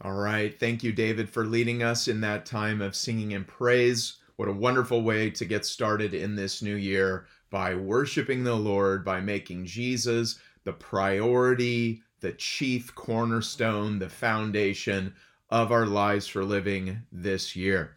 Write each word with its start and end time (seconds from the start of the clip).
All 0.00 0.12
right. 0.12 0.58
Thank 0.58 0.84
you, 0.84 0.92
David, 0.92 1.28
for 1.28 1.44
leading 1.44 1.82
us 1.82 2.06
in 2.06 2.20
that 2.20 2.46
time 2.46 2.80
of 2.80 2.94
singing 2.94 3.34
and 3.34 3.44
praise. 3.46 4.18
What 4.36 4.48
a 4.48 4.52
wonderful 4.52 5.02
way 5.02 5.28
to 5.30 5.44
get 5.44 5.66
started 5.66 6.14
in 6.14 6.36
this 6.36 6.62
new 6.62 6.76
year 6.76 7.26
by 7.50 7.74
worshiping 7.74 8.44
the 8.44 8.54
Lord, 8.54 9.04
by 9.04 9.20
making 9.20 9.66
Jesus 9.66 10.38
the 10.62 10.72
priority, 10.72 12.02
the 12.20 12.30
chief 12.32 12.94
cornerstone, 12.94 13.98
the 13.98 14.08
foundation 14.08 15.14
of 15.50 15.72
our 15.72 15.86
lives 15.86 16.28
for 16.28 16.44
living 16.44 17.00
this 17.10 17.56
year. 17.56 17.96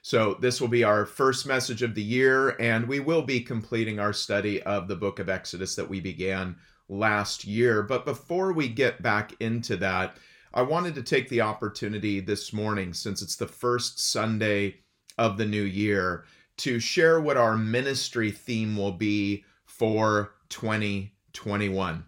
So, 0.00 0.38
this 0.40 0.60
will 0.60 0.68
be 0.68 0.84
our 0.84 1.04
first 1.04 1.46
message 1.46 1.82
of 1.82 1.94
the 1.94 2.02
year, 2.02 2.50
and 2.60 2.86
we 2.86 3.00
will 3.00 3.22
be 3.22 3.40
completing 3.40 3.98
our 3.98 4.12
study 4.12 4.62
of 4.62 4.88
the 4.88 4.96
book 4.96 5.18
of 5.18 5.28
Exodus 5.28 5.74
that 5.74 5.90
we 5.90 6.00
began 6.00 6.56
last 6.88 7.44
year. 7.44 7.82
But 7.82 8.06
before 8.06 8.52
we 8.52 8.68
get 8.68 9.02
back 9.02 9.32
into 9.40 9.76
that, 9.78 10.16
I 10.56 10.62
wanted 10.62 10.94
to 10.94 11.02
take 11.02 11.28
the 11.28 11.42
opportunity 11.42 12.18
this 12.18 12.50
morning, 12.50 12.94
since 12.94 13.20
it's 13.20 13.36
the 13.36 13.46
first 13.46 14.00
Sunday 14.00 14.76
of 15.18 15.36
the 15.36 15.44
new 15.44 15.62
year, 15.62 16.24
to 16.56 16.80
share 16.80 17.20
what 17.20 17.36
our 17.36 17.58
ministry 17.58 18.30
theme 18.30 18.74
will 18.74 18.92
be 18.92 19.44
for 19.66 20.32
2021. 20.48 22.06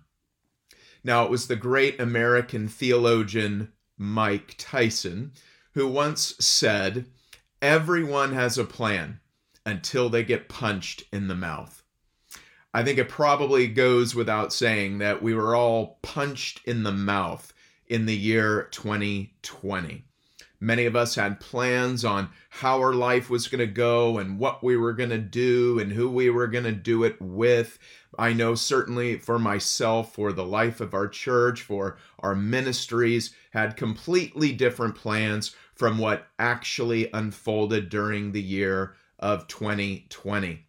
Now, 1.05 1.25
it 1.25 1.31
was 1.31 1.47
the 1.47 1.57
great 1.57 2.01
American 2.01 2.69
theologian 2.69 3.71
Mike 3.99 4.55
Tyson 4.57 5.33
who 5.75 5.87
once 5.87 6.35
said, 6.41 7.05
Everyone 7.61 8.33
has 8.33 8.57
a 8.57 8.65
plan 8.65 9.21
until 9.67 10.09
they 10.09 10.25
get 10.25 10.49
punched 10.49 11.05
in 11.13 11.29
the 11.29 11.35
mouth. 11.35 11.83
I 12.73 12.83
think 12.83 12.99
it 12.99 13.11
probably 13.11 13.67
goes 13.67 14.15
without 14.15 14.55
saying 14.55 14.99
that 14.99 15.23
we 15.23 15.35
were 15.35 15.55
all 15.55 15.99
punched 16.01 16.63
in 16.65 16.83
the 16.85 16.93
mouth 16.93 17.53
in 17.89 18.07
the 18.07 18.17
year 18.17 18.69
2020. 18.71 20.05
Many 20.61 20.87
of 20.87 20.97
us 20.97 21.15
had 21.15 21.39
plans 21.39 22.05
on 22.05 22.31
how 22.51 22.79
our 22.79 22.93
life 22.93 23.31
was 23.31 23.47
going 23.47 23.61
to 23.61 23.73
go 23.73 24.19
and 24.19 24.39
what 24.39 24.63
we 24.63 24.77
were 24.77 24.93
going 24.93 25.11
to 25.11 25.19
do 25.19 25.79
and 25.79 25.93
who 25.93 26.11
we 26.11 26.31
were 26.31 26.49
going 26.49 26.65
to 26.65 26.73
do 26.73 27.05
it 27.05 27.21
with. 27.21 27.79
I 28.19 28.33
know 28.33 28.57
certainly 28.57 29.19
for 29.19 29.39
myself, 29.39 30.15
for 30.15 30.33
the 30.33 30.45
life 30.45 30.81
of 30.81 30.95
our 30.95 31.07
church, 31.07 31.63
for 31.63 31.99
our 32.19 32.35
ministries, 32.35 33.33
had 33.53 33.77
completely 33.77 34.53
different 34.53 34.97
plans 34.97 35.55
from 35.75 35.99
what 35.99 36.27
actually 36.41 37.09
unfolded 37.13 37.89
during 37.89 38.33
the 38.33 38.43
year 38.43 38.97
of 39.21 39.47
2020. 39.47 40.67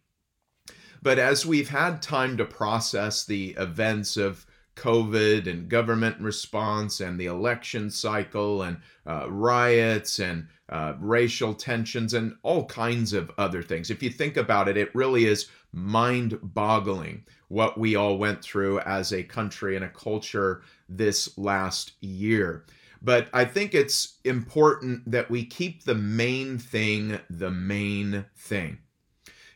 But 1.02 1.18
as 1.18 1.44
we've 1.44 1.70
had 1.70 2.00
time 2.00 2.36
to 2.36 2.44
process 2.44 3.24
the 3.24 3.56
events 3.58 4.16
of 4.16 4.46
COVID 4.80 5.46
and 5.46 5.68
government 5.68 6.18
response 6.20 7.00
and 7.00 7.20
the 7.20 7.26
election 7.26 7.90
cycle 7.90 8.62
and 8.62 8.78
uh, 9.06 9.30
riots 9.30 10.20
and 10.20 10.48
uh, 10.70 10.94
racial 10.98 11.52
tensions 11.52 12.14
and 12.14 12.34
all 12.42 12.64
kinds 12.64 13.12
of 13.12 13.30
other 13.36 13.62
things. 13.62 13.90
If 13.90 14.02
you 14.02 14.08
think 14.08 14.38
about 14.38 14.68
it, 14.68 14.78
it 14.78 14.94
really 14.94 15.26
is 15.26 15.48
mind 15.72 16.38
boggling 16.42 17.24
what 17.48 17.76
we 17.76 17.94
all 17.94 18.16
went 18.16 18.42
through 18.42 18.80
as 18.80 19.12
a 19.12 19.22
country 19.22 19.76
and 19.76 19.84
a 19.84 19.88
culture 19.88 20.62
this 20.88 21.36
last 21.36 21.92
year. 22.00 22.64
But 23.02 23.28
I 23.34 23.44
think 23.44 23.74
it's 23.74 24.18
important 24.24 25.10
that 25.10 25.30
we 25.30 25.44
keep 25.44 25.84
the 25.84 25.94
main 25.94 26.58
thing 26.58 27.18
the 27.28 27.50
main 27.50 28.24
thing. 28.36 28.78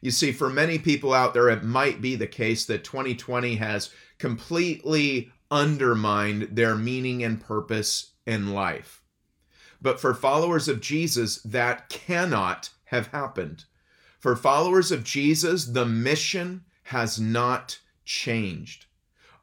You 0.05 0.11
see, 0.11 0.33
for 0.33 0.51
many 0.51 0.79
people 0.79 1.15
out 1.15 1.33
there, 1.33 1.49
it 1.49 1.63
might 1.63 2.03
be 2.03 2.15
the 2.15 2.27
case 2.27 2.67
that 2.67 2.85
2020 2.85 3.55
has 3.57 3.91
completely 4.25 5.31
undermined 5.51 6.49
their 6.51 6.75
meaning 6.75 7.23
and 7.23 7.43
purpose 7.43 8.13
in 8.25 8.55
life. 8.55 9.03
But 9.83 10.01
for 10.01 10.15
followers 10.15 10.67
of 10.67 10.81
Jesus, 10.81 11.43
that 11.43 11.91
cannot 11.91 12.71
have 12.85 13.09
happened. 13.09 13.67
For 14.19 14.35
followers 14.35 14.91
of 14.91 15.05
Jesus, 15.05 15.67
the 15.67 15.85
mission 15.85 16.65
has 16.85 17.21
not 17.21 17.81
changed. 18.07 18.87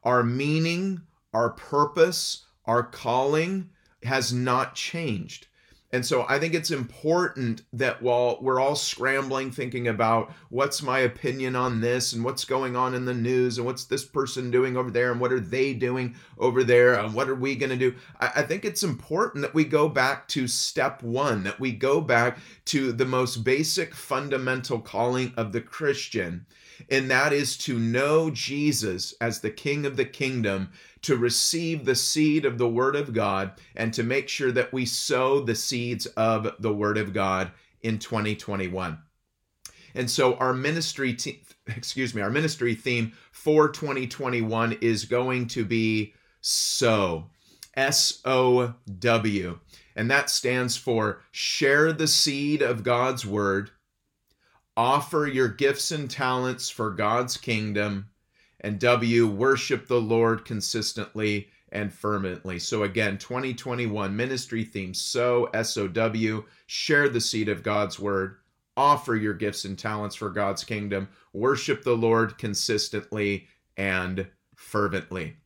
Our 0.02 0.24
meaning, 0.24 1.02
our 1.32 1.50
purpose, 1.50 2.44
our 2.64 2.82
calling 2.82 3.70
has 4.02 4.32
not 4.32 4.74
changed. 4.74 5.46
And 5.94 6.06
so 6.06 6.24
I 6.26 6.38
think 6.38 6.54
it's 6.54 6.70
important 6.70 7.62
that 7.74 8.00
while 8.00 8.38
we're 8.40 8.60
all 8.60 8.76
scrambling, 8.76 9.50
thinking 9.50 9.88
about 9.88 10.32
what's 10.48 10.82
my 10.82 11.00
opinion 11.00 11.54
on 11.54 11.82
this 11.82 12.14
and 12.14 12.24
what's 12.24 12.46
going 12.46 12.76
on 12.76 12.94
in 12.94 13.04
the 13.04 13.12
news 13.12 13.58
and 13.58 13.66
what's 13.66 13.84
this 13.84 14.02
person 14.02 14.50
doing 14.50 14.74
over 14.74 14.90
there 14.90 15.12
and 15.12 15.20
what 15.20 15.34
are 15.34 15.40
they 15.40 15.74
doing 15.74 16.14
over 16.38 16.64
there 16.64 16.94
and 16.94 17.12
what 17.12 17.28
are 17.28 17.34
we 17.34 17.54
going 17.54 17.68
to 17.70 17.76
do, 17.76 17.94
I, 18.18 18.40
think 18.40 18.64
it's 18.64 18.82
important 18.82 19.42
that 19.42 19.52
we 19.52 19.64
go 19.64 19.86
back 19.86 20.28
to 20.28 20.48
step 20.48 21.02
one, 21.02 21.42
that 21.44 21.60
we 21.60 21.72
go 21.72 22.00
back 22.00 22.38
to 22.66 22.92
the 22.92 23.04
most 23.04 23.44
basic 23.44 23.94
fundamental 23.94 24.80
calling 24.80 25.34
of 25.36 25.52
the 25.52 25.60
Christian, 25.60 26.46
and 26.90 27.10
that 27.10 27.34
is 27.34 27.56
to 27.58 27.78
know 27.78 28.30
Jesus 28.30 29.14
as 29.20 29.40
the 29.40 29.50
King 29.50 29.84
of 29.84 29.96
the 29.96 30.04
kingdom 30.06 30.70
to 31.02 31.16
receive 31.16 31.84
the 31.84 31.94
seed 31.94 32.44
of 32.44 32.58
the 32.58 32.68
Word 32.68 32.96
of 32.96 33.12
God 33.12 33.52
and 33.76 33.92
to 33.94 34.02
make 34.02 34.28
sure 34.28 34.52
that 34.52 34.72
we 34.72 34.86
sow 34.86 35.40
the 35.40 35.54
seeds 35.54 36.06
of 36.06 36.54
the 36.58 36.72
Word 36.72 36.98
of 36.98 37.12
God 37.12 37.50
in 37.80 37.98
2021. 37.98 38.98
And 39.94 40.10
so 40.10 40.34
our 40.36 40.52
ministry 40.52 41.14
te- 41.14 41.42
excuse 41.66 42.14
me, 42.14 42.22
our 42.22 42.30
ministry 42.30 42.74
theme 42.74 43.12
for 43.30 43.68
2021 43.68 44.78
is 44.80 45.04
going 45.04 45.48
to 45.48 45.64
be 45.64 46.14
sow. 46.40 47.26
S 47.74 48.20
O 48.24 48.74
W. 48.98 49.58
And 49.96 50.10
that 50.10 50.30
stands 50.30 50.76
for 50.76 51.22
share 51.30 51.92
the 51.92 52.06
seed 52.06 52.62
of 52.62 52.82
God's 52.82 53.26
word, 53.26 53.70
offer 54.76 55.26
your 55.26 55.48
gifts 55.48 55.90
and 55.90 56.10
talents 56.10 56.70
for 56.70 56.90
God's 56.90 57.36
kingdom, 57.36 58.08
and 58.62 58.78
W, 58.78 59.26
worship 59.26 59.86
the 59.86 60.00
Lord 60.00 60.44
consistently 60.44 61.48
and 61.70 61.92
fervently. 61.92 62.58
So 62.58 62.84
again, 62.84 63.18
2021 63.18 64.14
ministry 64.16 64.64
theme 64.64 64.94
sow, 64.94 65.48
S 65.52 65.76
O 65.76 65.88
W, 65.88 66.44
share 66.66 67.08
the 67.08 67.20
seed 67.20 67.48
of 67.48 67.62
God's 67.62 67.98
word, 67.98 68.36
offer 68.76 69.16
your 69.16 69.34
gifts 69.34 69.64
and 69.64 69.78
talents 69.78 70.14
for 70.14 70.30
God's 70.30 70.64
kingdom, 70.64 71.08
worship 71.32 71.82
the 71.82 71.96
Lord 71.96 72.38
consistently 72.38 73.48
and 73.76 74.28
fervently. 74.54 75.36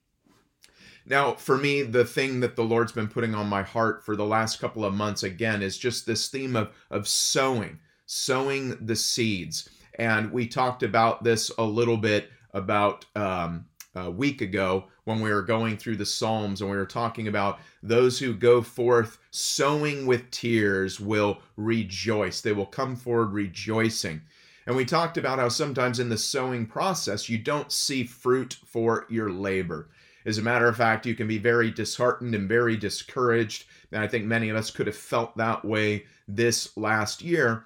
Now, 1.09 1.35
for 1.35 1.57
me, 1.57 1.83
the 1.83 2.05
thing 2.05 2.41
that 2.41 2.57
the 2.57 2.65
Lord's 2.65 2.93
been 2.93 3.09
putting 3.09 3.35
on 3.35 3.49
my 3.49 3.63
heart 3.63 4.05
for 4.05 4.17
the 4.17 4.27
last 4.27 4.61
couple 4.61 4.85
of 4.85 4.93
months 4.93 5.23
again 5.23 5.63
is 5.63 5.79
just 5.79 6.05
this 6.05 6.29
theme 6.29 6.57
of, 6.57 6.73
of 6.91 7.07
sowing, 7.07 7.79
sowing 8.07 8.77
the 8.85 8.97
seeds. 8.97 9.69
And 9.99 10.33
we 10.33 10.49
talked 10.49 10.83
about 10.83 11.23
this 11.23 11.51
a 11.57 11.65
little 11.65 11.97
bit 11.97 12.31
about 12.53 13.05
um, 13.15 13.67
a 13.95 14.11
week 14.11 14.41
ago 14.41 14.85
when 15.05 15.21
we 15.21 15.31
were 15.31 15.43
going 15.43 15.77
through 15.77 15.97
the 15.97 16.07
Psalms 16.07 16.61
and 16.61 16.71
we 16.71 16.77
were 16.77 16.87
talking 16.87 17.29
about 17.29 17.61
those 17.83 18.19
who 18.19 18.35
go 18.35 18.61
forth 18.61 19.19
sowing 19.31 20.07
with 20.07 20.31
tears 20.31 21.01
will 21.01 21.39
rejoice. 21.57 22.41
They 22.41 22.53
will 22.53 22.67
come 22.67 22.97
forward 22.97 23.33
rejoicing. 23.33 24.21
And 24.67 24.75
we 24.77 24.85
talked 24.85 25.17
about 25.17 25.39
how 25.39 25.49
sometimes 25.49 26.01
in 26.01 26.09
the 26.09 26.19
sowing 26.19 26.67
process, 26.67 27.29
you 27.29 27.39
don't 27.39 27.71
see 27.71 28.05
fruit 28.05 28.57
for 28.67 29.07
your 29.09 29.31
labor. 29.31 29.89
As 30.27 30.39
a 30.39 30.43
matter 30.43 30.67
of 30.67 30.77
fact, 30.77 31.07
you 31.07 31.15
can 31.15 31.29
be 31.29 31.39
very 31.39 31.71
disheartened 31.71 32.35
and 32.35 32.49
very 32.49 32.77
discouraged. 32.77 33.67
And 33.93 34.03
I 34.03 34.09
think 34.09 34.25
many 34.25 34.49
of 34.49 34.57
us 34.57 34.73
could 34.73 34.89
have 34.89 34.97
felt 34.97 35.37
that 35.37 35.65
way 35.65 36.07
this 36.27 36.77
last 36.77 37.23
year. 37.23 37.65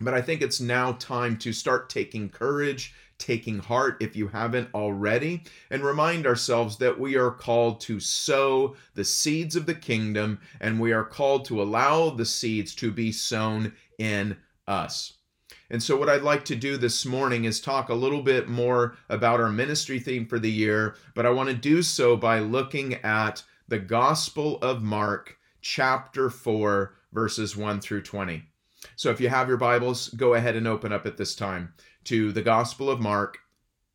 But 0.00 0.14
I 0.14 0.22
think 0.22 0.40
it's 0.40 0.60
now 0.60 0.92
time 0.92 1.36
to 1.38 1.52
start 1.52 1.90
taking 1.90 2.30
courage 2.30 2.94
taking 3.22 3.60
heart 3.60 3.96
if 4.00 4.16
you 4.16 4.26
haven't 4.26 4.68
already, 4.74 5.44
and 5.70 5.84
remind 5.84 6.26
ourselves 6.26 6.76
that 6.78 6.98
we 6.98 7.16
are 7.16 7.30
called 7.30 7.80
to 7.80 8.00
sow 8.00 8.74
the 8.94 9.04
seeds 9.04 9.54
of 9.54 9.64
the 9.64 9.74
kingdom 9.74 10.40
and 10.60 10.80
we 10.80 10.92
are 10.92 11.04
called 11.04 11.44
to 11.44 11.62
allow 11.62 12.10
the 12.10 12.26
seeds 12.26 12.74
to 12.74 12.90
be 12.90 13.12
sown 13.12 13.72
in 13.98 14.36
us. 14.66 15.14
And 15.70 15.82
so, 15.82 15.96
what 15.96 16.08
I'd 16.08 16.22
like 16.22 16.44
to 16.46 16.56
do 16.56 16.76
this 16.76 17.06
morning 17.06 17.44
is 17.44 17.60
talk 17.60 17.88
a 17.88 17.94
little 17.94 18.22
bit 18.22 18.48
more 18.48 18.96
about 19.08 19.40
our 19.40 19.48
ministry 19.48 20.00
theme 20.00 20.26
for 20.26 20.38
the 20.38 20.50
year, 20.50 20.96
but 21.14 21.24
I 21.24 21.30
want 21.30 21.48
to 21.48 21.54
do 21.54 21.82
so 21.82 22.16
by 22.16 22.40
looking 22.40 22.94
at 22.96 23.42
the 23.68 23.78
Gospel 23.78 24.58
of 24.58 24.82
Mark, 24.82 25.38
chapter 25.62 26.28
4, 26.28 26.94
verses 27.12 27.56
1 27.56 27.80
through 27.80 28.02
20. 28.02 28.42
So, 28.96 29.10
if 29.10 29.20
you 29.20 29.30
have 29.30 29.48
your 29.48 29.56
Bibles, 29.56 30.08
go 30.10 30.34
ahead 30.34 30.56
and 30.56 30.66
open 30.66 30.92
up 30.92 31.06
at 31.06 31.16
this 31.16 31.34
time 31.34 31.72
to 32.04 32.32
the 32.32 32.42
Gospel 32.42 32.90
of 32.90 33.00
Mark, 33.00 33.38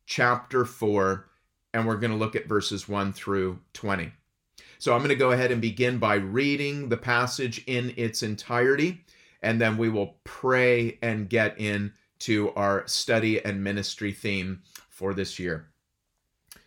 chapter 0.06 0.64
4, 0.64 1.28
and 1.74 1.86
we're 1.86 1.96
going 1.96 2.10
to 2.10 2.16
look 2.16 2.36
at 2.36 2.48
verses 2.48 2.88
1 2.88 3.12
through 3.12 3.58
20. 3.74 4.12
So 4.78 4.92
I'm 4.92 5.00
going 5.00 5.08
to 5.10 5.16
go 5.16 5.32
ahead 5.32 5.50
and 5.50 5.60
begin 5.60 5.98
by 5.98 6.14
reading 6.14 6.88
the 6.88 6.96
passage 6.96 7.62
in 7.66 7.92
its 7.96 8.22
entirety, 8.22 9.04
and 9.42 9.60
then 9.60 9.76
we 9.76 9.88
will 9.88 10.16
pray 10.24 10.98
and 11.02 11.28
get 11.28 11.58
into 11.58 12.50
our 12.54 12.86
study 12.86 13.44
and 13.44 13.62
ministry 13.62 14.12
theme 14.12 14.62
for 14.88 15.14
this 15.14 15.38
year. 15.38 15.68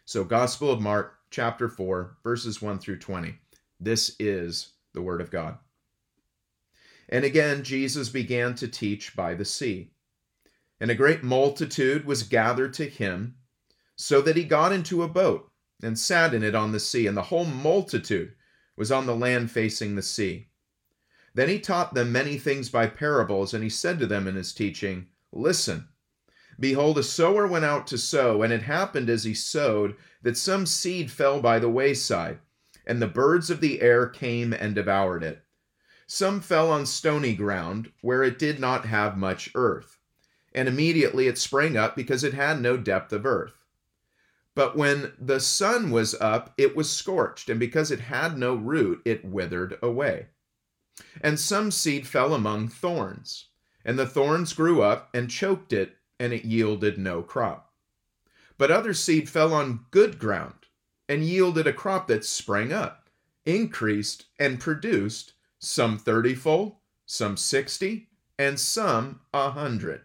So, 0.06 0.24
Gospel 0.24 0.72
of 0.72 0.82
Mark, 0.82 1.20
chapter 1.30 1.70
4, 1.70 2.18
verses 2.24 2.62
1 2.62 2.80
through 2.80 3.00
20. 3.00 3.36
This 3.80 4.16
is 4.20 4.74
the 4.94 5.02
Word 5.02 5.22
of 5.22 5.32
God. 5.32 5.58
And 7.10 7.26
again, 7.26 7.64
Jesus 7.64 8.10
began 8.10 8.56
to 8.56 8.68
teach 8.68 9.16
by 9.16 9.34
the 9.34 9.46
sea. 9.46 9.91
And 10.82 10.90
a 10.90 10.96
great 10.96 11.22
multitude 11.22 12.06
was 12.06 12.24
gathered 12.24 12.74
to 12.74 12.90
him, 12.90 13.36
so 13.96 14.20
that 14.22 14.36
he 14.36 14.44
got 14.44 14.72
into 14.72 15.04
a 15.04 15.08
boat 15.08 15.52
and 15.84 15.98
sat 15.98 16.34
in 16.34 16.42
it 16.42 16.56
on 16.56 16.72
the 16.72 16.80
sea, 16.80 17.06
and 17.06 17.16
the 17.16 17.22
whole 17.22 17.46
multitude 17.46 18.34
was 18.76 18.92
on 18.92 19.06
the 19.06 19.16
land 19.16 19.52
facing 19.52 19.96
the 19.96 20.02
sea. 20.02 20.50
Then 21.36 21.50
he 21.50 21.60
taught 21.60 21.94
them 21.94 22.12
many 22.12 22.40
things 22.40 22.70
by 22.70 22.88
parables, 22.88 23.54
and 23.54 23.64
he 23.64 23.70
said 23.70 24.00
to 24.00 24.08
them 24.08 24.28
in 24.28 24.34
his 24.34 24.54
teaching, 24.54 25.06
Listen, 25.32 25.88
behold, 26.60 26.98
a 26.98 27.04
sower 27.04 27.46
went 27.46 27.64
out 27.64 27.86
to 27.88 27.98
sow, 28.00 28.42
and 28.42 28.52
it 28.52 28.64
happened 28.64 29.08
as 29.08 29.24
he 29.24 29.36
sowed 29.36 29.96
that 30.24 30.36
some 30.36 30.66
seed 30.66 31.12
fell 31.12 31.40
by 31.42 31.60
the 31.60 31.70
wayside, 31.70 32.40
and 32.88 33.00
the 33.00 33.08
birds 33.08 33.52
of 33.52 33.62
the 33.62 33.82
air 33.82 34.08
came 34.08 34.52
and 34.52 34.74
devoured 34.74 35.22
it. 35.22 35.44
Some 36.08 36.42
fell 36.42 36.72
on 36.72 36.88
stony 36.88 37.36
ground, 37.36 37.92
where 38.02 38.24
it 38.24 38.40
did 38.40 38.60
not 38.60 38.86
have 38.86 39.16
much 39.16 39.52
earth, 39.54 40.00
and 40.54 40.68
immediately 40.68 41.28
it 41.28 41.38
sprang 41.38 41.78
up 41.78 41.96
because 41.96 42.24
it 42.24 42.34
had 42.34 42.62
no 42.62 42.78
depth 42.78 43.14
of 43.14 43.26
earth. 43.26 43.54
But 44.54 44.76
when 44.76 45.14
the 45.18 45.40
sun 45.40 45.92
was 45.92 46.14
up, 46.16 46.54
it 46.58 46.76
was 46.76 46.90
scorched, 46.90 47.50
and 47.50 47.60
because 47.60 47.90
it 47.90 48.02
had 48.02 48.38
no 48.38 48.54
root, 48.54 49.02
it 49.06 49.24
withered 49.24 49.80
away. 49.82 50.28
And 51.22 51.40
some 51.40 51.72
seed 51.72 52.06
fell 52.06 52.34
among 52.34 52.68
thorns, 52.68 53.48
and 53.86 53.98
the 53.98 54.06
thorns 54.06 54.54
grew 54.54 54.82
up 54.82 55.10
and 55.14 55.30
choked 55.30 55.72
it, 55.72 55.96
and 56.20 56.34
it 56.34 56.46
yielded 56.46 56.98
no 56.98 57.22
crop. 57.22 57.74
But 58.58 58.72
other 58.72 58.94
seed 58.94 59.30
fell 59.30 59.54
on 59.54 59.86
good 59.90 60.20
ground, 60.20 60.68
and 61.08 61.24
yielded 61.24 61.66
a 61.66 61.74
crop 61.74 62.08
that 62.08 62.26
sprang 62.26 62.74
up, 62.74 63.10
increased, 63.46 64.26
and 64.38 64.60
produced 64.60 65.34
some 65.60 65.98
thirtyfold, 65.98 66.76
some 67.06 67.38
sixty, 67.38 68.10
and 68.38 68.60
some 68.60 69.22
a 69.34 69.52
hundred. 69.52 70.02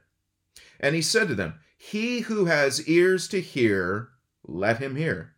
And 0.80 0.94
he 0.94 1.02
said 1.02 1.28
to 1.28 1.34
them, 1.34 1.54
He 1.76 2.20
who 2.20 2.46
has 2.46 2.86
ears 2.88 3.28
to 3.28 3.40
hear, 3.40 4.10
let 4.44 4.78
him 4.78 4.96
hear. 4.96 5.34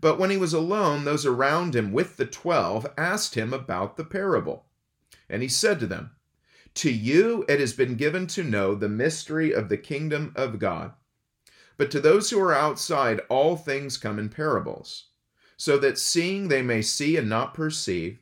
But 0.00 0.18
when 0.18 0.30
he 0.30 0.36
was 0.36 0.52
alone, 0.52 1.04
those 1.04 1.24
around 1.24 1.74
him 1.74 1.92
with 1.92 2.16
the 2.16 2.26
twelve 2.26 2.86
asked 2.98 3.36
him 3.36 3.52
about 3.54 3.96
the 3.96 4.04
parable. 4.04 4.66
And 5.28 5.40
he 5.40 5.48
said 5.48 5.80
to 5.80 5.86
them, 5.86 6.10
To 6.74 6.90
you 6.90 7.44
it 7.48 7.60
has 7.60 7.72
been 7.72 7.94
given 7.94 8.26
to 8.28 8.42
know 8.42 8.74
the 8.74 8.88
mystery 8.88 9.52
of 9.52 9.68
the 9.68 9.78
kingdom 9.78 10.32
of 10.36 10.58
God. 10.58 10.92
But 11.76 11.90
to 11.90 12.00
those 12.00 12.30
who 12.30 12.38
are 12.40 12.54
outside, 12.54 13.20
all 13.28 13.56
things 13.56 13.96
come 13.96 14.18
in 14.18 14.28
parables, 14.28 15.06
so 15.56 15.78
that 15.78 15.98
seeing 15.98 16.48
they 16.48 16.62
may 16.62 16.82
see 16.82 17.16
and 17.16 17.28
not 17.28 17.54
perceive, 17.54 18.18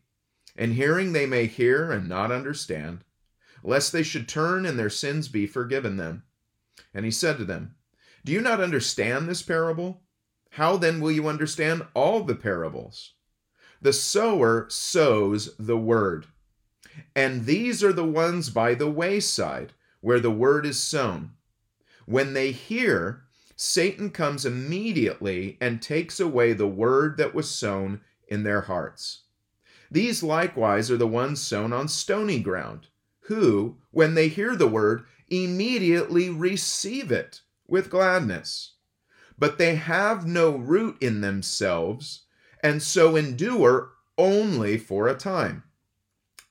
and 0.56 0.74
hearing 0.74 1.12
they 1.12 1.26
may 1.26 1.46
hear 1.46 1.90
and 1.90 2.08
not 2.08 2.30
understand, 2.30 3.04
lest 3.62 3.92
they 3.92 4.02
should 4.02 4.28
turn 4.28 4.66
and 4.66 4.78
their 4.78 4.90
sins 4.90 5.28
be 5.28 5.46
forgiven 5.46 5.96
them. 5.96 6.22
And 6.94 7.04
he 7.04 7.10
said 7.10 7.38
to 7.38 7.44
them, 7.44 7.74
Do 8.24 8.32
you 8.32 8.40
not 8.40 8.60
understand 8.60 9.28
this 9.28 9.42
parable? 9.42 10.02
How 10.50 10.76
then 10.76 11.00
will 11.00 11.12
you 11.12 11.28
understand 11.28 11.86
all 11.94 12.24
the 12.24 12.34
parables? 12.34 13.14
The 13.80 13.92
sower 13.92 14.66
sows 14.68 15.56
the 15.58 15.78
word. 15.78 16.26
And 17.16 17.46
these 17.46 17.82
are 17.82 17.92
the 17.92 18.04
ones 18.04 18.50
by 18.50 18.74
the 18.74 18.90
wayside 18.90 19.72
where 20.00 20.20
the 20.20 20.30
word 20.30 20.66
is 20.66 20.82
sown. 20.82 21.32
When 22.06 22.34
they 22.34 22.52
hear, 22.52 23.22
Satan 23.56 24.10
comes 24.10 24.44
immediately 24.44 25.56
and 25.60 25.80
takes 25.80 26.20
away 26.20 26.52
the 26.52 26.66
word 26.66 27.16
that 27.16 27.34
was 27.34 27.50
sown 27.50 28.00
in 28.28 28.42
their 28.42 28.62
hearts. 28.62 29.22
These 29.90 30.22
likewise 30.22 30.90
are 30.90 30.96
the 30.96 31.06
ones 31.06 31.40
sown 31.40 31.72
on 31.72 31.86
stony 31.88 32.40
ground, 32.40 32.88
who, 33.22 33.78
when 33.90 34.14
they 34.14 34.28
hear 34.28 34.56
the 34.56 34.68
word, 34.68 35.04
immediately 35.28 36.30
receive 36.30 37.10
it 37.10 37.40
with 37.66 37.90
gladness 37.90 38.72
but 39.42 39.58
they 39.58 39.74
have 39.74 40.24
no 40.24 40.56
root 40.56 40.96
in 41.00 41.20
themselves, 41.20 42.22
and 42.62 42.80
so 42.80 43.16
endure 43.16 43.90
only 44.16 44.78
for 44.78 45.08
a 45.08 45.14
time. 45.14 45.64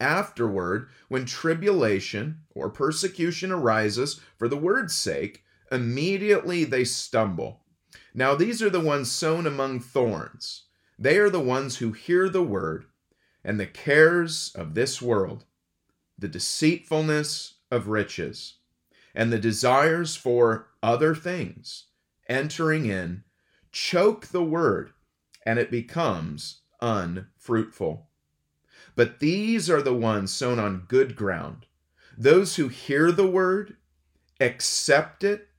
Afterward, 0.01 0.89
when 1.07 1.23
tribulation 1.23 2.39
or 2.53 2.69
persecution 2.69 3.50
arises 3.50 4.19
for 4.38 4.50
the 4.50 4.57
word's 4.57 4.94
sake, 4.94 5.45
immediately 5.71 6.65
they 6.65 6.83
stumble. 6.83 7.62
Now, 8.13 8.35
these 8.35 8.62
are 8.62 8.69
the 8.69 8.81
ones 8.81 9.09
sown 9.09 9.47
among 9.47 9.79
thorns. 9.79 10.63
They 11.00 11.17
are 11.17 11.29
the 11.29 11.39
ones 11.39 11.77
who 11.77 11.94
hear 11.94 12.27
the 12.27 12.44
word, 12.44 12.88
and 13.41 13.57
the 13.57 13.67
cares 13.67 14.51
of 14.53 14.74
this 14.74 15.01
world, 15.01 15.45
the 16.21 16.27
deceitfulness 16.27 17.56
of 17.69 17.88
riches, 17.88 18.56
and 19.13 19.33
the 19.33 19.39
desires 19.39 20.15
for 20.15 20.68
other 20.81 21.13
things 21.13 21.85
entering 22.29 22.85
in, 22.85 23.23
choke 23.71 24.27
the 24.27 24.44
word, 24.44 24.91
and 25.45 25.59
it 25.59 25.69
becomes 25.69 26.62
unfruitful. 26.79 28.07
But 28.95 29.19
these 29.19 29.69
are 29.69 29.81
the 29.81 29.94
ones 29.94 30.31
sown 30.31 30.59
on 30.59 30.85
good 30.88 31.15
ground, 31.15 31.65
those 32.18 32.56
who 32.56 32.67
hear 32.67 33.12
the 33.12 33.27
word, 33.27 33.75
accept 34.39 35.24
it, 35.24 35.50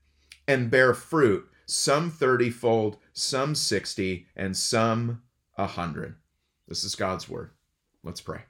and 0.47 0.71
bear 0.71 0.93
fruit, 0.93 1.47
some 1.65 2.11
thirtyfold, 2.11 2.95
some 3.11 3.53
sixty, 3.53 4.27
and 4.35 4.55
some 4.55 5.21
a 5.57 5.67
hundred. 5.67 6.15
This 6.67 6.83
is 6.83 6.95
God's 6.95 7.29
word. 7.29 7.51
Let's 8.03 8.21
pray. 8.21 8.41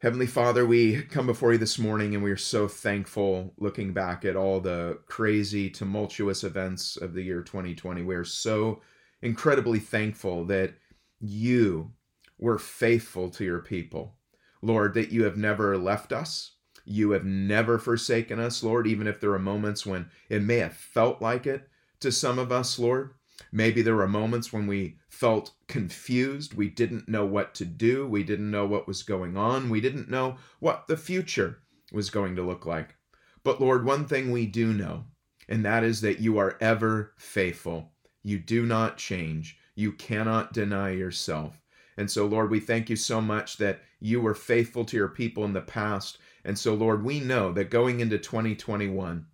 Heavenly 0.00 0.28
Father, 0.28 0.64
we 0.64 1.02
come 1.02 1.26
before 1.26 1.52
you 1.52 1.58
this 1.58 1.78
morning 1.78 2.14
and 2.14 2.24
we 2.24 2.30
are 2.30 2.36
so 2.38 2.66
thankful 2.66 3.52
looking 3.58 3.92
back 3.92 4.24
at 4.24 4.34
all 4.34 4.58
the 4.58 4.98
crazy, 5.06 5.68
tumultuous 5.68 6.42
events 6.42 6.96
of 6.96 7.12
the 7.12 7.20
year 7.20 7.42
2020. 7.42 8.00
We 8.00 8.14
are 8.14 8.24
so 8.24 8.80
incredibly 9.20 9.78
thankful 9.78 10.46
that 10.46 10.72
you 11.20 11.92
were 12.38 12.58
faithful 12.58 13.28
to 13.28 13.44
your 13.44 13.58
people. 13.58 14.14
Lord, 14.62 14.94
that 14.94 15.12
you 15.12 15.24
have 15.24 15.36
never 15.36 15.76
left 15.76 16.14
us. 16.14 16.52
You 16.86 17.10
have 17.10 17.26
never 17.26 17.78
forsaken 17.78 18.40
us, 18.40 18.62
Lord, 18.62 18.86
even 18.86 19.06
if 19.06 19.20
there 19.20 19.34
are 19.34 19.38
moments 19.38 19.84
when 19.84 20.08
it 20.30 20.40
may 20.40 20.60
have 20.60 20.72
felt 20.72 21.20
like 21.20 21.46
it 21.46 21.68
to 22.00 22.10
some 22.10 22.38
of 22.38 22.50
us, 22.50 22.78
Lord. 22.78 23.10
Maybe 23.52 23.82
there 23.82 23.96
were 23.96 24.08
moments 24.08 24.52
when 24.52 24.66
we 24.66 24.98
felt 25.08 25.52
confused. 25.66 26.54
We 26.54 26.68
didn't 26.68 27.08
know 27.08 27.26
what 27.26 27.54
to 27.56 27.64
do. 27.64 28.06
We 28.06 28.22
didn't 28.22 28.50
know 28.50 28.66
what 28.66 28.86
was 28.86 29.02
going 29.02 29.36
on. 29.36 29.70
We 29.70 29.80
didn't 29.80 30.08
know 30.08 30.36
what 30.60 30.86
the 30.86 30.96
future 30.96 31.58
was 31.92 32.10
going 32.10 32.36
to 32.36 32.42
look 32.42 32.64
like. 32.64 32.94
But 33.42 33.60
Lord, 33.60 33.84
one 33.84 34.06
thing 34.06 34.30
we 34.30 34.46
do 34.46 34.72
know, 34.72 35.04
and 35.48 35.64
that 35.64 35.82
is 35.82 36.00
that 36.02 36.20
you 36.20 36.38
are 36.38 36.56
ever 36.60 37.12
faithful. 37.16 37.92
You 38.22 38.38
do 38.38 38.66
not 38.66 38.98
change. 38.98 39.58
You 39.74 39.92
cannot 39.92 40.52
deny 40.52 40.90
yourself. 40.90 41.60
And 41.96 42.10
so, 42.10 42.26
Lord, 42.26 42.50
we 42.50 42.60
thank 42.60 42.88
you 42.88 42.96
so 42.96 43.20
much 43.20 43.56
that 43.56 43.82
you 43.98 44.20
were 44.20 44.34
faithful 44.34 44.84
to 44.84 44.96
your 44.96 45.08
people 45.08 45.44
in 45.44 45.52
the 45.52 45.60
past. 45.60 46.18
And 46.44 46.58
so, 46.58 46.74
Lord, 46.74 47.04
we 47.04 47.20
know 47.20 47.52
that 47.52 47.70
going 47.70 48.00
into 48.00 48.18
2021, 48.18 49.26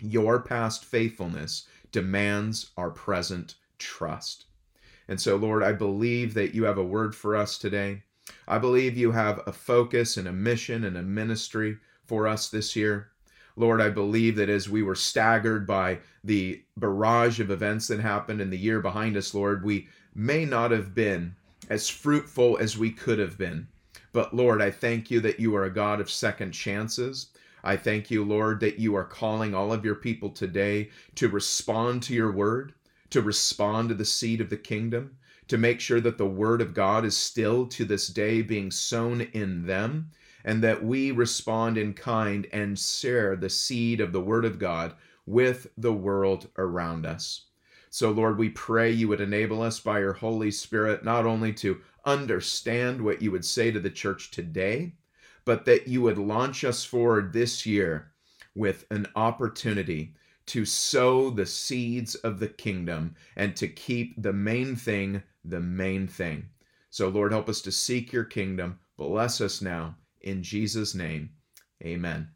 your 0.00 0.40
past 0.40 0.84
faithfulness 0.84 1.66
demands 1.92 2.70
our 2.76 2.90
present 2.90 3.54
trust. 3.78 4.46
And 5.08 5.20
so, 5.20 5.36
Lord, 5.36 5.62
I 5.62 5.72
believe 5.72 6.34
that 6.34 6.54
you 6.54 6.64
have 6.64 6.78
a 6.78 6.84
word 6.84 7.14
for 7.14 7.34
us 7.34 7.58
today. 7.58 8.02
I 8.46 8.58
believe 8.58 8.96
you 8.96 9.12
have 9.12 9.40
a 9.46 9.52
focus 9.52 10.16
and 10.16 10.28
a 10.28 10.32
mission 10.32 10.84
and 10.84 10.96
a 10.96 11.02
ministry 11.02 11.78
for 12.04 12.26
us 12.26 12.48
this 12.48 12.76
year. 12.76 13.08
Lord, 13.56 13.80
I 13.80 13.88
believe 13.88 14.36
that 14.36 14.48
as 14.48 14.68
we 14.68 14.82
were 14.82 14.94
staggered 14.94 15.66
by 15.66 15.98
the 16.22 16.62
barrage 16.76 17.40
of 17.40 17.50
events 17.50 17.88
that 17.88 18.00
happened 18.00 18.40
in 18.40 18.50
the 18.50 18.58
year 18.58 18.80
behind 18.80 19.16
us, 19.16 19.34
Lord, 19.34 19.64
we 19.64 19.88
may 20.14 20.44
not 20.44 20.70
have 20.70 20.94
been 20.94 21.34
as 21.68 21.88
fruitful 21.88 22.58
as 22.58 22.78
we 22.78 22.90
could 22.90 23.18
have 23.18 23.36
been. 23.36 23.66
But 24.12 24.34
Lord, 24.34 24.62
I 24.62 24.70
thank 24.70 25.10
you 25.10 25.20
that 25.20 25.40
you 25.40 25.54
are 25.56 25.64
a 25.64 25.70
God 25.74 26.00
of 26.00 26.10
second 26.10 26.52
chances. 26.52 27.30
I 27.62 27.76
thank 27.76 28.10
you, 28.10 28.24
Lord, 28.24 28.60
that 28.60 28.78
you 28.78 28.94
are 28.94 29.04
calling 29.04 29.54
all 29.54 29.72
of 29.72 29.84
your 29.84 29.94
people 29.94 30.30
today 30.30 30.90
to 31.16 31.28
respond 31.28 32.02
to 32.04 32.14
your 32.14 32.32
word, 32.32 32.72
to 33.10 33.22
respond 33.22 33.88
to 33.88 33.94
the 33.94 34.04
seed 34.04 34.40
of 34.40 34.50
the 34.50 34.56
kingdom, 34.56 35.16
to 35.48 35.58
make 35.58 35.80
sure 35.80 36.00
that 36.00 36.18
the 36.18 36.26
word 36.26 36.60
of 36.60 36.74
God 36.74 37.04
is 37.04 37.16
still 37.16 37.66
to 37.66 37.84
this 37.84 38.08
day 38.08 38.42
being 38.42 38.70
sown 38.70 39.22
in 39.22 39.66
them, 39.66 40.10
and 40.44 40.62
that 40.62 40.84
we 40.84 41.10
respond 41.10 41.76
in 41.76 41.94
kind 41.94 42.46
and 42.52 42.78
share 42.78 43.34
the 43.34 43.50
seed 43.50 44.00
of 44.00 44.12
the 44.12 44.20
word 44.20 44.44
of 44.44 44.58
God 44.58 44.94
with 45.26 45.68
the 45.76 45.92
world 45.92 46.48
around 46.56 47.04
us. 47.04 47.46
So, 47.90 48.10
Lord, 48.10 48.38
we 48.38 48.50
pray 48.50 48.90
you 48.92 49.08
would 49.08 49.20
enable 49.20 49.62
us 49.62 49.80
by 49.80 50.00
your 50.00 50.12
Holy 50.12 50.50
Spirit 50.50 51.04
not 51.04 51.24
only 51.24 51.52
to 51.54 51.80
understand 52.04 53.00
what 53.00 53.22
you 53.22 53.30
would 53.30 53.44
say 53.44 53.70
to 53.70 53.80
the 53.80 53.90
church 53.90 54.30
today, 54.30 54.92
but 55.48 55.64
that 55.64 55.88
you 55.88 56.02
would 56.02 56.18
launch 56.18 56.62
us 56.62 56.84
forward 56.84 57.32
this 57.32 57.64
year 57.64 58.12
with 58.54 58.84
an 58.90 59.06
opportunity 59.16 60.14
to 60.44 60.66
sow 60.66 61.30
the 61.30 61.46
seeds 61.46 62.14
of 62.16 62.38
the 62.38 62.48
kingdom 62.48 63.14
and 63.34 63.56
to 63.56 63.66
keep 63.66 64.14
the 64.20 64.34
main 64.34 64.76
thing 64.76 65.22
the 65.46 65.58
main 65.58 66.06
thing. 66.06 66.46
So, 66.90 67.08
Lord, 67.08 67.32
help 67.32 67.48
us 67.48 67.62
to 67.62 67.72
seek 67.72 68.12
your 68.12 68.24
kingdom. 68.24 68.78
Bless 68.98 69.40
us 69.40 69.62
now. 69.62 69.96
In 70.20 70.42
Jesus' 70.42 70.94
name, 70.94 71.30
amen. 71.82 72.28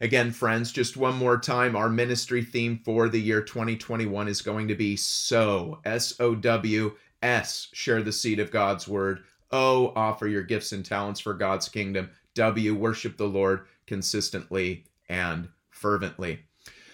Again, 0.00 0.32
friends, 0.32 0.72
just 0.72 0.96
one 0.96 1.14
more 1.14 1.38
time, 1.38 1.76
our 1.76 1.88
ministry 1.88 2.42
theme 2.42 2.80
for 2.84 3.08
the 3.08 3.20
year 3.20 3.42
2021 3.42 4.26
is 4.26 4.42
going 4.42 4.66
to 4.66 4.74
be 4.74 4.96
sow, 4.96 5.78
S 5.84 6.16
O 6.18 6.34
W 6.34 6.96
S, 7.22 7.68
share 7.72 8.02
the 8.02 8.10
seed 8.10 8.40
of 8.40 8.50
God's 8.50 8.88
word. 8.88 9.22
O, 9.50 9.92
offer 9.94 10.26
your 10.26 10.42
gifts 10.42 10.72
and 10.72 10.84
talents 10.84 11.20
for 11.20 11.34
God's 11.34 11.68
kingdom. 11.68 12.10
W, 12.34 12.74
worship 12.74 13.16
the 13.16 13.28
Lord 13.28 13.62
consistently 13.86 14.84
and 15.08 15.48
fervently. 15.70 16.40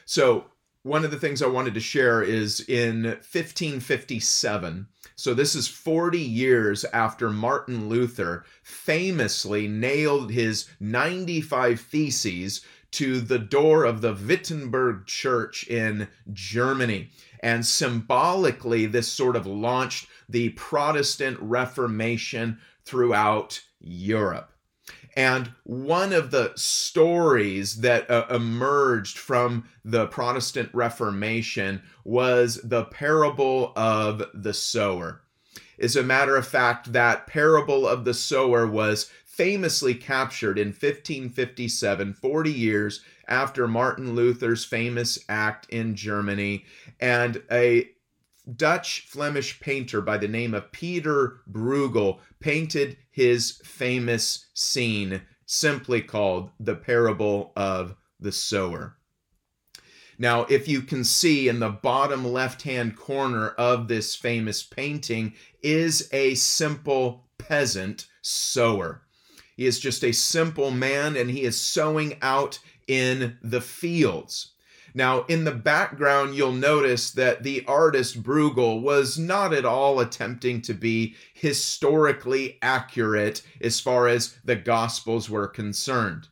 So, 0.05 0.47
one 0.85 1.05
of 1.05 1.13
the 1.13 1.19
things 1.19 1.43
I 1.43 1.47
wanted 1.47 1.75
to 1.75 1.81
share 1.81 2.23
is 2.23 2.61
in 2.61 3.05
1557. 3.05 4.89
So, 5.15 5.33
this 5.33 5.55
is 5.55 5.69
40 5.69 6.19
years 6.19 6.85
after 6.87 7.31
Martin 7.31 7.89
Luther 7.89 8.45
famously 8.63 9.69
nailed 9.69 10.33
his 10.33 10.69
95 10.81 11.81
Theses 11.81 12.63
to 12.93 13.21
the 13.21 13.39
door 13.39 13.85
of 13.85 14.01
the 14.01 14.13
Wittenberg 14.13 15.07
Church 15.07 15.67
in 15.69 16.09
Germany. 16.33 17.11
And 17.43 17.67
symbolically, 17.67 18.87
this 18.87 19.09
sort 19.09 19.35
of 19.35 19.47
launched 19.47 20.07
the 20.29 20.51
Protestant 20.51 21.39
Reformation 21.41 22.59
throughout 22.85 23.63
Europe. 23.81 24.53
And 25.17 25.53
one 25.65 26.13
of 26.13 26.31
the 26.31 26.53
stories 26.55 27.81
that 27.81 28.11
uh, 28.11 28.27
emerged 28.31 29.19
from 29.19 29.69
the 29.85 30.07
Protestant 30.07 30.71
Reformation 30.73 31.83
was 32.05 32.61
the 32.65 32.85
parable 32.85 33.73
of 33.77 34.23
the 34.33 34.55
sower. 34.55 35.23
As 35.79 35.97
a 35.97 36.03
matter 36.03 36.37
of 36.37 36.47
fact, 36.47 36.93
that 36.93 37.27
parable 37.27 37.87
of 37.87 38.05
the 38.05 38.15
sower 38.15 38.67
was 38.67 39.11
famously 39.25 39.95
captured 39.95 40.59
in 40.59 40.69
1557, 40.69 42.15
40 42.15 42.53
years 42.53 43.01
after 43.29 43.69
Martin 43.69 44.15
Luther's 44.15 44.65
famous 44.65 45.19
act 45.29 45.69
in 45.71 45.95
Germany. 45.95 46.65
And 47.01 47.43
a 47.51 47.91
Dutch 48.57 49.07
Flemish 49.09 49.61
painter 49.61 50.01
by 50.01 50.19
the 50.19 50.29
name 50.29 50.55
of 50.55 50.73
Peter 50.73 51.41
Bruegel 51.51 52.19
painted 52.41 52.97
his 53.11 53.61
famous 53.65 54.47
scene 54.55 55.23
simply 55.47 56.01
called 56.01 56.51
The 56.59 56.75
Parable 56.75 57.53
of 57.55 57.95
the 58.19 58.33
Sower. 58.33 58.97
Now, 60.19 60.45
if 60.45 60.69
you 60.69 60.83
can 60.83 61.05
see 61.05 61.49
in 61.49 61.61
the 61.61 61.71
bottom 61.71 62.25
left 62.25 62.63
hand 62.63 62.97
corner 62.97 63.49
of 63.51 63.89
this 63.89 64.15
famous 64.15 64.63
painting 64.63 65.35
is 65.63 66.09
a 66.13 66.35
simple 66.35 67.27
peasant 67.39 68.07
sower. 68.21 69.03
He 69.57 69.67
is 69.67 69.79
just 69.79 70.05
a 70.05 70.13
simple 70.13 70.71
man 70.71 71.17
and 71.17 71.31
he 71.31 71.43
is 71.43 71.61
sowing 71.61 72.19
out 72.23 72.59
in 72.87 73.39
the 73.43 73.61
fields. 73.61 74.53
Now, 74.95 75.25
in 75.25 75.45
the 75.45 75.53
background, 75.55 76.35
you'll 76.35 76.53
notice 76.53 77.11
that 77.13 77.43
the 77.43 77.65
artist 77.67 78.23
Bruegel 78.23 78.83
was 78.83 79.19
not 79.19 79.55
at 79.55 79.65
all 79.65 80.01
attempting 80.01 80.61
to 80.63 80.75
be 80.75 81.15
historically 81.33 82.59
accurate 82.61 83.43
as 83.61 83.81
far 83.81 84.07
as 84.07 84.37
the 84.45 84.57
Gospels 84.57 85.31
were 85.31 85.49
concerned. 85.49 86.29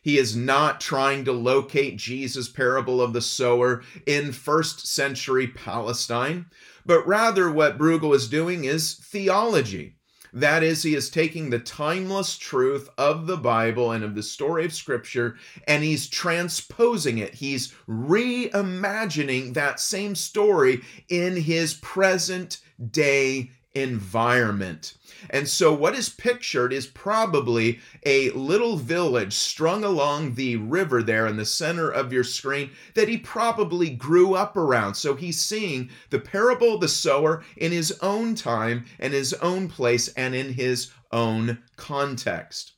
He 0.00 0.18
is 0.18 0.36
not 0.36 0.80
trying 0.80 1.24
to 1.24 1.32
locate 1.32 1.96
Jesus' 1.96 2.48
parable 2.48 3.00
of 3.00 3.14
the 3.14 3.22
sower 3.22 3.82
in 4.06 4.32
first 4.32 4.86
century 4.86 5.48
Palestine, 5.48 6.46
but 6.86 7.06
rather 7.06 7.50
what 7.50 7.78
Bruegel 7.78 8.14
is 8.14 8.28
doing 8.28 8.64
is 8.64 8.94
theology. 8.94 9.96
That 10.34 10.64
is, 10.64 10.82
he 10.82 10.96
is 10.96 11.10
taking 11.10 11.48
the 11.50 11.60
timeless 11.60 12.36
truth 12.36 12.88
of 12.98 13.28
the 13.28 13.36
Bible 13.36 13.92
and 13.92 14.02
of 14.02 14.16
the 14.16 14.22
story 14.22 14.64
of 14.64 14.74
Scripture 14.74 15.36
and 15.68 15.84
he's 15.84 16.08
transposing 16.08 17.18
it. 17.18 17.34
He's 17.34 17.72
reimagining 17.88 19.54
that 19.54 19.78
same 19.78 20.16
story 20.16 20.82
in 21.08 21.36
his 21.36 21.74
present 21.74 22.60
day 22.90 23.52
environment. 23.74 24.94
And 25.30 25.48
so, 25.48 25.72
what 25.72 25.94
is 25.94 26.08
pictured 26.08 26.72
is 26.72 26.86
probably 26.86 27.80
a 28.04 28.30
little 28.30 28.76
village 28.76 29.32
strung 29.32 29.84
along 29.84 30.34
the 30.34 30.56
river 30.56 31.02
there 31.02 31.26
in 31.26 31.36
the 31.36 31.44
center 31.44 31.90
of 31.90 32.12
your 32.12 32.24
screen 32.24 32.70
that 32.94 33.08
he 33.08 33.16
probably 33.16 33.90
grew 33.90 34.34
up 34.34 34.56
around. 34.56 34.94
So, 34.94 35.14
he's 35.14 35.40
seeing 35.40 35.90
the 36.10 36.18
parable 36.18 36.74
of 36.74 36.80
the 36.80 36.88
sower 36.88 37.42
in 37.56 37.72
his 37.72 37.92
own 38.00 38.34
time 38.34 38.84
and 38.98 39.12
his 39.12 39.32
own 39.34 39.68
place 39.68 40.08
and 40.08 40.34
in 40.34 40.52
his 40.52 40.90
own 41.10 41.58
context. 41.76 42.72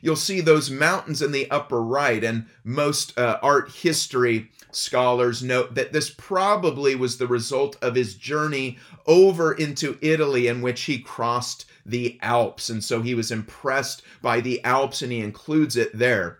You'll 0.00 0.16
see 0.16 0.40
those 0.40 0.70
mountains 0.70 1.22
in 1.22 1.32
the 1.32 1.50
upper 1.50 1.82
right, 1.82 2.22
and 2.22 2.46
most 2.62 3.18
uh, 3.18 3.38
art 3.42 3.70
history 3.70 4.50
scholars 4.70 5.42
note 5.42 5.74
that 5.74 5.92
this 5.92 6.10
probably 6.10 6.94
was 6.94 7.18
the 7.18 7.26
result 7.26 7.76
of 7.82 7.94
his 7.94 8.14
journey 8.14 8.78
over 9.06 9.52
into 9.52 9.98
Italy, 10.00 10.46
in 10.46 10.62
which 10.62 10.82
he 10.82 10.98
crossed 10.98 11.64
the 11.86 12.18
Alps. 12.22 12.68
And 12.68 12.82
so 12.82 13.02
he 13.02 13.14
was 13.14 13.30
impressed 13.30 14.02
by 14.22 14.40
the 14.40 14.62
Alps 14.64 15.02
and 15.02 15.12
he 15.12 15.20
includes 15.20 15.76
it 15.76 15.96
there. 15.96 16.38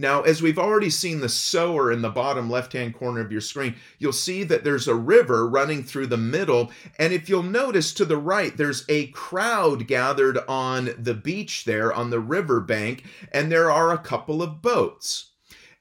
Now, 0.00 0.22
as 0.22 0.40
we've 0.40 0.58
already 0.58 0.88
seen 0.88 1.20
the 1.20 1.28
sower 1.28 1.92
in 1.92 2.00
the 2.00 2.08
bottom 2.08 2.48
left 2.48 2.72
hand 2.72 2.94
corner 2.94 3.20
of 3.20 3.30
your 3.30 3.42
screen, 3.42 3.74
you'll 3.98 4.14
see 4.14 4.44
that 4.44 4.64
there's 4.64 4.88
a 4.88 4.94
river 4.94 5.46
running 5.46 5.82
through 5.82 6.06
the 6.06 6.16
middle. 6.16 6.70
And 6.98 7.12
if 7.12 7.28
you'll 7.28 7.42
notice 7.42 7.92
to 7.94 8.06
the 8.06 8.16
right, 8.16 8.56
there's 8.56 8.86
a 8.88 9.08
crowd 9.08 9.86
gathered 9.86 10.38
on 10.48 10.94
the 10.96 11.12
beach 11.12 11.66
there 11.66 11.92
on 11.92 12.08
the 12.08 12.20
river 12.20 12.60
bank, 12.60 13.04
and 13.30 13.52
there 13.52 13.70
are 13.70 13.92
a 13.92 13.98
couple 13.98 14.42
of 14.42 14.62
boats. 14.62 15.29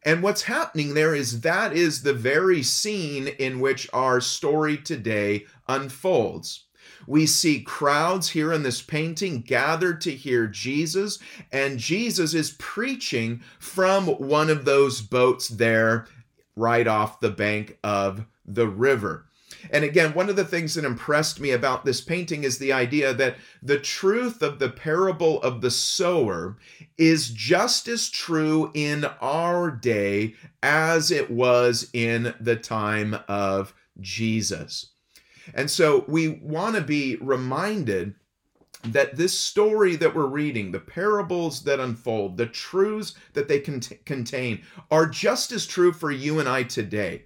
And 0.03 0.23
what's 0.23 0.43
happening 0.43 0.93
there 0.93 1.13
is 1.13 1.41
that 1.41 1.73
is 1.73 2.03
the 2.03 2.13
very 2.13 2.63
scene 2.63 3.27
in 3.27 3.59
which 3.59 3.89
our 3.91 4.21
story 4.21 4.77
today 4.77 5.45
unfolds. 5.67 6.65
We 7.07 7.25
see 7.25 7.61
crowds 7.61 8.29
here 8.29 8.53
in 8.53 8.63
this 8.63 8.81
painting 8.81 9.41
gathered 9.41 10.01
to 10.01 10.11
hear 10.11 10.47
Jesus, 10.47 11.19
and 11.51 11.79
Jesus 11.79 12.33
is 12.33 12.55
preaching 12.59 13.41
from 13.57 14.07
one 14.07 14.49
of 14.49 14.65
those 14.65 15.01
boats 15.01 15.47
there 15.47 16.07
right 16.55 16.87
off 16.87 17.19
the 17.19 17.31
bank 17.31 17.77
of 17.83 18.25
the 18.45 18.67
river. 18.67 19.28
And 19.71 19.83
again, 19.83 20.13
one 20.13 20.29
of 20.29 20.35
the 20.35 20.45
things 20.45 20.75
that 20.75 20.85
impressed 20.85 21.39
me 21.39 21.51
about 21.51 21.85
this 21.85 22.01
painting 22.01 22.43
is 22.43 22.57
the 22.57 22.73
idea 22.73 23.13
that 23.13 23.37
the 23.61 23.79
truth 23.79 24.41
of 24.41 24.59
the 24.59 24.69
parable 24.69 25.41
of 25.41 25.61
the 25.61 25.71
sower 25.71 26.57
is 26.97 27.29
just 27.29 27.87
as 27.87 28.09
true 28.09 28.71
in 28.73 29.05
our 29.21 29.71
day 29.71 30.35
as 30.63 31.11
it 31.11 31.29
was 31.29 31.89
in 31.93 32.33
the 32.39 32.55
time 32.55 33.17
of 33.27 33.73
Jesus. 33.99 34.91
And 35.53 35.69
so 35.69 36.05
we 36.07 36.29
want 36.29 36.75
to 36.75 36.81
be 36.81 37.17
reminded 37.17 38.15
that 38.83 39.17
this 39.17 39.37
story 39.37 39.95
that 39.97 40.15
we're 40.15 40.25
reading, 40.25 40.71
the 40.71 40.79
parables 40.79 41.63
that 41.63 41.79
unfold, 41.79 42.37
the 42.37 42.45
truths 42.45 43.13
that 43.33 43.47
they 43.47 43.59
cont- 43.59 44.05
contain, 44.05 44.61
are 44.89 45.05
just 45.05 45.51
as 45.51 45.65
true 45.65 45.91
for 45.91 46.11
you 46.11 46.39
and 46.39 46.47
I 46.47 46.63
today. 46.63 47.25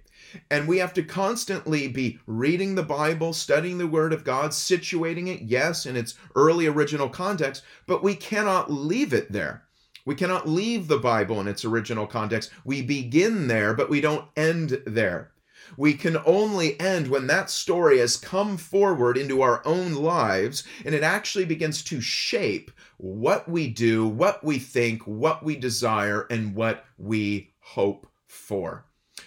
And 0.50 0.66
we 0.66 0.78
have 0.78 0.94
to 0.94 1.02
constantly 1.02 1.88
be 1.88 2.18
reading 2.26 2.74
the 2.74 2.82
Bible, 2.82 3.32
studying 3.32 3.78
the 3.78 3.86
Word 3.86 4.12
of 4.12 4.24
God, 4.24 4.50
situating 4.50 5.28
it, 5.28 5.42
yes, 5.42 5.86
in 5.86 5.96
its 5.96 6.14
early 6.34 6.66
original 6.66 7.08
context, 7.08 7.62
but 7.86 8.02
we 8.02 8.14
cannot 8.14 8.70
leave 8.70 9.12
it 9.12 9.32
there. 9.32 9.64
We 10.06 10.14
cannot 10.14 10.48
leave 10.48 10.88
the 10.88 10.98
Bible 10.98 11.40
in 11.40 11.48
its 11.48 11.64
original 11.64 12.06
context. 12.06 12.50
We 12.64 12.82
begin 12.82 13.48
there, 13.48 13.74
but 13.74 13.88
we 13.88 14.00
don't 14.00 14.28
end 14.36 14.82
there. 14.86 15.32
We 15.78 15.94
can 15.94 16.18
only 16.26 16.78
end 16.78 17.08
when 17.08 17.26
that 17.28 17.48
story 17.48 17.98
has 17.98 18.18
come 18.18 18.58
forward 18.58 19.16
into 19.16 19.40
our 19.40 19.66
own 19.66 19.94
lives 19.94 20.64
and 20.84 20.94
it 20.94 21.02
actually 21.02 21.46
begins 21.46 21.82
to 21.84 22.00
shape 22.00 22.70
what 22.98 23.48
we 23.48 23.68
do, 23.68 24.06
what 24.06 24.44
we 24.44 24.58
think, 24.58 25.02
what 25.06 25.42
we 25.42 25.56
desire, 25.56 26.26
and 26.30 26.54
what 26.54 26.84
we 26.98 27.54
hope 27.60 28.06
for. 28.26 28.84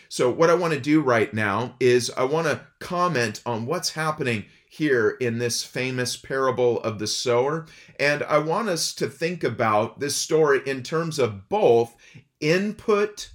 So, 0.09 0.31
what 0.31 0.49
I 0.49 0.55
want 0.55 0.73
to 0.73 0.79
do 0.79 1.01
right 1.01 1.33
now 1.33 1.75
is 1.79 2.11
I 2.15 2.23
want 2.23 2.47
to 2.47 2.61
comment 2.79 3.41
on 3.45 3.65
what's 3.65 3.91
happening 3.91 4.45
here 4.69 5.17
in 5.21 5.39
this 5.39 5.63
famous 5.63 6.17
parable 6.17 6.79
of 6.81 6.99
the 6.99 7.07
sower. 7.07 7.65
And 7.99 8.23
I 8.23 8.37
want 8.37 8.69
us 8.69 8.93
to 8.95 9.09
think 9.09 9.43
about 9.43 9.99
this 9.99 10.15
story 10.15 10.61
in 10.65 10.83
terms 10.83 11.19
of 11.19 11.49
both 11.49 11.95
input 12.39 13.31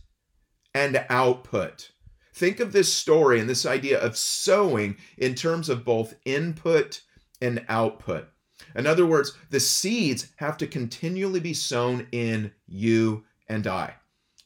and 0.75 1.05
output. 1.09 1.91
Think 2.35 2.61
of 2.61 2.73
this 2.73 2.93
story 2.93 3.41
and 3.41 3.49
this 3.49 3.67
idea 3.67 4.01
of 4.01 4.17
sowing 4.17 4.97
in 5.19 5.35
terms 5.35 5.69
of 5.69 5.85
both 5.85 6.15
input 6.25 7.03
and 7.41 7.65
output. 7.69 8.29
In 8.75 8.87
other 8.87 9.05
words, 9.05 9.37
the 9.51 9.61
seeds 9.61 10.29
have 10.37 10.57
to 10.59 10.67
continually 10.67 11.41
be 11.41 11.55
sown 11.55 12.07
in 12.13 12.53
you 12.67 13.25
and 13.49 13.67
I. 13.67 13.95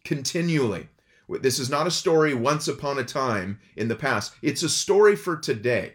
Continually. 0.05 0.89
This 1.29 1.59
is 1.59 1.71
not 1.71 1.87
a 1.87 1.91
story 1.91 2.35
once 2.35 2.69
upon 2.69 2.99
a 2.99 3.05
time 3.05 3.59
in 3.75 3.89
the 3.89 3.97
past, 3.97 4.35
it's 4.43 4.63
a 4.63 4.69
story 4.69 5.17
for 5.17 5.37
today. 5.37 5.95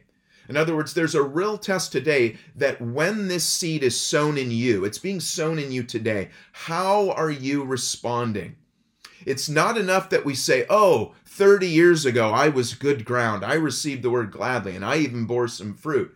In 0.49 0.57
other 0.57 0.75
words, 0.75 0.93
there's 0.93 1.15
a 1.15 1.23
real 1.23 1.57
test 1.57 1.91
today 1.91 2.37
that 2.55 2.81
when 2.81 3.27
this 3.27 3.45
seed 3.45 3.83
is 3.83 3.99
sown 3.99 4.37
in 4.37 4.51
you, 4.51 4.83
it's 4.83 4.97
being 4.97 5.19
sown 5.21 5.57
in 5.57 5.71
you 5.71 5.83
today. 5.83 6.29
How 6.51 7.11
are 7.11 7.31
you 7.31 7.63
responding? 7.63 8.57
It's 9.25 9.47
not 9.47 9.77
enough 9.77 10.09
that 10.09 10.25
we 10.25 10.35
say, 10.35 10.65
oh, 10.69 11.13
30 11.25 11.67
years 11.67 12.05
ago, 12.05 12.31
I 12.31 12.49
was 12.49 12.73
good 12.73 13.05
ground. 13.05 13.45
I 13.45 13.53
received 13.53 14.03
the 14.03 14.09
word 14.09 14.31
gladly 14.31 14.75
and 14.75 14.83
I 14.83 14.97
even 14.97 15.25
bore 15.25 15.47
some 15.47 15.75
fruit. 15.75 16.13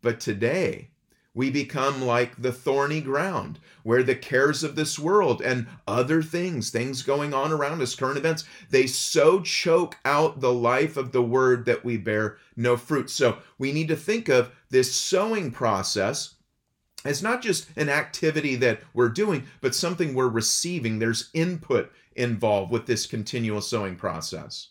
But 0.00 0.18
today, 0.18 0.91
we 1.34 1.50
become 1.50 2.02
like 2.02 2.40
the 2.40 2.52
thorny 2.52 3.00
ground 3.00 3.58
where 3.82 4.02
the 4.02 4.14
cares 4.14 4.62
of 4.62 4.76
this 4.76 4.98
world 4.98 5.40
and 5.40 5.66
other 5.86 6.22
things, 6.22 6.70
things 6.70 7.02
going 7.02 7.32
on 7.32 7.50
around 7.50 7.80
us, 7.80 7.94
current 7.94 8.18
events, 8.18 8.44
they 8.70 8.86
so 8.86 9.40
choke 9.40 9.96
out 10.04 10.40
the 10.40 10.52
life 10.52 10.96
of 10.96 11.12
the 11.12 11.22
word 11.22 11.64
that 11.64 11.84
we 11.84 11.96
bear 11.96 12.36
no 12.54 12.76
fruit. 12.76 13.08
So 13.08 13.38
we 13.58 13.72
need 13.72 13.88
to 13.88 13.96
think 13.96 14.28
of 14.28 14.52
this 14.70 14.94
sowing 14.94 15.50
process 15.50 16.34
as 17.04 17.22
not 17.22 17.42
just 17.42 17.68
an 17.76 17.88
activity 17.88 18.54
that 18.56 18.80
we're 18.94 19.08
doing, 19.08 19.44
but 19.60 19.74
something 19.74 20.14
we're 20.14 20.28
receiving. 20.28 20.98
There's 20.98 21.30
input 21.34 21.90
involved 22.14 22.70
with 22.70 22.86
this 22.86 23.06
continual 23.06 23.60
sowing 23.60 23.96
process. 23.96 24.68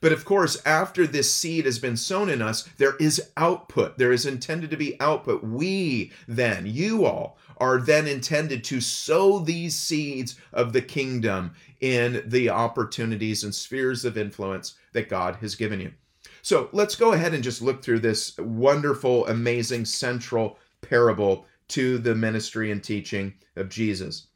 But 0.00 0.12
of 0.12 0.24
course, 0.24 0.60
after 0.66 1.06
this 1.06 1.32
seed 1.32 1.64
has 1.64 1.78
been 1.78 1.96
sown 1.96 2.28
in 2.28 2.42
us, 2.42 2.68
there 2.76 2.96
is 2.96 3.30
output. 3.36 3.98
There 3.98 4.12
is 4.12 4.26
intended 4.26 4.70
to 4.70 4.76
be 4.76 5.00
output. 5.00 5.42
We 5.42 6.12
then, 6.28 6.66
you 6.66 7.04
all, 7.04 7.38
are 7.58 7.78
then 7.78 8.06
intended 8.06 8.62
to 8.64 8.80
sow 8.80 9.38
these 9.38 9.74
seeds 9.74 10.36
of 10.52 10.72
the 10.72 10.82
kingdom 10.82 11.52
in 11.80 12.22
the 12.26 12.50
opportunities 12.50 13.44
and 13.44 13.54
spheres 13.54 14.04
of 14.04 14.18
influence 14.18 14.74
that 14.92 15.08
God 15.08 15.36
has 15.36 15.54
given 15.54 15.80
you. 15.80 15.92
So 16.42 16.68
let's 16.72 16.94
go 16.94 17.12
ahead 17.12 17.34
and 17.34 17.42
just 17.42 17.62
look 17.62 17.82
through 17.82 18.00
this 18.00 18.36
wonderful, 18.38 19.26
amazing, 19.26 19.84
central 19.84 20.58
parable 20.80 21.46
to 21.68 21.98
the 21.98 22.14
ministry 22.14 22.70
and 22.70 22.82
teaching 22.82 23.34
of 23.56 23.68
Jesus. 23.68 24.28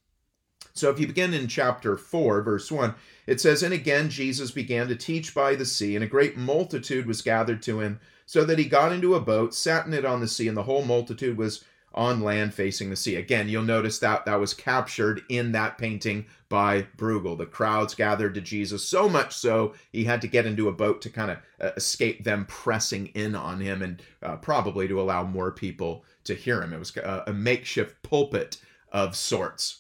So 0.72 0.90
if 0.90 0.98
you 0.98 1.06
begin 1.06 1.34
in 1.34 1.46
chapter 1.46 1.96
4, 1.96 2.42
verse 2.42 2.70
1, 2.70 2.94
it 3.30 3.40
says, 3.40 3.62
And 3.62 3.72
again 3.72 4.10
Jesus 4.10 4.50
began 4.50 4.88
to 4.88 4.96
teach 4.96 5.34
by 5.34 5.54
the 5.54 5.64
sea, 5.64 5.94
and 5.94 6.04
a 6.04 6.08
great 6.08 6.36
multitude 6.36 7.06
was 7.06 7.22
gathered 7.22 7.62
to 7.62 7.78
him, 7.78 8.00
so 8.26 8.44
that 8.44 8.58
he 8.58 8.64
got 8.64 8.92
into 8.92 9.14
a 9.14 9.20
boat, 9.20 9.54
sat 9.54 9.86
in 9.86 9.94
it 9.94 10.04
on 10.04 10.20
the 10.20 10.26
sea, 10.26 10.48
and 10.48 10.56
the 10.56 10.64
whole 10.64 10.84
multitude 10.84 11.38
was 11.38 11.64
on 11.94 12.20
land 12.22 12.54
facing 12.54 12.90
the 12.90 12.96
sea. 12.96 13.16
Again, 13.16 13.48
you'll 13.48 13.62
notice 13.62 14.00
that 14.00 14.24
that 14.24 14.40
was 14.40 14.52
captured 14.52 15.22
in 15.28 15.52
that 15.52 15.78
painting 15.78 16.26
by 16.48 16.82
Bruegel. 16.96 17.38
The 17.38 17.46
crowds 17.46 17.94
gathered 17.94 18.34
to 18.34 18.40
Jesus 18.40 18.84
so 18.84 19.08
much 19.08 19.32
so 19.32 19.74
he 19.92 20.04
had 20.04 20.20
to 20.22 20.28
get 20.28 20.46
into 20.46 20.68
a 20.68 20.72
boat 20.72 21.00
to 21.02 21.10
kind 21.10 21.30
of 21.30 21.38
uh, 21.60 21.70
escape 21.76 22.24
them 22.24 22.46
pressing 22.46 23.08
in 23.08 23.36
on 23.36 23.60
him 23.60 23.82
and 23.82 24.02
uh, 24.22 24.36
probably 24.36 24.88
to 24.88 25.00
allow 25.00 25.24
more 25.24 25.52
people 25.52 26.04
to 26.24 26.34
hear 26.34 26.62
him. 26.62 26.72
It 26.72 26.78
was 26.78 26.96
a, 26.96 27.24
a 27.28 27.32
makeshift 27.32 28.02
pulpit 28.02 28.56
of 28.92 29.14
sorts. 29.16 29.79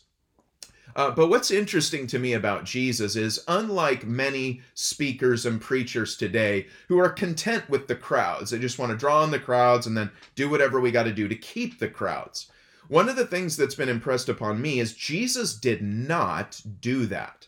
Uh, 0.96 1.10
but 1.10 1.28
what's 1.28 1.50
interesting 1.50 2.06
to 2.06 2.18
me 2.18 2.32
about 2.32 2.64
Jesus 2.64 3.16
is, 3.16 3.44
unlike 3.48 4.06
many 4.06 4.60
speakers 4.74 5.46
and 5.46 5.60
preachers 5.60 6.16
today 6.16 6.66
who 6.88 6.98
are 6.98 7.10
content 7.10 7.68
with 7.68 7.86
the 7.86 7.94
crowds, 7.94 8.50
they 8.50 8.58
just 8.58 8.78
want 8.78 8.90
to 8.90 8.98
draw 8.98 9.22
in 9.24 9.30
the 9.30 9.38
crowds 9.38 9.86
and 9.86 9.96
then 9.96 10.10
do 10.34 10.48
whatever 10.48 10.80
we 10.80 10.90
got 10.90 11.04
to 11.04 11.12
do 11.12 11.28
to 11.28 11.36
keep 11.36 11.78
the 11.78 11.88
crowds. 11.88 12.50
One 12.88 13.08
of 13.08 13.16
the 13.16 13.26
things 13.26 13.56
that's 13.56 13.76
been 13.76 13.88
impressed 13.88 14.28
upon 14.28 14.60
me 14.60 14.80
is 14.80 14.94
Jesus 14.94 15.54
did 15.54 15.80
not 15.80 16.60
do 16.80 17.06
that. 17.06 17.46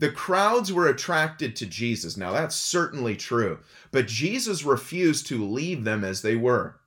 The 0.00 0.10
crowds 0.10 0.72
were 0.72 0.88
attracted 0.88 1.56
to 1.56 1.66
Jesus. 1.66 2.16
Now, 2.16 2.32
that's 2.32 2.56
certainly 2.56 3.16
true, 3.16 3.58
but 3.90 4.06
Jesus 4.06 4.64
refused 4.64 5.26
to 5.28 5.44
leave 5.44 5.84
them 5.84 6.04
as 6.04 6.22
they 6.22 6.36
were. 6.36 6.80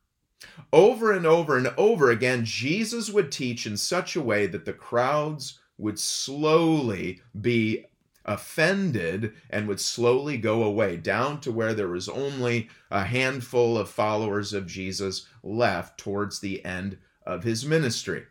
Over 0.73 1.11
and 1.11 1.25
over 1.25 1.57
and 1.57 1.67
over 1.77 2.09
again, 2.09 2.45
Jesus 2.45 3.09
would 3.09 3.31
teach 3.31 3.65
in 3.65 3.77
such 3.77 4.15
a 4.15 4.21
way 4.21 4.47
that 4.47 4.65
the 4.65 4.73
crowds 4.73 5.59
would 5.81 5.99
slowly 5.99 7.21
be 7.39 7.85
offended 8.25 9.33
and 9.49 9.67
would 9.67 9.79
slowly 9.79 10.37
go 10.37 10.63
away 10.63 10.95
down 10.95 11.41
to 11.41 11.51
where 11.51 11.73
there 11.73 11.87
was 11.87 12.07
only 12.07 12.69
a 12.91 13.03
handful 13.03 13.77
of 13.77 13.89
followers 13.89 14.53
of 14.53 14.67
Jesus 14.67 15.27
left 15.43 15.97
towards 15.97 16.39
the 16.39 16.63
end 16.63 16.97
of 17.25 17.43
his 17.43 17.65
ministry. 17.65 18.23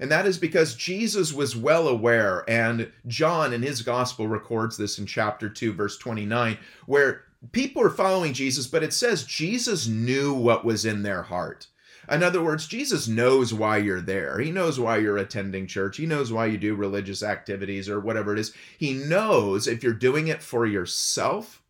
And 0.00 0.10
that 0.10 0.26
is 0.26 0.38
because 0.38 0.76
Jesus 0.76 1.32
was 1.32 1.56
well 1.56 1.88
aware, 1.88 2.48
and 2.48 2.90
John 3.06 3.52
in 3.52 3.62
his 3.62 3.82
gospel 3.82 4.28
records 4.28 4.76
this 4.76 4.98
in 4.98 5.06
chapter 5.06 5.48
2, 5.48 5.72
verse 5.72 5.98
29, 5.98 6.56
where 6.86 7.24
people 7.52 7.82
are 7.82 7.90
following 7.90 8.32
Jesus, 8.32 8.66
but 8.66 8.82
it 8.82 8.92
says 8.92 9.24
Jesus 9.24 9.88
knew 9.88 10.32
what 10.32 10.64
was 10.64 10.84
in 10.84 11.02
their 11.02 11.22
heart. 11.22 11.66
In 12.10 12.22
other 12.22 12.42
words, 12.42 12.66
Jesus 12.66 13.06
knows 13.06 13.52
why 13.52 13.76
you're 13.76 14.00
there. 14.00 14.38
He 14.38 14.50
knows 14.50 14.80
why 14.80 14.98
you're 14.98 15.18
attending 15.18 15.66
church. 15.66 15.98
He 15.98 16.06
knows 16.06 16.32
why 16.32 16.46
you 16.46 16.56
do 16.56 16.74
religious 16.74 17.22
activities 17.22 17.88
or 17.88 18.00
whatever 18.00 18.32
it 18.32 18.38
is. 18.38 18.54
He 18.78 18.94
knows 18.94 19.66
if 19.66 19.82
you're 19.82 19.92
doing 19.92 20.28
it 20.28 20.42
for 20.42 20.64
yourself 20.66 21.62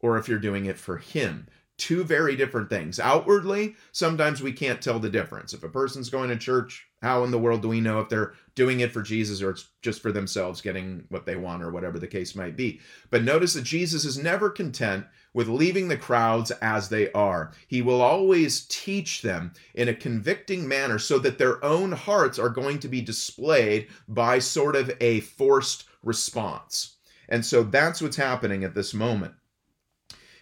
or 0.00 0.18
if 0.18 0.28
you're 0.28 0.38
doing 0.38 0.66
it 0.66 0.78
for 0.78 0.98
Him. 0.98 1.48
Two 1.78 2.04
very 2.04 2.36
different 2.36 2.70
things. 2.70 2.98
Outwardly, 2.98 3.76
sometimes 3.92 4.40
we 4.40 4.52
can't 4.52 4.80
tell 4.80 4.98
the 4.98 5.10
difference. 5.10 5.52
If 5.52 5.62
a 5.62 5.68
person's 5.68 6.10
going 6.10 6.30
to 6.30 6.36
church, 6.36 6.86
how 7.02 7.24
in 7.24 7.30
the 7.30 7.38
world 7.38 7.62
do 7.62 7.68
we 7.68 7.80
know 7.80 8.00
if 8.00 8.08
they're 8.08 8.32
doing 8.56 8.80
it 8.80 8.90
for 8.90 9.02
Jesus 9.02 9.40
or 9.40 9.50
it's 9.50 9.68
just 9.82 10.02
for 10.02 10.10
themselves 10.10 10.60
getting 10.60 11.04
what 11.10 11.24
they 11.24 11.36
want 11.36 11.62
or 11.62 11.70
whatever 11.70 12.00
the 12.00 12.08
case 12.08 12.34
might 12.34 12.56
be? 12.56 12.80
But 13.10 13.22
notice 13.22 13.54
that 13.54 13.62
Jesus 13.62 14.04
is 14.04 14.18
never 14.18 14.50
content 14.50 15.06
with 15.32 15.46
leaving 15.46 15.86
the 15.86 15.96
crowds 15.96 16.50
as 16.50 16.88
they 16.88 17.12
are. 17.12 17.52
He 17.68 17.82
will 17.82 18.00
always 18.00 18.66
teach 18.68 19.22
them 19.22 19.52
in 19.74 19.88
a 19.88 19.94
convicting 19.94 20.66
manner 20.66 20.98
so 20.98 21.18
that 21.20 21.38
their 21.38 21.64
own 21.64 21.92
hearts 21.92 22.38
are 22.38 22.48
going 22.48 22.80
to 22.80 22.88
be 22.88 23.00
displayed 23.00 23.86
by 24.08 24.40
sort 24.40 24.74
of 24.74 24.90
a 25.00 25.20
forced 25.20 25.84
response. 26.02 26.96
And 27.28 27.44
so 27.44 27.62
that's 27.62 28.00
what's 28.00 28.16
happening 28.16 28.64
at 28.64 28.74
this 28.74 28.94
moment. 28.94 29.34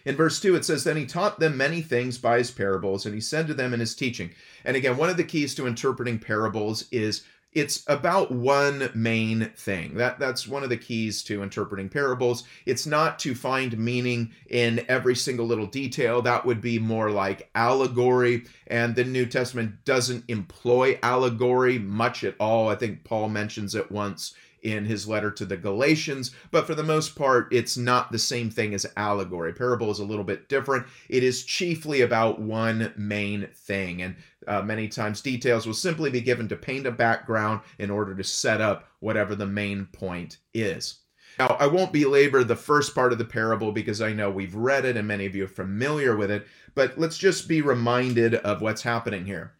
In 0.05 0.15
verse 0.15 0.39
2, 0.39 0.55
it 0.55 0.63
says, 0.63 0.83
Then 0.83 0.97
he 0.97 1.05
taught 1.05 1.39
them 1.39 1.57
many 1.57 1.81
things 1.81 2.19
by 2.19 2.37
his 2.37 2.51
parables, 2.51 3.05
and 3.05 3.15
he 3.15 3.21
said 3.21 3.47
to 3.47 3.55
them 3.55 3.73
in 3.73 3.79
his 3.79 3.95
teaching. 3.95 4.29
And 4.63 4.77
again, 4.77 4.97
one 4.97 5.09
of 5.09 5.17
the 5.17 5.23
keys 5.23 5.55
to 5.55 5.65
interpreting 5.65 6.19
parables 6.19 6.85
is 6.91 7.23
it's 7.55 7.83
about 7.87 8.31
one 8.31 8.91
main 8.93 9.49
thing. 9.55 9.95
That 9.95 10.19
that's 10.19 10.47
one 10.47 10.63
of 10.63 10.69
the 10.69 10.77
keys 10.77 11.23
to 11.23 11.41
interpreting 11.41 11.87
parables. 11.87 12.43
It's 12.65 12.85
not 12.85 13.17
to 13.19 13.33
find 13.33 13.77
meaning 13.77 14.31
in 14.49 14.85
every 14.89 15.15
single 15.15 15.47
little 15.47 15.65
detail. 15.65 16.21
That 16.21 16.45
would 16.45 16.59
be 16.59 16.77
more 16.77 17.09
like 17.09 17.49
allegory, 17.55 18.43
and 18.67 18.93
the 18.95 19.05
New 19.05 19.25
Testament 19.25 19.85
doesn't 19.85 20.25
employ 20.27 20.99
allegory 21.01 21.79
much 21.79 22.25
at 22.25 22.35
all. 22.39 22.67
I 22.67 22.75
think 22.75 23.05
Paul 23.05 23.29
mentions 23.29 23.73
it 23.73 23.89
once 23.89 24.35
in 24.65 24.83
his 24.83 25.07
letter 25.07 25.29
to 25.29 25.45
the 25.45 25.55
Galatians, 25.55 26.31
but 26.49 26.65
for 26.65 26.73
the 26.73 26.83
most 26.83 27.15
part, 27.15 27.47
it's 27.53 27.77
not 27.77 28.11
the 28.11 28.19
same 28.19 28.49
thing 28.49 28.73
as 28.73 28.85
allegory. 28.97 29.53
Parable 29.53 29.91
is 29.91 29.99
a 29.99 30.05
little 30.05 30.23
bit 30.23 30.49
different. 30.49 30.87
It 31.07 31.23
is 31.23 31.45
chiefly 31.45 32.01
about 32.01 32.41
one 32.41 32.91
main 32.97 33.47
thing, 33.53 34.01
and 34.01 34.15
uh, 34.47 34.63
many 34.63 34.87
times 34.87 35.21
details 35.21 35.67
will 35.67 35.75
simply 35.75 36.09
be 36.09 36.19
given 36.19 36.47
to 36.47 36.55
paint 36.55 36.87
a 36.87 36.91
background 36.91 37.61
in 37.77 37.91
order 37.91 38.15
to 38.15 38.23
set 38.23 38.59
up 38.59 38.89
whatever 38.99 39.35
the 39.35 39.45
main 39.45 39.85
point 39.93 40.39
is. 40.53 41.01
Now, 41.37 41.57
I 41.59 41.67
won't 41.67 41.93
belabor 41.93 42.43
the 42.43 42.55
first 42.55 42.95
part 42.95 43.11
of 43.11 43.19
the 43.19 43.25
parable 43.25 43.71
because 43.71 44.01
I 44.01 44.13
know 44.13 44.31
we've 44.31 44.55
read 44.55 44.85
it 44.85 44.97
and 44.97 45.07
many 45.07 45.25
of 45.25 45.35
you 45.35 45.43
are 45.43 45.49
familiar 45.49 46.15
with 46.15 46.31
it, 46.31 46.47
but 46.73 46.97
let's 46.97 47.17
just 47.17 47.47
be 47.47 47.61
reminded 47.61 48.35
of 48.35 48.61
what's 48.61 48.81
happening 48.81 49.25
here. 49.25 49.53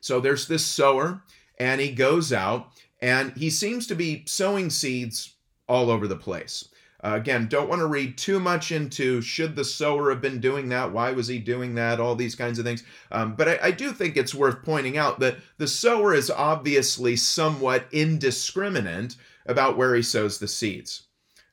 So 0.00 0.20
there's 0.20 0.46
this 0.46 0.64
sower, 0.64 1.22
and 1.58 1.80
he 1.80 1.90
goes 1.90 2.32
out 2.32 2.70
and 3.06 3.32
he 3.36 3.50
seems 3.50 3.86
to 3.86 3.94
be 3.94 4.24
sowing 4.26 4.68
seeds 4.68 5.36
all 5.68 5.92
over 5.92 6.08
the 6.08 6.16
place. 6.16 6.68
Uh, 7.04 7.12
again, 7.14 7.46
don't 7.46 7.68
want 7.68 7.78
to 7.78 7.86
read 7.86 8.18
too 8.18 8.40
much 8.40 8.72
into 8.72 9.20
should 9.20 9.54
the 9.54 9.64
sower 9.64 10.10
have 10.10 10.20
been 10.20 10.40
doing 10.40 10.68
that? 10.70 10.90
Why 10.90 11.12
was 11.12 11.28
he 11.28 11.38
doing 11.38 11.76
that? 11.76 12.00
All 12.00 12.16
these 12.16 12.34
kinds 12.34 12.58
of 12.58 12.64
things. 12.64 12.82
Um, 13.12 13.36
but 13.36 13.48
I, 13.48 13.58
I 13.62 13.70
do 13.70 13.92
think 13.92 14.16
it's 14.16 14.34
worth 14.34 14.64
pointing 14.64 14.98
out 14.98 15.20
that 15.20 15.36
the 15.56 15.68
sower 15.68 16.14
is 16.14 16.30
obviously 16.32 17.14
somewhat 17.14 17.86
indiscriminate 17.92 19.14
about 19.46 19.76
where 19.76 19.94
he 19.94 20.02
sows 20.02 20.40
the 20.40 20.48
seeds. 20.48 21.05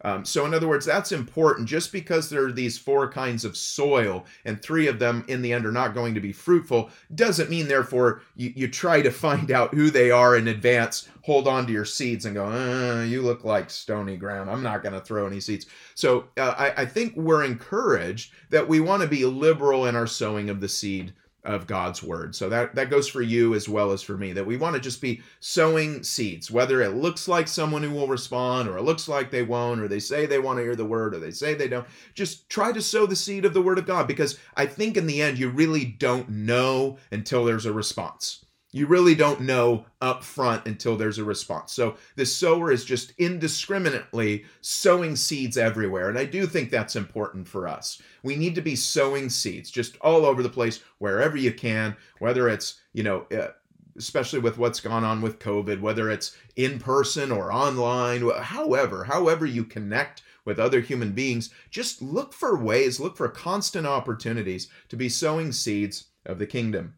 Um, 0.03 0.25
so, 0.25 0.45
in 0.45 0.53
other 0.53 0.67
words, 0.67 0.85
that's 0.85 1.11
important. 1.11 1.67
Just 1.67 1.91
because 1.91 2.29
there 2.29 2.45
are 2.45 2.51
these 2.51 2.77
four 2.77 3.09
kinds 3.09 3.45
of 3.45 3.55
soil 3.55 4.25
and 4.43 4.61
three 4.61 4.87
of 4.87 4.99
them 4.99 5.23
in 5.27 5.41
the 5.41 5.53
end 5.53 5.65
are 5.65 5.71
not 5.71 5.93
going 5.93 6.13
to 6.13 6.19
be 6.19 6.33
fruitful, 6.33 6.89
doesn't 7.15 7.49
mean, 7.49 7.67
therefore, 7.67 8.21
you, 8.35 8.51
you 8.55 8.67
try 8.67 9.01
to 9.01 9.11
find 9.11 9.49
out 9.51 9.73
who 9.73 9.89
they 9.89 10.11
are 10.11 10.35
in 10.35 10.49
advance, 10.49 11.07
hold 11.21 11.47
on 11.47 11.65
to 11.67 11.73
your 11.73 11.85
seeds, 11.85 12.25
and 12.25 12.35
go, 12.35 12.45
uh, 12.45 13.03
you 13.03 13.21
look 13.21 13.43
like 13.45 13.69
stony 13.69 14.17
ground. 14.17 14.49
I'm 14.49 14.63
not 14.63 14.83
going 14.83 14.93
to 14.93 15.01
throw 15.01 15.25
any 15.25 15.39
seeds. 15.39 15.67
So, 15.95 16.25
uh, 16.37 16.53
I, 16.57 16.81
I 16.81 16.85
think 16.85 17.15
we're 17.15 17.45
encouraged 17.45 18.33
that 18.49 18.67
we 18.67 18.81
want 18.81 19.01
to 19.03 19.07
be 19.07 19.23
liberal 19.25 19.85
in 19.85 19.95
our 19.95 20.07
sowing 20.07 20.49
of 20.49 20.59
the 20.59 20.69
seed 20.69 21.13
of 21.43 21.67
God's 21.67 22.01
word. 22.01 22.35
So 22.35 22.49
that 22.49 22.75
that 22.75 22.89
goes 22.89 23.07
for 23.07 23.21
you 23.21 23.53
as 23.53 23.67
well 23.67 23.91
as 23.91 24.01
for 24.01 24.17
me 24.17 24.31
that 24.33 24.45
we 24.45 24.57
want 24.57 24.75
to 24.75 24.81
just 24.81 25.01
be 25.01 25.21
sowing 25.39 26.03
seeds 26.03 26.49
whether 26.49 26.81
it 26.81 26.95
looks 26.95 27.27
like 27.27 27.47
someone 27.47 27.83
who 27.83 27.91
will 27.91 28.07
respond 28.07 28.69
or 28.69 28.77
it 28.77 28.83
looks 28.83 29.07
like 29.07 29.29
they 29.29 29.43
won't 29.43 29.81
or 29.81 29.87
they 29.87 29.99
say 29.99 30.25
they 30.25 30.39
want 30.39 30.57
to 30.57 30.63
hear 30.63 30.75
the 30.75 30.85
word 30.85 31.13
or 31.13 31.19
they 31.19 31.31
say 31.31 31.53
they 31.53 31.67
don't. 31.67 31.87
Just 32.13 32.49
try 32.49 32.71
to 32.71 32.81
sow 32.81 33.05
the 33.05 33.15
seed 33.15 33.45
of 33.45 33.53
the 33.53 33.61
word 33.61 33.77
of 33.77 33.85
God 33.85 34.07
because 34.07 34.39
I 34.55 34.65
think 34.65 34.97
in 34.97 35.07
the 35.07 35.21
end 35.21 35.37
you 35.37 35.49
really 35.49 35.85
don't 35.85 36.29
know 36.29 36.97
until 37.11 37.43
there's 37.45 37.65
a 37.65 37.73
response. 37.73 38.42
You 38.75 38.87
really 38.87 39.13
don't 39.13 39.41
know 39.41 39.85
up 40.01 40.23
front 40.23 40.65
until 40.65 40.97
there's 40.97 41.19
a 41.19 41.23
response. 41.23 41.71
So 41.73 41.95
the 42.15 42.25
sower 42.25 42.71
is 42.71 42.83
just 42.83 43.13
indiscriminately 43.19 44.45
sowing 44.61 45.15
seeds 45.15 45.57
everywhere. 45.57 46.09
And 46.09 46.17
I 46.17 46.25
do 46.25 46.47
think 46.47 46.71
that's 46.71 46.95
important 46.95 47.47
for 47.47 47.67
us. 47.67 48.01
We 48.23 48.35
need 48.35 48.55
to 48.55 48.61
be 48.61 48.75
sowing 48.75 49.29
seeds 49.29 49.69
just 49.69 49.95
all 50.01 50.25
over 50.25 50.41
the 50.41 50.49
place, 50.49 50.81
wherever 50.97 51.37
you 51.37 51.53
can, 51.53 51.95
whether 52.17 52.49
it's, 52.49 52.81
you 52.93 53.03
know, 53.03 53.27
uh, 53.31 53.49
especially 53.95 54.39
with 54.39 54.57
what's 54.57 54.79
gone 54.79 55.03
on 55.03 55.21
with 55.21 55.37
COVID, 55.37 55.79
whether 55.79 56.09
it's 56.09 56.35
in 56.55 56.79
person 56.79 57.31
or 57.31 57.53
online, 57.53 58.27
however, 58.41 59.03
however 59.03 59.45
you 59.45 59.63
connect 59.63 60.23
with 60.45 60.59
other 60.59 60.81
human 60.81 61.11
beings, 61.11 61.51
just 61.69 62.01
look 62.01 62.33
for 62.33 62.57
ways, 62.57 62.99
look 62.99 63.15
for 63.15 63.29
constant 63.29 63.85
opportunities 63.85 64.67
to 64.89 64.95
be 64.95 65.09
sowing 65.09 65.51
seeds 65.51 66.05
of 66.25 66.39
the 66.39 66.47
kingdom. 66.47 66.95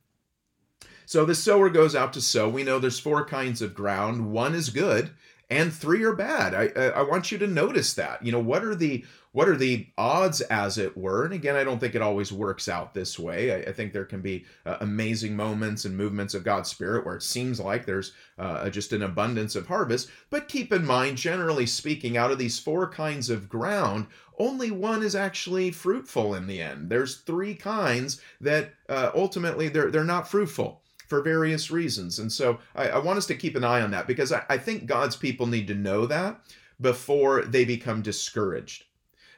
So 1.05 1.25
the 1.25 1.35
sower 1.35 1.69
goes 1.69 1.95
out 1.95 2.13
to 2.13 2.21
sow. 2.21 2.49
We 2.49 2.63
know 2.63 2.79
there's 2.79 2.99
four 2.99 3.25
kinds 3.25 3.61
of 3.61 3.75
ground. 3.75 4.31
One 4.31 4.55
is 4.55 4.69
good 4.69 5.11
and 5.49 5.71
three 5.71 6.03
are 6.03 6.15
bad. 6.15 6.53
I 6.55 6.87
I 6.87 7.01
want 7.03 7.31
you 7.31 7.37
to 7.37 7.47
notice 7.47 7.93
that. 7.93 8.25
You 8.25 8.31
know, 8.31 8.39
what 8.39 8.63
are 8.63 8.75
the 8.75 9.05
what 9.31 9.49
are 9.49 9.57
the 9.57 9.87
odds 9.97 10.39
as 10.41 10.77
it 10.77 10.97
were? 10.97 11.25
And 11.25 11.33
again, 11.33 11.57
I 11.57 11.65
don't 11.65 11.77
think 11.77 11.93
it 11.93 12.01
always 12.01 12.31
works 12.31 12.69
out 12.69 12.93
this 12.93 13.19
way. 13.19 13.51
I, 13.51 13.69
I 13.69 13.73
think 13.73 13.91
there 13.91 14.05
can 14.05 14.21
be 14.21 14.45
uh, 14.65 14.77
amazing 14.79 15.35
moments 15.35 15.83
and 15.83 15.95
movements 15.95 16.33
of 16.33 16.45
God's 16.45 16.69
spirit 16.69 17.05
where 17.05 17.17
it 17.17 17.23
seems 17.23 17.59
like 17.59 17.85
there's 17.85 18.13
uh, 18.39 18.69
just 18.69 18.93
an 18.93 19.03
abundance 19.03 19.55
of 19.55 19.67
harvest. 19.67 20.09
But 20.29 20.47
keep 20.47 20.71
in 20.71 20.85
mind, 20.85 21.17
generally 21.17 21.65
speaking, 21.65 22.15
out 22.15 22.31
of 22.31 22.37
these 22.37 22.59
four 22.59 22.89
kinds 22.89 23.29
of 23.29 23.49
ground, 23.49 24.07
only 24.39 24.71
one 24.71 25.03
is 25.03 25.15
actually 25.15 25.69
fruitful 25.71 26.33
in 26.33 26.47
the 26.47 26.61
end. 26.61 26.89
There's 26.89 27.17
three 27.17 27.55
kinds 27.55 28.21
that 28.39 28.73
uh, 28.87 29.11
ultimately 29.13 29.67
they're 29.67 29.91
they're 29.91 30.05
not 30.05 30.29
fruitful 30.29 30.81
for 31.07 31.21
various 31.21 31.71
reasons. 31.71 32.19
And 32.19 32.31
so 32.31 32.59
I, 32.75 32.89
I, 32.89 32.97
want 32.99 33.17
us 33.17 33.27
to 33.27 33.35
keep 33.35 33.55
an 33.55 33.63
eye 33.63 33.81
on 33.81 33.91
that 33.91 34.07
because 34.07 34.31
I, 34.31 34.43
I 34.49 34.57
think 34.57 34.85
God's 34.85 35.15
people 35.15 35.47
need 35.47 35.67
to 35.67 35.75
know 35.75 36.05
that 36.05 36.39
before 36.79 37.43
they 37.43 37.65
become 37.65 38.01
discouraged. 38.01 38.85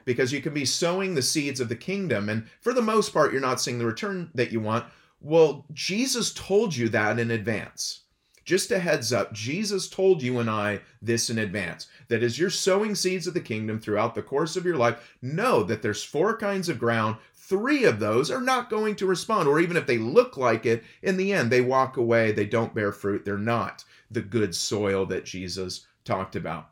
Because 0.04 0.32
you 0.32 0.40
can 0.40 0.54
be 0.54 0.64
sowing 0.64 1.14
the 1.14 1.22
seeds 1.22 1.60
of 1.60 1.68
the 1.68 1.76
kingdom, 1.76 2.30
and 2.30 2.46
for 2.62 2.72
the 2.72 2.80
most 2.80 3.12
part, 3.12 3.30
you're 3.30 3.42
not 3.42 3.60
seeing 3.60 3.78
the 3.78 3.84
return 3.84 4.30
that 4.34 4.50
you 4.50 4.58
want. 4.58 4.86
Well, 5.20 5.66
Jesus 5.74 6.32
told 6.32 6.74
you 6.74 6.88
that 6.88 7.18
in 7.18 7.30
advance. 7.30 8.00
Just 8.48 8.70
a 8.70 8.78
heads 8.78 9.12
up, 9.12 9.34
Jesus 9.34 9.90
told 9.90 10.22
you 10.22 10.38
and 10.38 10.48
I 10.48 10.80
this 11.02 11.28
in 11.28 11.36
advance 11.36 11.86
that 12.08 12.22
as 12.22 12.38
you're 12.38 12.48
sowing 12.48 12.94
seeds 12.94 13.26
of 13.26 13.34
the 13.34 13.40
kingdom 13.40 13.78
throughout 13.78 14.14
the 14.14 14.22
course 14.22 14.56
of 14.56 14.64
your 14.64 14.76
life, 14.76 15.16
know 15.20 15.62
that 15.64 15.82
there's 15.82 16.02
four 16.02 16.34
kinds 16.34 16.70
of 16.70 16.78
ground 16.78 17.18
three 17.48 17.84
of 17.84 17.98
those 17.98 18.30
are 18.30 18.40
not 18.40 18.70
going 18.70 18.94
to 18.96 19.06
respond. 19.06 19.48
Or 19.48 19.58
even 19.58 19.76
if 19.76 19.86
they 19.86 19.98
look 19.98 20.36
like 20.36 20.66
it, 20.66 20.84
in 21.02 21.16
the 21.16 21.32
end, 21.32 21.50
they 21.50 21.60
walk 21.60 21.96
away, 21.96 22.32
they 22.32 22.46
don't 22.46 22.74
bear 22.74 22.92
fruit, 22.92 23.24
they're 23.24 23.38
not 23.38 23.84
the 24.10 24.20
good 24.20 24.54
soil 24.54 25.06
that 25.06 25.24
Jesus 25.24 25.86
talked 26.04 26.36
about. 26.36 26.70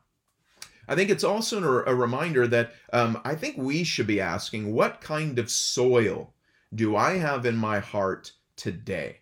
I 0.88 0.94
think 0.94 1.10
it's 1.10 1.24
also 1.24 1.82
a 1.84 1.94
reminder 1.94 2.46
that 2.46 2.72
um, 2.92 3.20
I 3.24 3.34
think 3.34 3.56
we 3.56 3.82
should 3.82 4.06
be 4.06 4.20
asking 4.20 4.72
what 4.72 5.00
kind 5.00 5.38
of 5.38 5.50
soil 5.50 6.32
do 6.74 6.94
I 6.94 7.14
have 7.14 7.44
in 7.44 7.56
my 7.56 7.80
heart 7.80 8.32
today? 8.54 9.18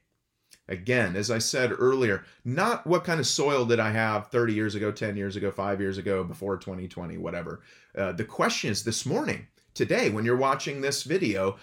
Again, 0.69 1.15
as 1.15 1.31
I 1.31 1.39
said 1.39 1.73
earlier, 1.79 2.25
not 2.45 2.87
what 2.87 3.05
kind 3.05 3.21
of 3.21 3.27
soil 3.27 3.65
did 3.65 3.81
I 3.81 3.91
have 3.91 4.29
30 4.29 4.55
years 4.55 4.75
ago, 4.75 4.91
10 4.91 5.17
years 5.17 5.37
ago, 5.37 5.51
five 5.51 5.81
years 5.81 5.99
ago, 5.99 6.25
before 6.25 6.57
2020, 6.57 7.19
whatever. 7.19 7.61
Uh, 7.97 8.13
the 8.13 8.25
question 8.25 8.71
is 8.71 8.83
this 8.83 9.05
morning 9.05 9.47
today 9.75 10.11
when 10.11 10.25
you're 10.25 10.37
watching 10.37 10.81
this 10.81 11.03
video 11.03 11.57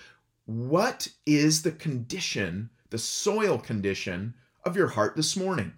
what 0.46 1.08
is 1.26 1.62
the 1.62 1.72
condition, 1.72 2.70
the 2.90 2.98
soil 2.98 3.58
condition 3.58 4.34
of 4.66 4.76
your 4.76 4.90
heart 4.90 5.16
this 5.16 5.38
morning? 5.38 5.74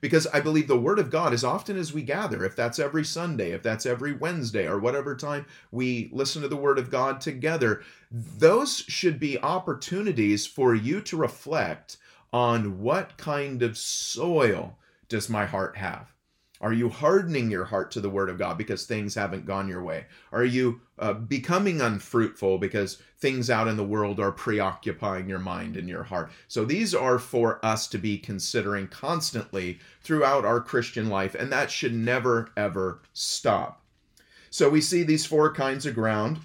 Because 0.00 0.26
I 0.28 0.40
believe 0.40 0.68
the 0.68 0.78
Word 0.78 0.98
of 0.98 1.10
God, 1.10 1.32
as 1.32 1.42
often 1.42 1.76
as 1.76 1.92
we 1.92 2.02
gather, 2.02 2.44
if 2.44 2.54
that's 2.54 2.78
every 2.78 3.04
Sunday, 3.04 3.52
if 3.52 3.62
that's 3.62 3.86
every 3.86 4.12
Wednesday, 4.12 4.68
or 4.68 4.78
whatever 4.78 5.16
time 5.16 5.46
we 5.72 6.10
listen 6.12 6.42
to 6.42 6.48
the 6.48 6.56
Word 6.56 6.78
of 6.78 6.90
God 6.90 7.20
together, 7.20 7.82
those 8.10 8.76
should 8.86 9.18
be 9.18 9.40
opportunities 9.40 10.46
for 10.46 10.74
you 10.74 11.00
to 11.00 11.16
reflect 11.16 11.96
on 12.32 12.80
what 12.80 13.16
kind 13.16 13.62
of 13.62 13.78
soil 13.78 14.78
does 15.08 15.28
my 15.28 15.46
heart 15.46 15.78
have? 15.78 16.12
Are 16.60 16.72
you 16.72 16.88
hardening 16.88 17.50
your 17.50 17.66
heart 17.66 17.90
to 17.92 18.00
the 18.00 18.08
word 18.08 18.30
of 18.30 18.38
God 18.38 18.56
because 18.56 18.86
things 18.86 19.14
haven't 19.14 19.46
gone 19.46 19.68
your 19.68 19.82
way? 19.82 20.06
Are 20.32 20.44
you 20.44 20.80
uh, 20.98 21.12
becoming 21.12 21.82
unfruitful 21.82 22.58
because 22.58 23.02
things 23.18 23.50
out 23.50 23.68
in 23.68 23.76
the 23.76 23.84
world 23.84 24.18
are 24.20 24.32
preoccupying 24.32 25.28
your 25.28 25.38
mind 25.38 25.76
and 25.76 25.88
your 25.88 26.04
heart? 26.04 26.30
So 26.48 26.64
these 26.64 26.94
are 26.94 27.18
for 27.18 27.64
us 27.64 27.86
to 27.88 27.98
be 27.98 28.16
considering 28.16 28.88
constantly 28.88 29.80
throughout 30.02 30.46
our 30.46 30.60
Christian 30.60 31.10
life, 31.10 31.34
and 31.34 31.52
that 31.52 31.70
should 31.70 31.94
never, 31.94 32.50
ever 32.56 33.02
stop. 33.12 33.82
So 34.48 34.70
we 34.70 34.80
see 34.80 35.02
these 35.02 35.26
four 35.26 35.52
kinds 35.52 35.84
of 35.84 35.94
ground. 35.94 36.38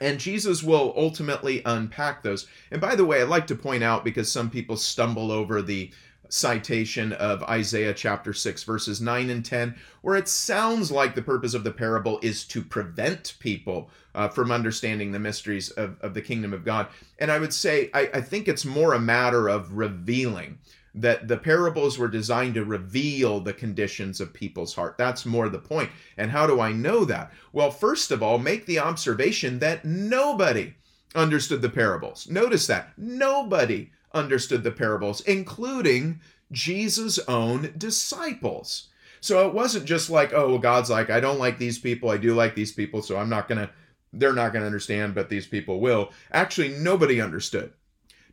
And 0.00 0.18
Jesus 0.18 0.62
will 0.62 0.92
ultimately 0.96 1.62
unpack 1.64 2.22
those. 2.22 2.48
And 2.70 2.80
by 2.80 2.96
the 2.96 3.04
way, 3.04 3.22
I'd 3.22 3.28
like 3.28 3.46
to 3.46 3.54
point 3.54 3.84
out 3.84 4.04
because 4.04 4.30
some 4.30 4.50
people 4.50 4.76
stumble 4.76 5.30
over 5.30 5.62
the 5.62 5.92
citation 6.34 7.12
of 7.14 7.42
Isaiah 7.44 7.94
chapter 7.94 8.32
6, 8.32 8.64
verses 8.64 9.00
9 9.00 9.30
and 9.30 9.44
10, 9.44 9.74
where 10.02 10.16
it 10.16 10.28
sounds 10.28 10.90
like 10.90 11.14
the 11.14 11.22
purpose 11.22 11.54
of 11.54 11.64
the 11.64 11.70
parable 11.70 12.18
is 12.22 12.44
to 12.46 12.62
prevent 12.62 13.34
people 13.38 13.90
uh, 14.14 14.28
from 14.28 14.50
understanding 14.50 15.12
the 15.12 15.18
mysteries 15.18 15.70
of, 15.70 16.00
of 16.00 16.14
the 16.14 16.22
kingdom 16.22 16.52
of 16.52 16.64
God. 16.64 16.88
And 17.18 17.30
I 17.30 17.38
would 17.38 17.54
say, 17.54 17.90
I, 17.94 18.10
I 18.14 18.20
think 18.20 18.48
it's 18.48 18.64
more 18.64 18.94
a 18.94 19.00
matter 19.00 19.48
of 19.48 19.76
revealing 19.76 20.58
that 20.94 21.26
the 21.26 21.36
parables 21.36 21.98
were 21.98 22.08
designed 22.08 22.54
to 22.54 22.64
reveal 22.64 23.40
the 23.40 23.52
conditions 23.52 24.20
of 24.20 24.32
people's 24.32 24.74
heart. 24.74 24.96
That's 24.96 25.26
more 25.26 25.48
the 25.48 25.58
point. 25.58 25.90
And 26.16 26.30
how 26.30 26.46
do 26.46 26.60
I 26.60 26.72
know 26.72 27.04
that? 27.04 27.32
Well, 27.52 27.70
first 27.70 28.10
of 28.10 28.22
all, 28.22 28.38
make 28.38 28.66
the 28.66 28.78
observation 28.78 29.58
that 29.58 29.84
nobody 29.84 30.74
understood 31.14 31.62
the 31.62 31.68
parables. 31.68 32.28
Notice 32.28 32.66
that. 32.68 32.92
Nobody 32.96 33.90
understood 34.14 34.62
the 34.62 34.70
parables, 34.70 35.20
including 35.22 36.20
Jesus' 36.52 37.18
own 37.28 37.74
disciples. 37.76 38.88
So 39.20 39.46
it 39.48 39.54
wasn't 39.54 39.86
just 39.86 40.10
like, 40.10 40.32
oh, 40.32 40.50
well, 40.50 40.58
God's 40.58 40.90
like, 40.90 41.10
I 41.10 41.20
don't 41.20 41.38
like 41.38 41.58
these 41.58 41.78
people, 41.78 42.10
I 42.10 42.16
do 42.16 42.34
like 42.34 42.54
these 42.54 42.72
people, 42.72 43.02
so 43.02 43.16
I'm 43.16 43.30
not 43.30 43.48
going 43.48 43.58
to, 43.58 43.70
they're 44.12 44.32
not 44.32 44.52
going 44.52 44.60
to 44.60 44.66
understand, 44.66 45.14
but 45.14 45.28
these 45.28 45.46
people 45.46 45.80
will. 45.80 46.12
Actually, 46.30 46.68
nobody 46.68 47.20
understood. 47.20 47.72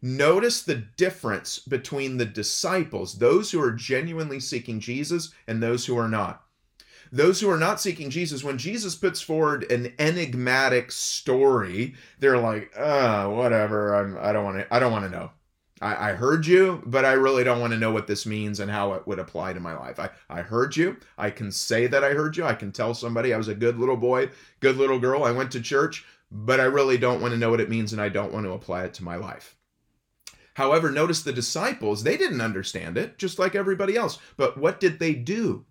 Notice 0.02 0.63
the 0.63 0.76
difference 0.76 1.60
between 1.60 2.17
the 2.17 2.26
disciples, 2.26 3.20
those 3.20 3.52
who 3.52 3.62
are 3.62 3.72
genuinely 3.72 4.39
seeking 4.39 4.80
Jesus, 4.80 5.32
and 5.48 5.62
those 5.62 5.86
who 5.86 5.98
are 5.98 6.10
not. 6.10 6.44
Those 7.12 7.41
who 7.41 7.50
are 7.50 7.58
not 7.58 7.80
seeking 7.82 8.10
Jesus, 8.10 8.44
when 8.44 8.58
Jesus 8.58 8.96
puts 8.96 9.22
forward 9.22 9.70
an 9.70 9.94
enigmatic 10.00 10.91
story, 10.91 11.94
they're 12.20 12.38
like, 12.38 12.72
"Uh, 12.76 13.28
whatever. 13.28 13.94
I'm. 13.94 14.17
I 14.20 14.32
don't 14.32 14.46
want 14.46 14.58
to. 14.60 14.74
I 14.74 14.80
don't 14.80 14.94
want 14.94 15.06
to 15.06 15.12
know. 15.12 15.32
I, 15.82 16.12
I 16.12 16.13
heard 16.13 16.46
you, 16.46 16.84
but 16.86 17.06
I 17.06 17.13
really 17.13 17.44
don't 17.44 17.60
want 17.60 17.74
to 17.74 17.80
know 17.80 17.91
what 17.91 18.08
this 18.08 18.26
means 18.26 18.60
and 18.60 18.70
how 18.70 18.94
it 18.94 19.08
would 19.08 19.20
apply 19.20 19.54
to 19.54 19.60
my 19.60 19.78
life. 19.78 20.00
I, 20.00 20.10
I 20.30 20.41
heard 20.41 20.78
you. 20.78 20.98
I 21.17 21.32
can 21.32 21.52
say 21.52 21.88
that 21.88 22.04
I 22.04 22.12
heard 22.12 22.38
you. 22.38 22.46
I 22.46 22.54
can 22.54 22.72
tell 22.72 22.94
somebody 22.94 23.34
I 23.34 23.38
was 23.38 23.48
a 23.48 23.56
good 23.56 23.80
little 23.80 23.98
boy, 23.98 24.30
good 24.60 24.78
little 24.78 25.00
girl. 25.00 25.24
I 25.24 25.32
went 25.32 25.52
to 25.54 25.62
church, 25.62 26.06
but 26.32 26.60
I 26.60 26.65
really 26.65 26.98
don't 26.98 27.22
want 27.22 27.34
to 27.34 27.39
know 27.39 27.50
what 27.50 27.62
it 27.62 27.70
means 27.70 27.94
and 27.94 28.02
I 28.02 28.10
don't 28.10 28.32
want 28.32 28.46
to 28.46 28.52
apply 28.52 28.86
it 28.86 28.94
to 28.96 29.04
my 29.04 29.15
life. 29.15 29.58
However, 30.54 30.91
notice 30.91 31.24
the 31.24 31.34
disciples, 31.34 32.04
they 32.04 32.17
didn't 32.17 32.41
understand 32.41 32.98
it, 32.98 33.17
just 33.17 33.39
like 33.39 33.56
everybody 33.56 33.96
else. 33.96 34.20
But 34.38 34.58
what 34.58 34.80
did 34.80 35.00
they 35.00 35.13
do? 35.13 35.65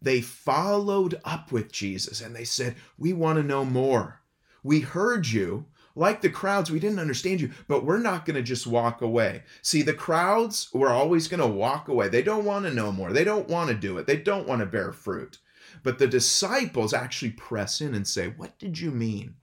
They 0.00 0.20
followed 0.20 1.20
up 1.24 1.52
with 1.52 1.70
Jesus 1.70 2.20
and 2.20 2.34
they 2.34 2.44
said, 2.44 2.76
We 2.98 3.12
want 3.12 3.36
to 3.36 3.42
know 3.42 3.64
more. 3.64 4.20
We 4.62 4.80
heard 4.80 5.28
you, 5.28 5.66
like 5.94 6.22
the 6.22 6.30
crowds, 6.30 6.70
we 6.70 6.80
didn't 6.80 6.98
understand 6.98 7.40
you, 7.40 7.50
but 7.68 7.84
we're 7.84 7.98
not 7.98 8.24
going 8.24 8.36
to 8.36 8.42
just 8.42 8.66
walk 8.66 9.02
away. 9.02 9.42
See, 9.60 9.82
the 9.82 9.92
crowds 9.92 10.68
were 10.72 10.90
always 10.90 11.28
going 11.28 11.40
to 11.40 11.46
walk 11.46 11.88
away. 11.88 12.08
They 12.08 12.22
don't 12.22 12.44
want 12.44 12.64
to 12.64 12.74
know 12.74 12.92
more. 12.92 13.12
They 13.12 13.24
don't 13.24 13.48
want 13.48 13.68
to 13.68 13.74
do 13.74 13.98
it. 13.98 14.06
They 14.06 14.16
don't 14.16 14.48
want 14.48 14.60
to 14.60 14.66
bear 14.66 14.92
fruit. 14.92 15.38
But 15.82 15.98
the 15.98 16.06
disciples 16.06 16.94
actually 16.94 17.32
press 17.32 17.80
in 17.80 17.94
and 17.94 18.06
say, 18.06 18.28
What 18.28 18.58
did 18.58 18.78
you 18.78 18.90
mean? 18.90 19.34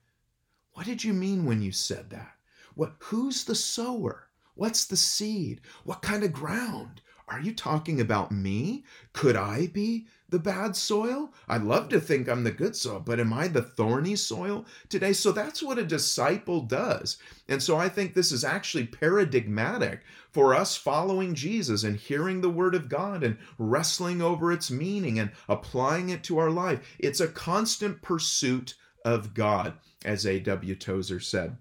What 0.73 0.85
did 0.85 1.03
you 1.03 1.13
mean 1.13 1.45
when 1.45 1.61
you 1.61 1.71
said 1.71 2.09
that? 2.11 2.35
What, 2.73 2.93
who's 2.99 3.43
the 3.43 3.55
sower? 3.55 4.29
What's 4.55 4.85
the 4.85 4.97
seed? 4.97 5.61
What 5.83 6.01
kind 6.01 6.23
of 6.23 6.33
ground? 6.33 7.01
Are 7.29 7.39
you 7.39 7.53
talking 7.53 8.01
about 8.01 8.31
me? 8.31 8.83
Could 9.13 9.35
I 9.35 9.67
be 9.67 10.07
the 10.29 10.39
bad 10.39 10.75
soil? 10.75 11.33
I'd 11.47 11.63
love 11.63 11.89
to 11.89 11.99
think 11.99 12.27
I'm 12.27 12.43
the 12.43 12.51
good 12.51 12.75
soil, 12.75 12.99
but 12.99 13.19
am 13.19 13.33
I 13.33 13.47
the 13.47 13.61
thorny 13.61 14.15
soil 14.15 14.65
today? 14.89 15.13
So 15.13 15.31
that's 15.31 15.61
what 15.61 15.77
a 15.77 15.85
disciple 15.85 16.61
does. 16.61 17.17
And 17.47 17.61
so 17.61 17.77
I 17.77 17.89
think 17.89 18.13
this 18.13 18.31
is 18.31 18.43
actually 18.43 18.85
paradigmatic 18.87 20.01
for 20.31 20.53
us 20.53 20.75
following 20.75 21.35
Jesus 21.35 21.83
and 21.83 21.95
hearing 21.95 22.41
the 22.41 22.49
word 22.49 22.75
of 22.75 22.89
God 22.89 23.23
and 23.23 23.37
wrestling 23.57 24.21
over 24.21 24.51
its 24.51 24.69
meaning 24.69 25.19
and 25.19 25.31
applying 25.47 26.09
it 26.09 26.23
to 26.25 26.37
our 26.37 26.51
life. 26.51 26.95
It's 26.99 27.19
a 27.19 27.27
constant 27.27 28.01
pursuit 28.01 28.75
of 29.05 29.33
God, 29.33 29.73
as 30.05 30.25
A.W. 30.25 30.75
Tozer 30.75 31.19
said. 31.19 31.57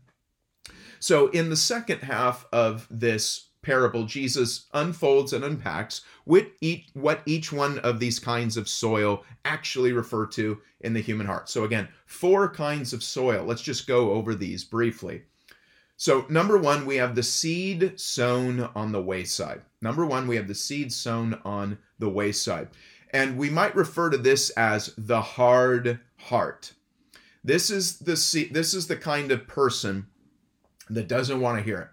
So, 1.01 1.29
in 1.29 1.49
the 1.49 1.57
second 1.57 2.01
half 2.01 2.47
of 2.53 2.87
this 2.91 3.48
parable, 3.63 4.05
Jesus 4.05 4.67
unfolds 4.73 5.33
and 5.33 5.45
unpacks 5.45 6.03
what 6.25 6.51
each, 6.61 6.89
what 6.95 7.23
each 7.27 7.53
one 7.53 7.79
of 7.81 8.01
these 8.01 8.19
kinds 8.19 8.57
of 8.57 8.69
soil 8.69 9.25
actually 9.45 9.93
refer 9.93 10.27
to 10.27 10.59
in 10.81 10.93
the 10.93 11.01
human 11.01 11.27
heart. 11.27 11.49
So, 11.49 11.65
again, 11.65 11.89
four 12.07 12.49
kinds 12.49 12.93
of 12.93 13.03
soil. 13.03 13.45
Let's 13.45 13.63
just 13.63 13.87
go 13.87 14.13
over 14.13 14.35
these 14.35 14.65
briefly. 14.65 15.23
So, 15.97 16.27
number 16.29 16.57
one, 16.57 16.87
we 16.87 16.97
have 16.97 17.15
the 17.17 17.23
seed 17.23 17.99
sown 17.99 18.61
on 18.77 18.93
the 18.93 19.03
wayside. 19.03 19.63
Number 19.83 20.07
one, 20.07 20.29
we 20.29 20.37
have 20.37 20.47
the 20.47 20.55
seed 20.55 20.93
sown 20.93 21.41
on 21.45 21.79
the 21.99 22.09
wayside. 22.09 22.69
And 23.11 23.37
we 23.37 23.51
might 23.51 23.75
refer 23.75 24.11
to 24.11 24.19
this 24.19 24.51
as 24.51 24.95
the 24.97 25.21
hard 25.21 25.99
heart. 26.17 26.73
This 27.43 27.71
is 27.71 27.99
the 27.99 28.49
this 28.53 28.75
is 28.75 28.87
the 28.87 28.97
kind 28.97 29.33
of 29.33 29.49
person 29.49 30.07
that 30.91 31.09
doesn't 31.09 31.41
want 31.41 31.59
to 31.59 31.65
hear 31.65 31.79
it. 31.79 31.89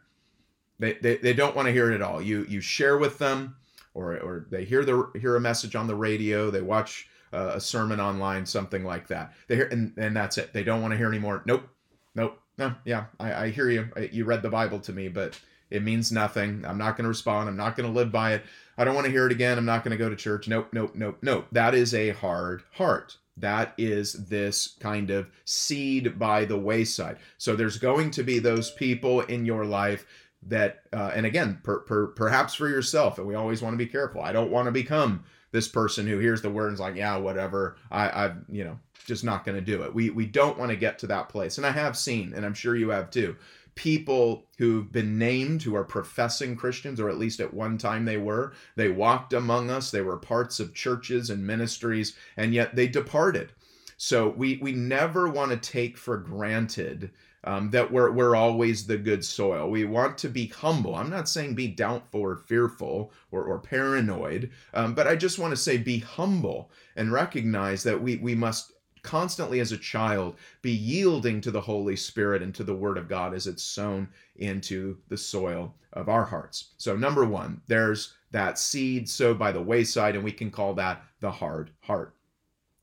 They, 0.80 0.94
they, 0.94 1.18
they 1.18 1.34
don't 1.34 1.56
want 1.56 1.68
to 1.68 1.72
hear 1.72 1.92
it 1.92 1.96
at 1.96 2.02
all. 2.02 2.22
You 2.22 2.46
you 2.50 2.62
share 2.62 2.98
with 2.98 3.18
them, 3.18 3.56
or 3.94 4.18
or 4.18 4.48
they 4.50 4.66
hear 4.66 4.84
the 4.84 5.10
hear 5.20 5.36
a 5.36 5.42
message 5.42 5.76
on 5.76 5.88
the 5.88 5.96
radio. 5.96 6.52
They 6.52 6.62
watch 6.62 7.08
a 7.32 7.60
sermon 7.60 8.00
online, 8.00 8.46
something 8.46 8.84
like 8.84 9.08
that. 9.08 9.34
They 9.48 9.56
hear 9.56 9.68
and 9.68 9.94
and 9.98 10.16
that's 10.16 10.38
it. 10.38 10.54
They 10.54 10.64
don't 10.64 10.82
want 10.82 10.92
to 10.92 10.98
hear 10.98 11.08
anymore. 11.08 11.44
Nope, 11.46 11.68
nope. 12.14 12.40
No, 12.58 12.74
yeah, 12.86 13.06
I, 13.20 13.34
I 13.34 13.50
hear 13.50 13.70
you. 13.70 13.90
I, 13.96 14.10
you 14.12 14.24
read 14.24 14.42
the 14.42 14.50
Bible 14.50 14.80
to 14.80 14.94
me, 14.94 15.10
but 15.10 15.40
it 15.70 15.84
means 15.84 16.12
nothing. 16.12 16.64
I'm 16.66 16.78
not 16.78 16.96
going 16.96 17.04
to 17.04 17.10
respond. 17.10 17.50
I'm 17.50 17.58
not 17.58 17.76
going 17.76 17.92
to 17.92 17.98
live 17.98 18.12
by 18.12 18.34
it. 18.34 18.44
I 18.78 18.84
don't 18.84 18.96
want 18.96 19.06
to 19.06 19.12
hear 19.12 19.26
it 19.26 19.32
again. 19.32 19.58
I'm 19.58 19.66
not 19.66 19.84
going 19.84 19.92
to 19.92 20.04
go 20.04 20.10
to 20.10 20.16
church. 20.16 20.48
Nope, 20.48 20.70
nope, 20.72 20.94
nope, 20.96 21.18
nope. 21.22 21.48
That 21.52 21.76
is 21.76 21.94
a 21.94 22.12
hard 22.12 22.64
heart. 22.72 23.18
That 23.38 23.74
is 23.78 24.14
this 24.14 24.78
kind 24.80 25.10
of 25.10 25.28
seed 25.44 26.18
by 26.18 26.46
the 26.46 26.58
wayside. 26.58 27.18
So 27.38 27.56
there's 27.56 27.78
going 27.78 28.12
to 28.12 28.24
be 28.24 28.40
those 28.40 28.72
people 28.72 29.22
in 29.22 29.46
your 29.46 29.66
life 29.66 30.06
that, 30.46 30.84
uh, 30.94 31.12
and 31.16 31.26
again, 31.26 31.60
per, 31.64 31.80
per, 31.80 32.08
perhaps 32.08 32.54
for 32.54 32.70
yourself, 32.70 33.18
and 33.18 33.28
we 33.28 33.36
always 33.36 33.62
want 33.62 33.74
to 33.74 33.78
be 33.78 33.88
careful. 33.88 34.22
I 34.22 34.32
don't 34.32 34.52
want 34.52 34.68
to 34.68 34.72
become 34.72 35.24
this 35.52 35.68
person 35.68 36.06
who 36.06 36.20
hears 36.20 36.42
the 36.42 36.50
word 36.50 36.78
like, 36.80 36.96
yeah, 36.96 37.18
whatever. 37.18 37.78
I, 37.90 38.10
I, 38.10 38.34
you 38.50 38.64
know, 38.64 38.78
just 39.06 39.24
not 39.24 39.46
going 39.46 39.58
to 39.58 39.62
do 39.62 39.84
it. 39.84 39.94
We 39.94 40.10
we 40.10 40.26
don't 40.26 40.58
want 40.58 40.72
to 40.72 40.78
get 40.78 41.00
to 41.00 41.08
that 41.08 41.30
place, 41.30 41.58
and 41.58 41.66
I 41.66 41.72
have 41.72 41.98
seen, 41.98 42.34
and 42.34 42.46
I'm 42.46 42.54
sure 42.54 42.76
you 42.76 42.90
have 42.90 43.10
too, 43.10 43.36
people 43.76 44.46
who've 44.58 44.92
been 44.92 45.18
named 45.18 45.62
who 45.62 45.76
are 45.76 45.84
professing 45.84 46.56
Christians, 46.56 47.00
or 47.00 47.10
at 47.10 47.18
least 47.18 47.40
at 47.40 47.54
one 47.54 47.78
time 47.78 48.06
they 48.06 48.18
were. 48.18 48.54
They 48.76 48.90
walked 48.90 49.34
among 49.34 49.70
us, 49.70 49.92
they 49.92 50.02
were 50.02 50.18
parts 50.18 50.60
of 50.60 50.74
churches 50.74 51.30
and 51.30 51.46
ministries, 51.46 52.16
and 52.38 52.54
yet 52.54 52.76
they 52.76 52.88
departed. 52.88 53.52
So 53.98 54.30
we 54.30 54.58
we 54.62 54.74
never 54.74 55.30
want 55.30 55.52
to 55.52 55.58
take 55.58 55.98
for 55.98 56.18
granted 56.18 57.12
um, 57.46 57.70
that 57.70 57.92
we're 57.92 58.12
we're 58.12 58.36
always 58.36 58.86
the 58.86 58.98
good 58.98 59.24
soil. 59.24 59.70
We 59.70 59.86
want 59.86 60.18
to 60.20 60.30
be 60.30 60.48
humble. 60.48 60.96
I'm 60.96 61.10
not 61.10 61.30
saying 61.30 61.56
be 61.56 61.68
doubtful 61.68 62.22
or 62.22 62.36
fearful 62.36 63.12
or, 63.32 63.44
or 63.44 63.60
paranoid, 63.60 64.52
um, 64.74 64.96
but 64.96 65.08
I 65.08 65.16
just 65.16 65.40
want 65.40 65.52
to 65.52 65.58
say 65.58 65.78
be 65.78 66.00
humble 66.00 66.72
and 66.96 67.12
recognize 67.12 67.84
that 67.84 68.02
we 68.02 68.18
we 68.18 68.36
must 68.36 68.74
constantly 69.04 69.60
as 69.60 69.72
a 69.72 69.78
child 69.78 70.36
be 70.64 70.72
yielding 70.72 71.40
to 71.40 71.52
the 71.52 71.62
Holy 71.62 71.96
Spirit 71.96 72.42
and 72.42 72.54
to 72.56 72.64
the 72.64 72.76
Word 72.76 72.98
of 72.98 73.08
God 73.08 73.36
as 73.36 73.46
it's 73.46 73.64
sown 73.64 74.10
into 74.38 74.98
the 75.10 75.18
soil 75.18 75.76
of 75.94 76.10
our 76.10 76.26
hearts. 76.26 76.72
So, 76.78 76.98
number 76.98 77.24
one, 77.24 77.62
there's 77.68 78.16
that 78.32 78.58
seed 78.58 79.08
sowed 79.08 79.38
by 79.38 79.52
the 79.52 79.62
wayside, 79.62 80.16
and 80.16 80.24
we 80.24 80.32
can 80.32 80.50
call 80.50 80.74
that 80.74 81.04
the 81.20 81.32
hard 81.32 81.70
heart. 81.82 82.16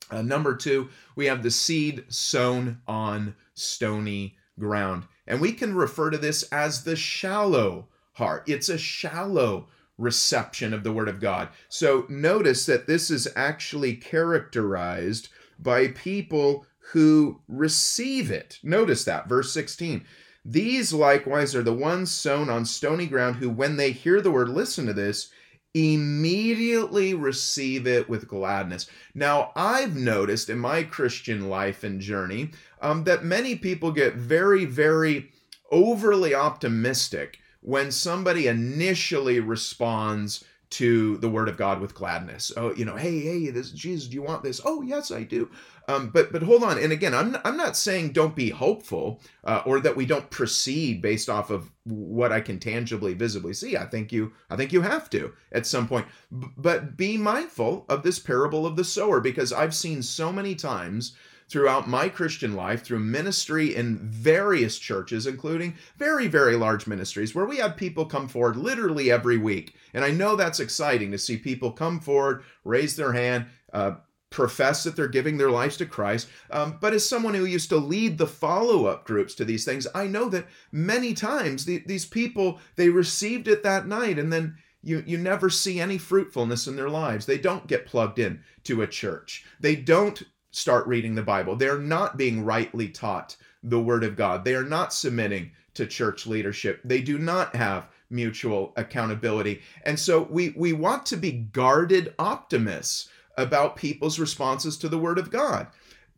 Uh, 0.09 0.21
number 0.21 0.55
two, 0.55 0.89
we 1.15 1.25
have 1.25 1.43
the 1.43 1.51
seed 1.51 2.05
sown 2.07 2.81
on 2.87 3.35
stony 3.53 4.37
ground. 4.59 5.05
And 5.27 5.39
we 5.39 5.53
can 5.53 5.75
refer 5.75 6.09
to 6.09 6.17
this 6.17 6.43
as 6.51 6.83
the 6.83 6.95
shallow 6.95 7.87
heart. 8.13 8.43
It's 8.47 8.69
a 8.69 8.77
shallow 8.77 9.67
reception 9.97 10.73
of 10.73 10.83
the 10.83 10.91
Word 10.91 11.07
of 11.07 11.19
God. 11.19 11.49
So 11.69 12.05
notice 12.09 12.65
that 12.65 12.87
this 12.87 13.09
is 13.09 13.27
actually 13.35 13.95
characterized 13.95 15.29
by 15.59 15.89
people 15.89 16.65
who 16.91 17.39
receive 17.47 18.31
it. 18.31 18.59
Notice 18.63 19.03
that, 19.05 19.29
verse 19.29 19.53
16. 19.53 20.03
These 20.45 20.93
likewise 20.93 21.55
are 21.55 21.63
the 21.63 21.73
ones 21.73 22.11
sown 22.11 22.49
on 22.49 22.65
stony 22.65 23.07
ground 23.07 23.37
who, 23.37 23.49
when 23.49 23.77
they 23.77 23.91
hear 23.91 24.19
the 24.19 24.31
word, 24.31 24.49
listen 24.49 24.85
to 24.87 24.93
this, 24.93 25.29
immediately 25.73 27.13
receive 27.13 27.87
it 27.87 28.07
with 28.07 28.27
gladness. 28.27 28.89
Now, 29.15 29.51
I've 29.55 29.95
noticed 29.95 30.49
in 30.49 30.59
my 30.59 30.83
Christian 30.83 31.49
life 31.49 31.83
and 31.83 31.99
journey 31.99 32.51
um, 32.81 33.05
that 33.05 33.23
many 33.23 33.55
people 33.55 33.91
get 33.91 34.15
very, 34.15 34.65
very 34.65 35.31
overly 35.71 36.35
optimistic 36.35 37.39
when 37.61 37.91
somebody 37.91 38.47
initially 38.47 39.39
responds 39.39 40.43
to 40.69 41.17
the 41.17 41.29
word 41.29 41.47
of 41.49 41.57
God 41.57 41.79
with 41.79 41.93
gladness. 41.93 42.51
Oh, 42.57 42.73
you 42.73 42.83
know, 42.83 42.95
hey, 42.95 43.19
hey, 43.19 43.49
this 43.51 43.69
Jesus, 43.71 44.07
do 44.07 44.15
you 44.15 44.23
want 44.23 44.41
this? 44.43 44.59
Oh, 44.65 44.81
yes, 44.81 45.11
I 45.11 45.23
do. 45.23 45.49
Um, 45.87 46.09
but 46.09 46.31
but 46.31 46.43
hold 46.43 46.63
on, 46.63 46.77
and 46.77 46.93
again, 46.93 47.13
I'm 47.13 47.35
I'm 47.43 47.57
not 47.57 47.75
saying 47.75 48.13
don't 48.13 48.35
be 48.35 48.49
hopeful 48.49 49.19
uh, 49.43 49.63
or 49.65 49.79
that 49.81 49.97
we 49.97 50.05
don't 50.05 50.29
proceed 50.29 51.01
based 51.01 51.29
off 51.29 51.49
of 51.49 51.71
what 51.83 52.31
I 52.31 52.39
can 52.39 52.57
tangibly, 52.57 53.13
visibly 53.13 53.53
see. 53.53 53.75
I 53.75 53.85
think 53.85 54.11
you 54.11 54.31
I 54.49 54.55
think 54.55 54.71
you 54.71 54.81
have 54.81 55.09
to 55.11 55.33
at 55.51 55.67
some 55.67 55.87
point, 55.87 56.07
B- 56.39 56.47
but 56.55 56.95
be 56.95 57.17
mindful 57.17 57.85
of 57.89 58.03
this 58.03 58.19
parable 58.19 58.65
of 58.65 58.77
the 58.77 58.85
sower 58.85 59.19
because 59.19 59.51
I've 59.51 59.75
seen 59.75 60.01
so 60.01 60.31
many 60.31 60.55
times 60.55 61.17
throughout 61.49 61.89
my 61.89 62.09
Christian 62.09 62.55
life, 62.55 62.83
through 62.83 62.99
ministry 62.99 63.75
in 63.75 63.97
various 63.97 64.79
churches, 64.79 65.27
including 65.27 65.75
very, 65.97 66.27
very 66.27 66.55
large 66.55 66.87
ministries, 66.87 67.35
where 67.35 67.45
we 67.45 67.57
have 67.57 67.75
people 67.77 68.05
come 68.05 68.27
forward 68.27 68.55
literally 68.55 69.11
every 69.11 69.37
week. 69.37 69.75
And 69.93 70.03
I 70.03 70.11
know 70.11 70.35
that's 70.35 70.59
exciting 70.59 71.11
to 71.11 71.17
see 71.17 71.37
people 71.37 71.71
come 71.71 71.99
forward, 71.99 72.43
raise 72.63 72.95
their 72.95 73.11
hand, 73.11 73.45
uh, 73.71 73.95
profess 74.33 74.83
that 74.83 74.95
they're 74.95 75.07
giving 75.07 75.37
their 75.37 75.51
lives 75.51 75.77
to 75.77 75.85
Christ. 75.85 76.27
Um, 76.49 76.79
but 76.81 76.91
as 76.91 77.07
someone 77.07 77.35
who 77.35 77.45
used 77.45 77.69
to 77.69 77.77
lead 77.77 78.17
the 78.17 78.27
follow 78.27 78.87
up 78.87 79.05
groups 79.05 79.35
to 79.35 79.45
these 79.45 79.63
things, 79.63 79.85
I 79.93 80.07
know 80.07 80.27
that 80.29 80.47
many 80.71 81.13
times 81.13 81.65
the, 81.65 81.83
these 81.85 82.05
people, 82.05 82.59
they 82.75 82.89
received 82.89 83.47
it 83.47 83.61
that 83.61 83.87
night 83.87 84.17
and 84.17 84.33
then 84.33 84.57
you, 84.81 85.03
you 85.05 85.19
never 85.19 85.51
see 85.51 85.79
any 85.79 85.99
fruitfulness 85.99 86.65
in 86.67 86.75
their 86.75 86.89
lives. 86.89 87.27
They 87.27 87.37
don't 87.37 87.67
get 87.67 87.85
plugged 87.85 88.17
in 88.17 88.41
to 88.63 88.81
a 88.81 88.87
church. 88.87 89.45
They 89.59 89.75
don't 89.75 90.23
start 90.49 90.87
reading 90.87 91.13
the 91.13 91.21
Bible. 91.21 91.55
They're 91.55 91.77
not 91.77 92.17
being 92.17 92.43
rightly 92.43 92.89
taught 92.89 93.37
the 93.61 93.79
Word 93.79 94.03
of 94.03 94.15
God. 94.15 94.43
They 94.43 94.55
are 94.55 94.63
not 94.63 94.93
submitting 94.93 95.51
to 95.75 95.85
church 95.85 96.25
leadership. 96.25 96.81
They 96.83 97.01
do 97.01 97.19
not 97.19 97.55
have 97.55 97.87
mutual 98.09 98.73
accountability. 98.77 99.61
And 99.83 99.99
so 99.99 100.23
we, 100.23 100.53
we 100.57 100.73
want 100.73 101.05
to 101.07 101.17
be 101.17 101.31
guarded 101.31 102.13
optimists 102.17 103.09
about 103.37 103.75
people's 103.75 104.19
responses 104.19 104.77
to 104.77 104.89
the 104.89 104.97
Word 104.97 105.17
of 105.17 105.31
God 105.31 105.67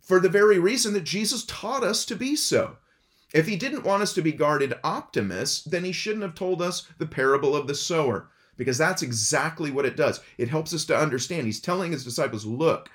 for 0.02 0.20
the 0.20 0.30
very 0.30 0.60
reason 0.60 0.94
that 0.94 1.04
Jesus 1.04 1.46
taught 1.46 1.84
us 1.84 2.06
to 2.06 2.16
be 2.16 2.36
so. 2.36 2.78
If 3.34 3.48
he 3.48 3.56
didn't 3.56 3.84
want 3.84 4.04
us 4.04 4.14
to 4.14 4.22
be 4.22 4.32
guarded 4.32 4.76
optimists, 4.84 5.64
then 5.64 5.84
he 5.84 5.92
shouldn't 5.92 6.24
have 6.24 6.36
told 6.36 6.62
us 6.62 6.88
the 7.00 7.08
parable 7.08 7.56
of 7.56 7.68
the 7.68 7.76
sower, 7.76 8.30
because 8.56 8.78
that's 8.78 9.02
exactly 9.02 9.72
what 9.72 9.86
it 9.86 9.98
does. 9.98 10.22
It 10.38 10.48
helps 10.48 10.74
us 10.74 10.86
to 10.86 10.98
understand. 10.98 11.46
He's 11.46 11.60
telling 11.60 11.92
his 11.92 12.06
disciples, 12.06 12.46
look, 12.46 12.90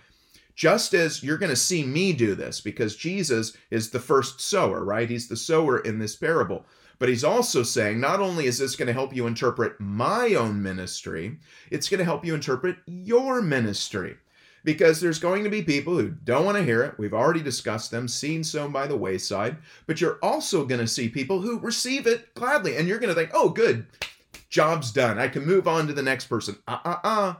just 0.54 0.94
as 0.94 1.22
you're 1.22 1.36
going 1.38 1.50
to 1.50 1.56
see 1.56 1.82
me 1.82 2.12
do 2.12 2.34
this, 2.34 2.60
because 2.60 2.96
Jesus 2.96 3.56
is 3.70 3.90
the 3.90 4.00
first 4.00 4.40
sower, 4.40 4.84
right? 4.84 5.10
He's 5.10 5.28
the 5.28 5.36
sower 5.36 5.78
in 5.80 5.98
this 5.98 6.16
parable. 6.16 6.64
But 7.00 7.08
he's 7.08 7.24
also 7.24 7.62
saying 7.62 7.98
not 7.98 8.20
only 8.20 8.44
is 8.44 8.58
this 8.58 8.76
going 8.76 8.86
to 8.86 8.92
help 8.92 9.16
you 9.16 9.26
interpret 9.26 9.80
my 9.80 10.34
own 10.34 10.62
ministry, 10.62 11.38
it's 11.70 11.88
going 11.88 11.98
to 11.98 12.04
help 12.04 12.26
you 12.26 12.34
interpret 12.34 12.76
your 12.86 13.40
ministry. 13.40 14.18
Because 14.64 15.00
there's 15.00 15.18
going 15.18 15.42
to 15.44 15.50
be 15.50 15.62
people 15.62 15.96
who 15.96 16.10
don't 16.10 16.44
want 16.44 16.58
to 16.58 16.62
hear 16.62 16.82
it. 16.82 16.98
We've 16.98 17.14
already 17.14 17.40
discussed 17.40 17.90
them, 17.90 18.06
seen 18.06 18.44
sown 18.44 18.70
by 18.70 18.86
the 18.86 18.98
wayside. 18.98 19.56
But 19.86 20.02
you're 20.02 20.18
also 20.22 20.66
going 20.66 20.82
to 20.82 20.86
see 20.86 21.08
people 21.08 21.40
who 21.40 21.58
receive 21.58 22.06
it 22.06 22.34
gladly. 22.34 22.76
And 22.76 22.86
you're 22.86 22.98
going 22.98 23.08
to 23.08 23.18
think, 23.18 23.30
oh, 23.32 23.48
good, 23.48 23.86
job's 24.50 24.92
done. 24.92 25.18
I 25.18 25.28
can 25.28 25.46
move 25.46 25.66
on 25.66 25.86
to 25.86 25.94
the 25.94 26.02
next 26.02 26.26
person. 26.26 26.58
Uh 26.68 26.78
uh 26.84 26.96
uh. 27.02 27.34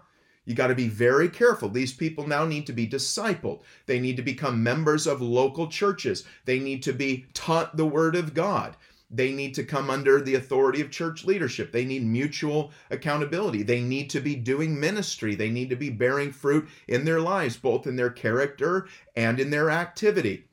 You 0.46 0.55
got 0.55 0.68
to 0.68 0.75
be 0.75 0.88
very 0.88 1.29
careful. 1.29 1.68
These 1.68 1.92
people 1.92 2.27
now 2.27 2.46
need 2.46 2.66
to 2.66 2.73
be 2.73 2.88
discipled. 2.88 3.61
They 3.85 4.01
need 4.01 4.16
to 4.16 4.23
become 4.23 4.62
members 4.62 5.07
of 5.07 5.20
local 5.20 5.66
churches. 5.66 6.25
They 6.46 6.59
need 6.59 6.83
to 6.85 6.94
be 6.94 7.27
taught 7.35 7.77
the 7.77 7.87
Word 7.87 8.16
of 8.16 8.33
God. 8.33 8.75
They 9.11 9.33
need 9.33 9.55
to 9.55 9.64
come 9.64 9.90
under 9.90 10.20
the 10.20 10.37
authority 10.37 10.81
of 10.81 10.90
church 10.90 11.25
leadership. 11.25 11.73
They 11.73 11.85
need 11.85 12.05
mutual 12.05 12.70
accountability. 12.90 13.62
They 13.62 13.81
need 13.81 14.09
to 14.11 14.20
be 14.20 14.37
doing 14.37 14.79
ministry. 14.79 15.35
They 15.35 15.51
need 15.51 15.70
to 15.70 15.77
be 15.77 15.90
bearing 15.90 16.31
fruit 16.31 16.68
in 16.87 17.05
their 17.05 17.20
lives, 17.20 17.57
both 17.57 17.87
in 17.87 17.96
their 17.96 18.11
character 18.11 18.87
and 19.16 19.40
in 19.40 19.51
their 19.51 19.68
activity. 19.70 20.44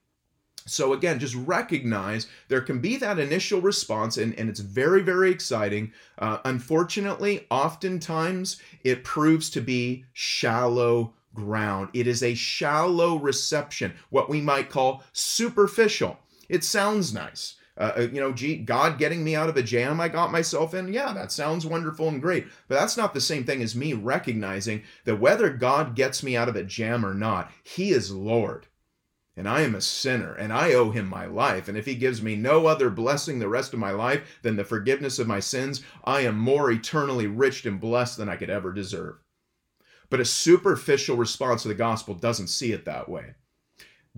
So, 0.65 0.91
again, 0.91 1.19
just 1.19 1.35
recognize 1.35 2.27
there 2.49 2.61
can 2.61 2.79
be 2.79 2.97
that 2.97 3.19
initial 3.19 3.61
response, 3.61 4.17
and, 4.17 4.37
and 4.37 4.49
it's 4.49 4.59
very, 4.59 5.01
very 5.01 5.31
exciting. 5.31 5.93
Uh, 6.17 6.39
unfortunately, 6.43 7.47
oftentimes 7.49 8.61
it 8.83 9.05
proves 9.05 9.49
to 9.51 9.61
be 9.61 10.03
shallow 10.11 11.13
ground. 11.33 11.89
It 11.93 12.05
is 12.05 12.21
a 12.21 12.33
shallow 12.33 13.15
reception, 13.17 13.93
what 14.09 14.29
we 14.29 14.41
might 14.41 14.69
call 14.69 15.03
superficial. 15.13 16.17
It 16.49 16.65
sounds 16.65 17.13
nice. 17.13 17.55
Uh, 17.77 17.93
uh, 17.97 18.01
you 18.11 18.19
know, 18.19 18.33
gee, 18.33 18.57
God 18.57 18.97
getting 18.97 19.23
me 19.23 19.35
out 19.35 19.49
of 19.49 19.57
a 19.57 19.61
jam 19.61 20.01
I 20.01 20.09
got 20.09 20.31
myself 20.31 20.73
in, 20.73 20.91
yeah, 20.91 21.13
that 21.13 21.31
sounds 21.31 21.65
wonderful 21.65 22.07
and 22.07 22.21
great. 22.21 22.47
But 22.67 22.75
that's 22.79 22.97
not 22.97 23.13
the 23.13 23.21
same 23.21 23.43
thing 23.43 23.61
as 23.61 23.75
me 23.75 23.93
recognizing 23.93 24.83
that 25.05 25.19
whether 25.19 25.49
God 25.49 25.95
gets 25.95 26.23
me 26.23 26.35
out 26.35 26.49
of 26.49 26.55
a 26.55 26.63
jam 26.63 27.05
or 27.05 27.13
not, 27.13 27.51
He 27.63 27.91
is 27.91 28.11
Lord. 28.11 28.67
And 29.35 29.47
I 29.47 29.61
am 29.61 29.75
a 29.75 29.81
sinner, 29.81 30.33
and 30.33 30.51
I 30.51 30.73
owe 30.73 30.89
him 30.89 31.07
my 31.07 31.27
life. 31.27 31.67
And 31.67 31.77
if 31.77 31.85
he 31.85 31.93
gives 31.93 32.23
me 32.23 32.35
no 32.35 32.65
other 32.65 32.89
blessing 32.89 33.37
the 33.37 33.47
rest 33.47 33.71
of 33.71 33.77
my 33.77 33.91
life 33.91 34.39
than 34.41 34.55
the 34.55 34.65
forgiveness 34.65 35.19
of 35.19 35.27
my 35.27 35.39
sins, 35.39 35.83
I 36.03 36.21
am 36.21 36.39
more 36.39 36.71
eternally 36.71 37.27
rich 37.27 37.63
and 37.67 37.79
blessed 37.79 38.17
than 38.17 38.29
I 38.29 38.35
could 38.35 38.49
ever 38.49 38.73
deserve. 38.73 39.17
But 40.09 40.19
a 40.19 40.25
superficial 40.25 41.17
response 41.17 41.61
to 41.61 41.67
the 41.67 41.75
gospel 41.75 42.15
doesn't 42.15 42.47
see 42.47 42.71
it 42.71 42.85
that 42.85 43.07
way 43.07 43.35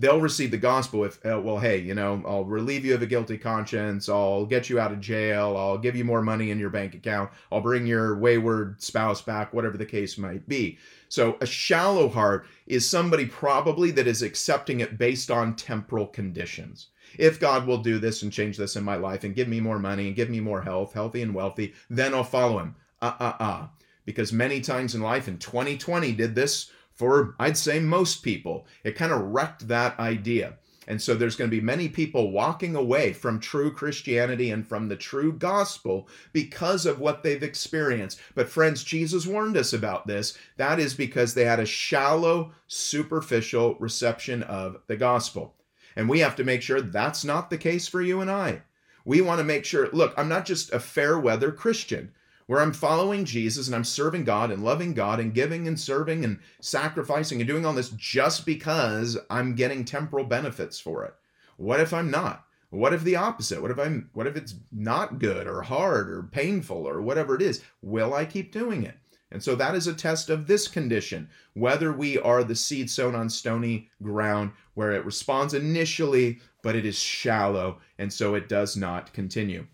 they'll 0.00 0.20
receive 0.20 0.50
the 0.50 0.58
gospel 0.58 1.04
if 1.04 1.24
uh, 1.24 1.40
well 1.40 1.58
hey 1.58 1.78
you 1.78 1.94
know 1.94 2.22
i'll 2.26 2.44
relieve 2.44 2.84
you 2.84 2.94
of 2.94 3.02
a 3.02 3.06
guilty 3.06 3.38
conscience 3.38 4.08
i'll 4.08 4.46
get 4.46 4.68
you 4.68 4.80
out 4.80 4.92
of 4.92 5.00
jail 5.00 5.56
i'll 5.56 5.78
give 5.78 5.94
you 5.94 6.04
more 6.04 6.22
money 6.22 6.50
in 6.50 6.58
your 6.58 6.70
bank 6.70 6.94
account 6.94 7.30
i'll 7.52 7.60
bring 7.60 7.86
your 7.86 8.16
wayward 8.16 8.80
spouse 8.82 9.22
back 9.22 9.52
whatever 9.52 9.76
the 9.76 9.86
case 9.86 10.18
might 10.18 10.48
be. 10.48 10.78
So 11.08 11.36
a 11.40 11.46
shallow 11.46 12.08
heart 12.08 12.46
is 12.66 12.88
somebody 12.88 13.26
probably 13.26 13.90
that 13.92 14.06
is 14.06 14.22
accepting 14.22 14.80
it 14.80 14.98
based 14.98 15.30
on 15.30 15.56
temporal 15.56 16.06
conditions. 16.06 16.88
If 17.18 17.40
god 17.40 17.66
will 17.66 17.78
do 17.78 17.98
this 17.98 18.22
and 18.22 18.32
change 18.32 18.56
this 18.56 18.76
in 18.76 18.84
my 18.84 18.96
life 18.96 19.24
and 19.24 19.34
give 19.34 19.48
me 19.48 19.60
more 19.60 19.78
money 19.78 20.06
and 20.06 20.16
give 20.16 20.30
me 20.30 20.40
more 20.40 20.62
health 20.62 20.92
healthy 20.92 21.22
and 21.22 21.34
wealthy 21.34 21.74
then 21.88 22.14
i'll 22.14 22.24
follow 22.24 22.58
him. 22.58 22.76
Uh 23.02 23.14
uh 23.18 23.36
uh. 23.40 23.66
Because 24.04 24.32
many 24.32 24.60
times 24.60 24.94
in 24.94 25.02
life 25.02 25.28
in 25.28 25.38
2020 25.38 26.12
did 26.12 26.34
this 26.34 26.70
for 27.00 27.34
I'd 27.38 27.56
say 27.56 27.80
most 27.80 28.22
people. 28.22 28.66
It 28.84 28.94
kind 28.94 29.10
of 29.10 29.22
wrecked 29.22 29.68
that 29.68 29.98
idea. 29.98 30.58
And 30.86 31.00
so 31.00 31.14
there's 31.14 31.34
going 31.34 31.50
to 31.50 31.56
be 31.56 31.62
many 31.62 31.88
people 31.88 32.30
walking 32.30 32.76
away 32.76 33.14
from 33.14 33.40
true 33.40 33.72
Christianity 33.72 34.50
and 34.50 34.66
from 34.66 34.86
the 34.86 34.96
true 34.96 35.32
gospel 35.32 36.08
because 36.34 36.84
of 36.84 37.00
what 37.00 37.22
they've 37.22 37.42
experienced. 37.42 38.20
But 38.34 38.50
friends, 38.50 38.84
Jesus 38.84 39.26
warned 39.26 39.56
us 39.56 39.72
about 39.72 40.06
this. 40.06 40.36
That 40.58 40.78
is 40.78 40.92
because 40.92 41.32
they 41.32 41.46
had 41.46 41.60
a 41.60 41.64
shallow, 41.64 42.52
superficial 42.66 43.76
reception 43.76 44.42
of 44.42 44.76
the 44.86 44.96
gospel. 44.96 45.54
And 45.96 46.06
we 46.06 46.18
have 46.18 46.36
to 46.36 46.44
make 46.44 46.60
sure 46.60 46.82
that's 46.82 47.24
not 47.24 47.48
the 47.48 47.56
case 47.56 47.88
for 47.88 48.02
you 48.02 48.20
and 48.20 48.30
I. 48.30 48.60
We 49.06 49.22
want 49.22 49.38
to 49.38 49.44
make 49.44 49.64
sure, 49.64 49.88
look, 49.92 50.12
I'm 50.18 50.28
not 50.28 50.44
just 50.44 50.70
a 50.70 50.78
fair 50.78 51.18
weather 51.18 51.50
Christian 51.50 52.12
where 52.50 52.60
I'm 52.60 52.72
following 52.72 53.24
Jesus 53.24 53.68
and 53.68 53.76
I'm 53.76 53.84
serving 53.84 54.24
God 54.24 54.50
and 54.50 54.64
loving 54.64 54.92
God 54.92 55.20
and 55.20 55.32
giving 55.32 55.68
and 55.68 55.78
serving 55.78 56.24
and 56.24 56.40
sacrificing 56.60 57.40
and 57.40 57.46
doing 57.46 57.64
all 57.64 57.72
this 57.72 57.90
just 57.90 58.44
because 58.44 59.16
I'm 59.30 59.54
getting 59.54 59.84
temporal 59.84 60.24
benefits 60.24 60.80
for 60.80 61.04
it. 61.04 61.14
What 61.58 61.78
if 61.78 61.94
I'm 61.94 62.10
not? 62.10 62.44
What 62.70 62.92
if 62.92 63.04
the 63.04 63.14
opposite? 63.14 63.62
What 63.62 63.70
if 63.70 63.78
I'm 63.78 64.10
what 64.14 64.26
if 64.26 64.34
it's 64.34 64.56
not 64.72 65.20
good 65.20 65.46
or 65.46 65.62
hard 65.62 66.10
or 66.10 66.24
painful 66.24 66.88
or 66.88 67.00
whatever 67.00 67.36
it 67.36 67.42
is? 67.42 67.62
Will 67.82 68.14
I 68.14 68.24
keep 68.24 68.50
doing 68.50 68.82
it? 68.82 68.96
And 69.30 69.40
so 69.40 69.54
that 69.54 69.76
is 69.76 69.86
a 69.86 69.94
test 69.94 70.28
of 70.28 70.48
this 70.48 70.66
condition, 70.66 71.28
whether 71.54 71.92
we 71.92 72.18
are 72.18 72.42
the 72.42 72.56
seed 72.56 72.90
sown 72.90 73.14
on 73.14 73.30
stony 73.30 73.88
ground 74.02 74.50
where 74.74 74.90
it 74.90 75.04
responds 75.04 75.54
initially, 75.54 76.40
but 76.64 76.74
it 76.74 76.84
is 76.84 76.98
shallow, 76.98 77.78
and 77.98 78.12
so 78.12 78.34
it 78.34 78.48
does 78.48 78.76
not 78.76 79.12
continue. 79.12 79.68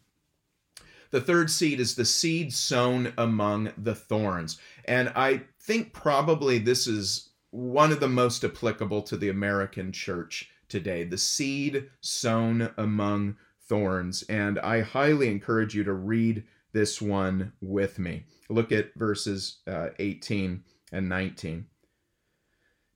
The 1.10 1.20
third 1.20 1.50
seed 1.50 1.80
is 1.80 1.94
the 1.94 2.04
seed 2.04 2.52
sown 2.52 3.12
among 3.16 3.72
the 3.78 3.94
thorns. 3.94 4.58
And 4.84 5.10
I 5.14 5.42
think 5.60 5.92
probably 5.92 6.58
this 6.58 6.86
is 6.86 7.30
one 7.50 7.92
of 7.92 8.00
the 8.00 8.08
most 8.08 8.44
applicable 8.44 9.02
to 9.02 9.16
the 9.16 9.28
American 9.28 9.92
church 9.92 10.50
today 10.68 11.04
the 11.04 11.18
seed 11.18 11.88
sown 12.00 12.70
among 12.76 13.36
thorns. 13.68 14.22
And 14.24 14.58
I 14.58 14.80
highly 14.82 15.28
encourage 15.28 15.74
you 15.74 15.84
to 15.84 15.92
read 15.92 16.44
this 16.72 17.00
one 17.00 17.52
with 17.60 17.98
me. 17.98 18.24
Look 18.48 18.72
at 18.72 18.94
verses 18.96 19.58
uh, 19.66 19.88
18 19.98 20.62
and 20.92 21.08
19. 21.08 21.66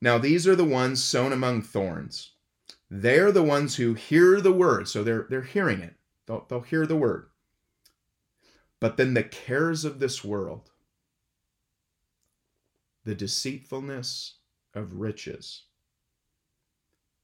Now, 0.03 0.19
these 0.19 0.47
are 0.47 0.57
the 0.57 0.65
ones 0.65 1.03
sown 1.03 1.33
among 1.33 1.63
thorns. 1.63 2.33
They're 2.91 3.33
the 3.33 3.43
ones 3.43 3.77
who 3.77 3.95
hear 3.95 4.41
the 4.41 4.53
word. 4.53 4.89
So 4.89 5.03
they're, 5.03 5.27
they're 5.29 5.43
hearing 5.43 5.81
it. 5.81 5.95
They'll, 6.27 6.47
they'll 6.49 6.61
hear 6.61 6.87
the 6.87 6.97
word. 6.97 7.30
But 8.81 8.97
then 8.97 9.13
the 9.13 9.23
cares 9.23 9.85
of 9.85 9.99
this 9.99 10.25
world, 10.25 10.71
the 13.05 13.15
deceitfulness 13.15 14.37
of 14.75 14.95
riches, 14.95 15.65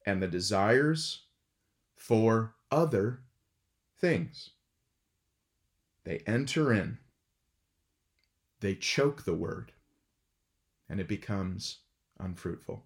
and 0.05 0.23
the 0.23 0.29
desires 0.29 1.23
for 1.97 2.55
other 2.71 3.23
things, 3.99 4.51
they 6.05 6.19
enter 6.27 6.73
in, 6.73 6.99
they 8.61 8.75
choke 8.75 9.25
the 9.25 9.35
word, 9.35 9.73
and 10.89 11.01
it 11.01 11.09
becomes 11.09 11.79
unfruitful. 12.19 12.85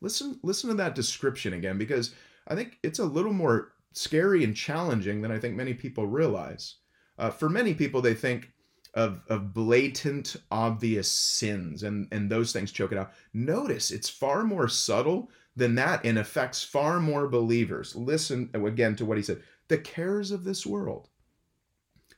Listen, 0.00 0.38
listen 0.42 0.70
to 0.70 0.76
that 0.76 0.94
description 0.94 1.52
again 1.52 1.76
because 1.76 2.14
I 2.46 2.54
think 2.54 2.78
it's 2.82 3.00
a 3.00 3.04
little 3.04 3.32
more 3.32 3.72
scary 3.92 4.44
and 4.44 4.56
challenging 4.56 5.20
than 5.20 5.32
I 5.32 5.38
think 5.38 5.56
many 5.56 5.74
people 5.74 6.06
realize. 6.06 6.76
Uh, 7.20 7.30
for 7.30 7.50
many 7.50 7.74
people, 7.74 8.00
they 8.00 8.14
think 8.14 8.50
of, 8.94 9.20
of 9.28 9.52
blatant, 9.52 10.36
obvious 10.50 11.08
sins, 11.10 11.82
and, 11.82 12.08
and 12.10 12.30
those 12.30 12.50
things 12.50 12.72
choke 12.72 12.92
it 12.92 12.98
out. 12.98 13.12
Notice 13.34 13.90
it's 13.90 14.08
far 14.08 14.42
more 14.42 14.68
subtle 14.68 15.30
than 15.54 15.74
that 15.74 16.04
and 16.04 16.18
affects 16.18 16.64
far 16.64 16.98
more 16.98 17.28
believers. 17.28 17.94
Listen 17.94 18.48
again 18.54 18.96
to 18.96 19.04
what 19.04 19.18
he 19.18 19.22
said 19.22 19.42
the 19.68 19.76
cares 19.76 20.30
of 20.30 20.44
this 20.44 20.64
world. 20.64 21.08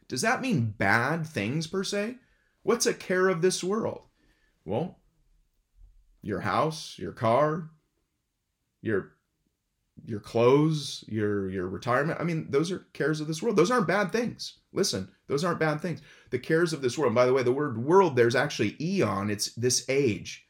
Does 0.07 0.23
that 0.23 0.41
mean 0.41 0.73
bad 0.79 1.27
things 1.27 1.67
per 1.67 1.83
se? 1.83 2.17
What's 2.63 2.87
a 2.87 2.95
care 2.95 3.29
of 3.29 3.43
this 3.43 3.65
world? 3.65 4.03
Well, 4.65 5.01
your 6.23 6.41
house, 6.41 6.97
your 6.97 7.13
car, 7.13 7.71
your 8.81 9.15
your 10.07 10.21
clothes, 10.21 11.05
your 11.09 11.51
your 11.51 11.69
retirement. 11.69 12.21
I 12.21 12.25
mean, 12.25 12.47
those 12.51 12.71
are 12.71 12.87
cares 12.93 13.21
of 13.21 13.27
this 13.27 13.43
world. 13.43 13.57
Those 13.57 13.71
aren't 13.71 13.89
bad 13.89 14.13
things. 14.13 14.59
Listen, 14.73 15.09
those 15.29 15.45
aren't 15.45 15.61
bad 15.61 15.81
things. 15.81 16.01
The 16.31 16.39
cares 16.39 16.73
of 16.73 16.83
this 16.83 16.97
world. 16.97 17.15
By 17.15 17.27
the 17.27 17.33
way, 17.33 17.43
the 17.43 17.53
word 17.53 17.79
world 17.79 18.17
there's 18.17 18.35
actually 18.35 18.77
eon. 18.81 19.31
It's 19.31 19.55
this 19.55 19.85
age. 19.89 20.47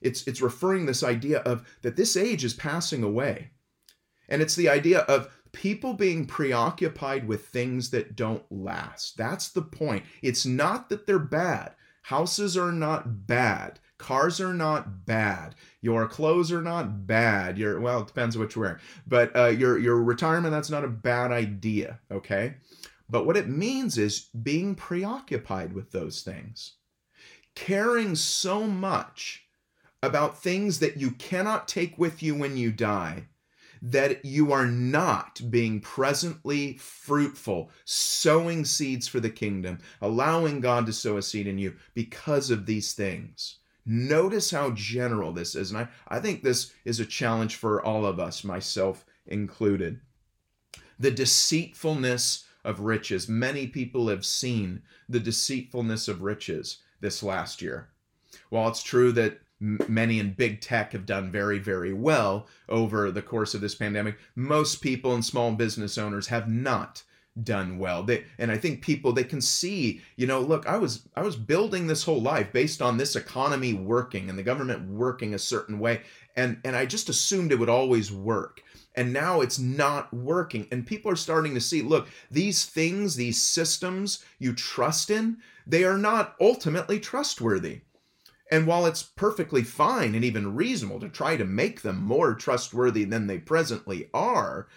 It's 0.00 0.26
it's 0.26 0.40
referring 0.42 0.86
this 0.86 1.02
idea 1.02 1.38
of 1.40 1.66
that 1.82 1.96
this 1.96 2.16
age 2.16 2.44
is 2.44 2.54
passing 2.54 3.02
away. 3.02 3.50
And 4.28 4.40
it's 4.40 4.56
the 4.56 4.68
idea 4.68 5.00
of 5.00 5.30
people 5.52 5.94
being 5.94 6.26
preoccupied 6.26 7.26
with 7.26 7.46
things 7.46 7.90
that 7.90 8.16
don't 8.16 8.44
last. 8.50 9.16
That's 9.16 9.50
the 9.50 9.62
point. 9.62 10.04
It's 10.22 10.44
not 10.44 10.88
that 10.88 11.06
they're 11.06 11.18
bad. 11.18 11.74
Houses 12.02 12.56
are 12.56 12.72
not 12.72 13.26
bad. 13.26 13.80
Cars 13.96 14.40
are 14.40 14.52
not 14.52 15.06
bad. 15.06 15.54
Your 15.80 16.06
clothes 16.08 16.52
are 16.52 16.60
not 16.60 17.06
bad. 17.06 17.56
Your 17.56 17.80
well, 17.80 18.00
it 18.00 18.08
depends 18.08 18.36
what 18.36 18.54
you're 18.54 18.64
wearing. 18.64 18.80
But 19.06 19.34
uh, 19.34 19.46
your 19.46 19.78
your 19.78 20.02
retirement 20.02 20.52
that's 20.52 20.70
not 20.70 20.84
a 20.84 20.88
bad 20.88 21.32
idea. 21.32 22.00
Okay, 22.10 22.54
but 23.14 23.26
what 23.26 23.36
it 23.36 23.46
means 23.48 23.96
is 23.96 24.28
being 24.42 24.74
preoccupied 24.74 25.72
with 25.72 25.92
those 25.92 26.22
things, 26.22 26.72
caring 27.54 28.16
so 28.16 28.64
much 28.64 29.44
about 30.02 30.42
things 30.42 30.80
that 30.80 30.96
you 30.96 31.12
cannot 31.12 31.68
take 31.68 31.96
with 31.96 32.24
you 32.24 32.34
when 32.34 32.56
you 32.56 32.72
die 32.72 33.28
that 33.80 34.24
you 34.24 34.50
are 34.50 34.66
not 34.66 35.40
being 35.48 35.80
presently 35.80 36.76
fruitful, 36.78 37.70
sowing 37.84 38.64
seeds 38.64 39.06
for 39.06 39.20
the 39.20 39.30
kingdom, 39.30 39.78
allowing 40.02 40.58
God 40.58 40.84
to 40.86 40.92
sow 40.92 41.16
a 41.16 41.22
seed 41.22 41.46
in 41.46 41.56
you 41.56 41.76
because 41.94 42.50
of 42.50 42.66
these 42.66 42.94
things. 42.94 43.58
Notice 43.86 44.50
how 44.50 44.70
general 44.70 45.32
this 45.32 45.54
is. 45.54 45.70
And 45.70 45.78
I, 45.78 45.88
I 46.08 46.18
think 46.18 46.42
this 46.42 46.72
is 46.84 46.98
a 46.98 47.06
challenge 47.06 47.54
for 47.54 47.80
all 47.80 48.04
of 48.04 48.18
us, 48.18 48.42
myself 48.42 49.04
included. 49.24 50.00
The 50.98 51.12
deceitfulness 51.12 52.44
of 52.64 52.80
riches. 52.80 53.28
Many 53.28 53.66
people 53.66 54.08
have 54.08 54.24
seen 54.24 54.82
the 55.08 55.20
deceitfulness 55.20 56.08
of 56.08 56.22
riches 56.22 56.78
this 57.00 57.22
last 57.22 57.60
year. 57.60 57.88
While 58.48 58.68
it's 58.68 58.82
true 58.82 59.12
that 59.12 59.40
many 59.60 60.18
in 60.18 60.32
big 60.32 60.60
tech 60.60 60.92
have 60.92 61.06
done 61.06 61.30
very, 61.30 61.58
very 61.58 61.92
well 61.92 62.46
over 62.68 63.10
the 63.10 63.22
course 63.22 63.54
of 63.54 63.60
this 63.60 63.74
pandemic, 63.74 64.18
most 64.34 64.76
people 64.76 65.14
and 65.14 65.24
small 65.24 65.52
business 65.52 65.96
owners 65.96 66.28
have 66.28 66.48
not 66.48 67.02
done 67.42 67.78
well. 67.78 68.02
They, 68.02 68.24
and 68.38 68.50
I 68.50 68.58
think 68.58 68.80
people 68.80 69.12
they 69.12 69.24
can 69.24 69.40
see, 69.40 70.00
you 70.16 70.26
know, 70.26 70.40
look, 70.40 70.66
I 70.66 70.76
was 70.76 71.08
I 71.16 71.22
was 71.22 71.36
building 71.36 71.86
this 71.86 72.04
whole 72.04 72.22
life 72.22 72.52
based 72.52 72.80
on 72.80 72.96
this 72.96 73.16
economy 73.16 73.74
working 73.74 74.30
and 74.30 74.38
the 74.38 74.44
government 74.44 74.88
working 74.88 75.34
a 75.34 75.38
certain 75.38 75.78
way, 75.78 76.02
and 76.36 76.60
and 76.64 76.76
I 76.76 76.86
just 76.86 77.08
assumed 77.08 77.52
it 77.52 77.58
would 77.58 77.68
always 77.68 78.10
work. 78.12 78.62
And 78.96 79.12
now 79.12 79.40
it's 79.40 79.58
not 79.58 80.14
working. 80.14 80.68
And 80.70 80.86
people 80.86 81.10
are 81.10 81.16
starting 81.16 81.54
to 81.54 81.60
see, 81.60 81.82
look, 81.82 82.06
these 82.30 82.64
things, 82.64 83.16
these 83.16 83.42
systems 83.42 84.24
you 84.38 84.54
trust 84.54 85.10
in, 85.10 85.38
they 85.66 85.82
are 85.84 85.98
not 85.98 86.36
ultimately 86.40 87.00
trustworthy. 87.00 87.80
And 88.50 88.66
while 88.66 88.86
it's 88.86 89.02
perfectly 89.02 89.62
fine 89.62 90.14
and 90.14 90.24
even 90.24 90.54
reasonable 90.54 91.00
to 91.00 91.08
try 91.08 91.36
to 91.36 91.44
make 91.44 91.82
them 91.82 92.02
more 92.02 92.34
trustworthy 92.34 93.04
than 93.04 93.26
they 93.26 93.38
presently 93.38 94.10
are, 94.14 94.68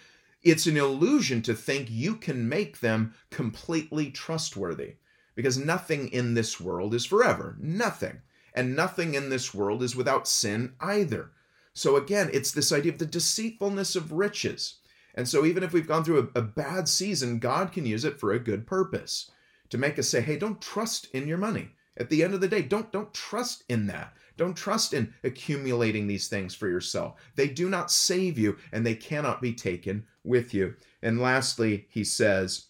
it's 0.42 0.66
an 0.66 0.76
illusion 0.76 1.42
to 1.42 1.54
think 1.54 1.88
you 1.90 2.16
can 2.16 2.48
make 2.48 2.80
them 2.80 3.14
completely 3.30 4.10
trustworthy 4.10 4.94
because 5.34 5.58
nothing 5.58 6.08
in 6.08 6.34
this 6.34 6.60
world 6.60 6.94
is 6.94 7.04
forever. 7.04 7.56
Nothing. 7.60 8.22
And 8.54 8.74
nothing 8.74 9.14
in 9.14 9.28
this 9.28 9.54
world 9.54 9.82
is 9.84 9.94
without 9.94 10.26
sin 10.26 10.72
either. 10.80 11.30
So 11.78 11.94
again, 11.94 12.28
it's 12.32 12.50
this 12.50 12.72
idea 12.72 12.90
of 12.90 12.98
the 12.98 13.06
deceitfulness 13.06 13.94
of 13.94 14.10
riches. 14.10 14.78
And 15.14 15.28
so 15.28 15.44
even 15.44 15.62
if 15.62 15.72
we've 15.72 15.86
gone 15.86 16.02
through 16.02 16.32
a, 16.34 16.40
a, 16.40 16.42
bad 16.42 16.88
season, 16.88 17.38
God 17.38 17.70
can 17.70 17.86
use 17.86 18.04
it 18.04 18.18
for 18.18 18.32
a 18.32 18.40
good 18.40 18.66
purpose 18.66 19.30
to 19.70 19.78
make 19.78 19.96
us 19.96 20.08
say, 20.08 20.20
hey, 20.20 20.36
don't 20.36 20.60
trust 20.60 21.06
in 21.12 21.28
your 21.28 21.38
money. 21.38 21.68
At 21.96 22.10
the 22.10 22.24
end 22.24 22.34
of 22.34 22.40
the 22.40 22.48
day, 22.48 22.62
don't 22.62 22.90
don't 22.90 23.14
trust 23.14 23.62
in 23.68 23.86
that. 23.86 24.12
Don't 24.36 24.56
trust 24.56 24.92
in 24.92 25.14
accumulating 25.22 26.08
these 26.08 26.26
things 26.26 26.52
for 26.52 26.68
yourself. 26.68 27.14
They 27.36 27.46
do 27.46 27.68
not 27.68 27.92
save 27.92 28.38
you 28.38 28.56
and 28.72 28.84
they 28.84 28.96
cannot 28.96 29.40
be 29.40 29.52
taken 29.52 30.04
with 30.24 30.52
you. 30.52 30.74
And 31.00 31.20
lastly, 31.20 31.86
he 31.90 32.02
says, 32.02 32.66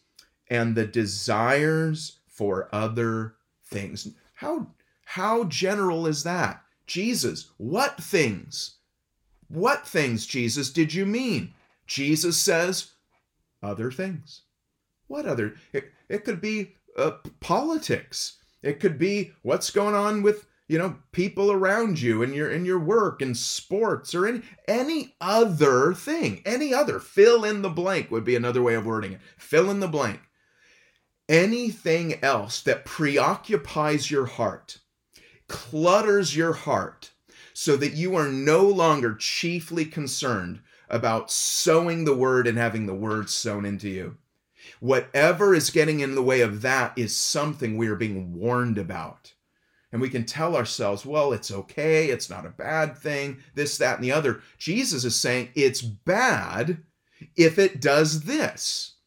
and 0.48 0.74
the 0.74 0.86
desires 0.86 2.18
for 2.26 2.68
other 2.74 3.36
things. 3.64 4.08
How 4.34 4.66
how 5.06 5.44
general 5.44 6.06
is 6.06 6.24
that? 6.24 6.62
Jesus, 6.86 7.52
what 7.56 8.02
things? 8.02 8.77
What 9.48 9.86
things, 9.86 10.26
Jesus, 10.26 10.70
did 10.70 10.92
you 10.92 11.06
mean? 11.06 11.54
Jesus 11.86 12.36
says, 12.36 12.92
other 13.62 13.90
things. 13.90 14.42
What 15.06 15.26
other? 15.26 15.54
It, 15.72 15.90
it 16.08 16.24
could 16.24 16.40
be 16.40 16.74
uh, 16.96 17.12
politics. 17.40 18.36
It 18.62 18.80
could 18.80 18.98
be 18.98 19.32
what's 19.42 19.70
going 19.70 19.94
on 19.94 20.22
with 20.22 20.46
you 20.68 20.78
know 20.78 20.96
people 21.12 21.50
around 21.50 22.00
you 22.00 22.22
and 22.22 22.34
your 22.34 22.50
in 22.50 22.64
your 22.64 22.78
work 22.78 23.22
and 23.22 23.36
sports 23.36 24.14
or 24.14 24.26
any 24.26 24.42
any 24.68 25.14
other 25.20 25.94
thing 25.94 26.42
any 26.44 26.74
other 26.74 27.00
fill 27.00 27.44
in 27.44 27.62
the 27.62 27.70
blank 27.70 28.10
would 28.10 28.24
be 28.24 28.36
another 28.36 28.62
way 28.62 28.74
of 28.74 28.84
wording 28.84 29.12
it 29.12 29.20
fill 29.38 29.70
in 29.70 29.80
the 29.80 29.88
blank 29.88 30.20
anything 31.28 32.22
else 32.22 32.60
that 32.60 32.84
preoccupies 32.84 34.10
your 34.10 34.26
heart 34.26 34.78
clutters 35.48 36.36
your 36.36 36.52
heart 36.52 37.12
so 37.60 37.76
that 37.76 37.94
you 37.94 38.14
are 38.14 38.28
no 38.28 38.64
longer 38.64 39.16
chiefly 39.16 39.84
concerned 39.84 40.60
about 40.88 41.28
sowing 41.28 42.04
the 42.04 42.14
word 42.14 42.46
and 42.46 42.56
having 42.56 42.86
the 42.86 42.94
word 42.94 43.28
sown 43.28 43.64
into 43.64 43.88
you 43.88 44.16
Whatever 44.78 45.56
is 45.56 45.70
getting 45.70 45.98
in 45.98 46.14
the 46.14 46.22
way 46.22 46.40
of 46.40 46.62
that 46.62 46.96
is 46.96 47.16
something 47.16 47.76
we 47.76 47.88
are 47.88 47.96
being 47.96 48.34
warned 48.34 48.78
about. 48.78 49.34
And 49.90 50.00
we 50.00 50.08
can 50.08 50.24
tell 50.24 50.54
ourselves, 50.54 51.04
well, 51.04 51.32
it's 51.32 51.50
okay, 51.50 52.10
it's 52.10 52.30
not 52.30 52.46
a 52.46 52.50
bad 52.50 52.96
thing, 52.96 53.38
this, 53.54 53.76
that, 53.78 53.96
and 53.96 54.04
the 54.04 54.12
other. 54.12 54.40
Jesus 54.58 55.04
is 55.04 55.16
saying 55.16 55.48
it's 55.56 55.80
bad 55.80 56.84
if 57.34 57.58
it 57.58 57.80
does 57.80 58.22
this. 58.22 58.97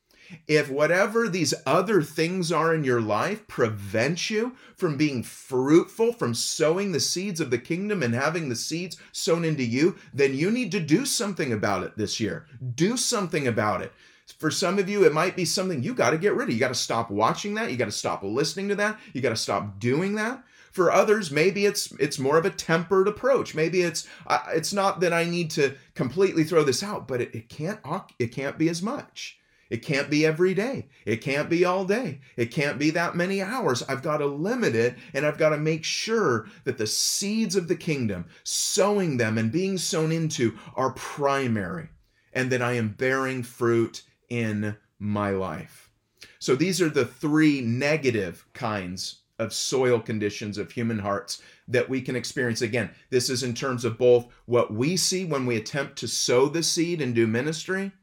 If 0.47 0.69
whatever 0.69 1.27
these 1.27 1.53
other 1.65 2.01
things 2.01 2.51
are 2.51 2.73
in 2.73 2.83
your 2.83 3.01
life 3.01 3.47
prevent 3.47 4.29
you 4.29 4.55
from 4.75 4.97
being 4.97 5.23
fruitful, 5.23 6.13
from 6.13 6.33
sowing 6.33 6.91
the 6.91 6.99
seeds 6.99 7.39
of 7.39 7.49
the 7.49 7.57
kingdom 7.57 8.03
and 8.03 8.13
having 8.13 8.49
the 8.49 8.55
seeds 8.55 8.97
sown 9.11 9.43
into 9.43 9.63
you, 9.63 9.97
then 10.13 10.35
you 10.35 10.51
need 10.51 10.71
to 10.71 10.79
do 10.79 11.05
something 11.05 11.53
about 11.53 11.83
it 11.83 11.97
this 11.97 12.19
year. 12.19 12.45
Do 12.75 12.97
something 12.97 13.47
about 13.47 13.81
it. 13.81 13.91
For 14.37 14.51
some 14.51 14.79
of 14.79 14.87
you, 14.87 15.05
it 15.05 15.13
might 15.13 15.35
be 15.35 15.45
something 15.45 15.83
you 15.83 15.93
got 15.93 16.11
to 16.11 16.17
get 16.17 16.33
rid 16.33 16.47
of. 16.47 16.53
You 16.53 16.59
got 16.59 16.69
to 16.69 16.75
stop 16.75 17.11
watching 17.11 17.55
that. 17.55 17.71
You 17.71 17.77
got 17.77 17.85
to 17.85 17.91
stop 17.91 18.23
listening 18.23 18.69
to 18.69 18.75
that. 18.75 18.99
You 19.13 19.21
got 19.21 19.29
to 19.29 19.35
stop 19.35 19.79
doing 19.79 20.15
that. 20.15 20.43
For 20.71 20.89
others, 20.89 21.31
maybe 21.31 21.65
it's 21.65 21.91
it's 21.99 22.17
more 22.17 22.37
of 22.37 22.45
a 22.45 22.49
tempered 22.49 23.09
approach. 23.09 23.53
Maybe 23.53 23.81
it's 23.81 24.07
uh, 24.25 24.39
it's 24.53 24.71
not 24.71 25.01
that 25.01 25.11
I 25.11 25.25
need 25.25 25.51
to 25.51 25.75
completely 25.95 26.45
throw 26.45 26.63
this 26.63 26.81
out, 26.81 27.09
but 27.09 27.19
it, 27.19 27.35
it 27.35 27.49
can't 27.49 27.79
it 28.19 28.27
can't 28.27 28.57
be 28.57 28.69
as 28.69 28.81
much. 28.81 29.37
It 29.71 29.83
can't 29.83 30.09
be 30.09 30.25
every 30.25 30.53
day. 30.53 30.89
It 31.05 31.21
can't 31.21 31.49
be 31.49 31.63
all 31.63 31.85
day. 31.85 32.19
It 32.35 32.51
can't 32.51 32.77
be 32.77 32.89
that 32.89 33.15
many 33.15 33.41
hours. 33.41 33.81
I've 33.83 34.03
got 34.03 34.17
to 34.17 34.25
limit 34.25 34.75
it 34.75 34.97
and 35.13 35.25
I've 35.25 35.37
got 35.37 35.51
to 35.51 35.57
make 35.57 35.85
sure 35.85 36.47
that 36.65 36.77
the 36.77 36.85
seeds 36.85 37.55
of 37.55 37.69
the 37.69 37.77
kingdom, 37.77 38.25
sowing 38.43 39.15
them 39.15 39.37
and 39.37 39.49
being 39.49 39.77
sown 39.77 40.11
into, 40.11 40.59
are 40.75 40.91
primary 40.91 41.87
and 42.33 42.51
that 42.51 42.61
I 42.61 42.73
am 42.73 42.89
bearing 42.89 43.43
fruit 43.43 44.03
in 44.27 44.75
my 44.99 45.29
life. 45.29 45.89
So 46.37 46.57
these 46.57 46.81
are 46.81 46.89
the 46.89 47.05
three 47.05 47.61
negative 47.61 48.45
kinds 48.51 49.21
of 49.39 49.53
soil 49.53 50.01
conditions 50.01 50.57
of 50.57 50.73
human 50.73 50.99
hearts 50.99 51.41
that 51.69 51.87
we 51.87 52.01
can 52.01 52.17
experience. 52.17 52.61
Again, 52.61 52.89
this 53.09 53.29
is 53.29 53.41
in 53.41 53.53
terms 53.53 53.85
of 53.85 53.97
both 53.97 54.27
what 54.45 54.73
we 54.73 54.97
see 54.97 55.23
when 55.23 55.45
we 55.45 55.55
attempt 55.55 55.97
to 55.99 56.09
sow 56.09 56.47
the 56.47 56.61
seed 56.61 57.01
and 57.01 57.15
do 57.15 57.25
ministry, 57.25 57.93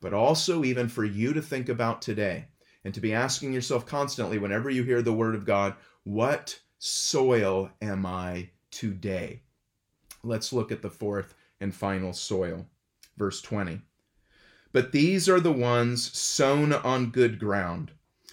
but 0.00 0.12
also 0.12 0.64
even 0.64 0.88
for 0.88 1.04
you 1.04 1.32
to 1.32 1.42
think 1.42 1.68
about 1.68 2.02
today 2.02 2.46
and 2.84 2.94
to 2.94 3.00
be 3.00 3.12
asking 3.12 3.52
yourself 3.52 3.86
constantly 3.86 4.38
whenever 4.38 4.70
you 4.70 4.82
hear 4.84 5.02
the 5.02 5.12
word 5.12 5.34
of 5.34 5.44
God, 5.44 5.74
what 6.04 6.60
soil 6.78 7.70
am 7.82 8.06
I 8.06 8.50
today? 8.70 9.42
Let's 10.22 10.52
look 10.52 10.70
at 10.70 10.82
the 10.82 10.90
fourth 10.90 11.34
and 11.60 11.74
final 11.74 12.12
soil. 12.12 12.66
Verse 13.16 13.40
20. 13.40 13.80
But 14.72 14.92
these 14.92 15.28
are 15.28 15.40
the 15.40 15.52
ones 15.52 16.16
sown 16.16 16.72
on 16.72 17.10
good 17.10 17.38
ground, 17.38 17.92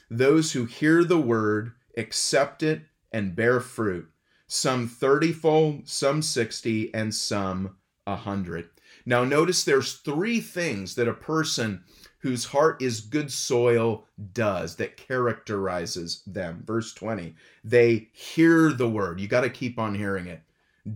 those 0.09 0.51
who 0.51 0.65
hear 0.65 1.03
the 1.03 1.19
word, 1.19 1.71
accept 1.95 2.61
it, 2.61 2.81
and 3.11 3.35
bear 3.35 3.59
fruit, 3.61 4.09
some 4.45 4.89
thirtyfold, 4.89 5.87
some 5.87 6.21
sixty, 6.21 6.93
and 6.93 7.15
some 7.15 7.77
a 8.05 8.17
hundred. 8.17 8.69
Now, 9.05 9.23
notice 9.23 9.63
there's 9.63 9.93
three 9.93 10.39
things 10.39 10.95
that 10.95 11.07
a 11.07 11.13
person 11.13 11.83
whose 12.19 12.45
heart 12.45 12.81
is 12.81 13.01
good 13.01 13.31
soil 13.31 14.05
does 14.31 14.77
that 14.77 14.95
characterizes 14.95 16.23
them. 16.25 16.63
Verse 16.65 16.93
20, 16.93 17.35
they 17.65 18.07
hear 18.13 18.71
the 18.71 18.87
word. 18.87 19.19
You 19.19 19.27
got 19.27 19.41
to 19.41 19.49
keep 19.49 19.77
on 19.77 19.93
hearing 19.93 20.27
it. 20.27 20.41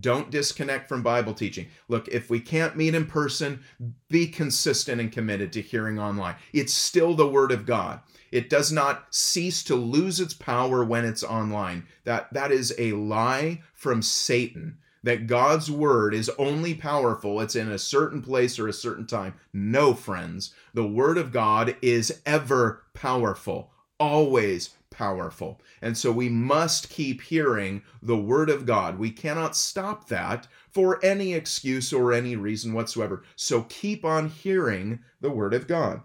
Don't 0.00 0.30
disconnect 0.30 0.88
from 0.88 1.02
Bible 1.02 1.32
teaching. 1.32 1.66
Look, 1.88 2.08
if 2.08 2.28
we 2.28 2.40
can't 2.40 2.76
meet 2.76 2.94
in 2.94 3.06
person, 3.06 3.62
be 4.08 4.26
consistent 4.26 5.00
and 5.00 5.10
committed 5.10 5.52
to 5.52 5.62
hearing 5.62 5.98
online. 5.98 6.36
It's 6.52 6.74
still 6.74 7.14
the 7.14 7.28
Word 7.28 7.52
of 7.52 7.64
God. 7.64 8.00
It 8.30 8.50
does 8.50 8.70
not 8.70 9.06
cease 9.14 9.62
to 9.64 9.74
lose 9.74 10.20
its 10.20 10.34
power 10.34 10.84
when 10.84 11.06
it's 11.06 11.22
online. 11.22 11.86
That, 12.04 12.32
that 12.34 12.52
is 12.52 12.74
a 12.78 12.92
lie 12.92 13.62
from 13.72 14.02
Satan. 14.02 14.78
That 15.02 15.26
God's 15.26 15.70
word 15.70 16.14
is 16.14 16.30
only 16.38 16.74
powerful, 16.74 17.40
it's 17.40 17.56
in 17.56 17.70
a 17.70 17.78
certain 17.78 18.22
place 18.22 18.58
or 18.58 18.68
a 18.68 18.72
certain 18.72 19.06
time. 19.06 19.34
No, 19.52 19.94
friends. 19.94 20.52
The 20.74 20.86
word 20.86 21.18
of 21.18 21.32
God 21.32 21.76
is 21.80 22.20
ever 22.26 22.82
powerful, 22.94 23.72
always 24.00 24.70
powerful. 24.90 25.60
And 25.80 25.96
so 25.96 26.10
we 26.10 26.28
must 26.28 26.90
keep 26.90 27.22
hearing 27.22 27.82
the 28.02 28.16
word 28.16 28.50
of 28.50 28.66
God. 28.66 28.98
We 28.98 29.10
cannot 29.10 29.56
stop 29.56 30.08
that 30.08 30.48
for 30.70 31.04
any 31.04 31.34
excuse 31.34 31.92
or 31.92 32.12
any 32.12 32.34
reason 32.34 32.72
whatsoever. 32.72 33.22
So 33.36 33.62
keep 33.68 34.04
on 34.04 34.28
hearing 34.28 35.00
the 35.20 35.30
word 35.30 35.54
of 35.54 35.68
God. 35.68 36.02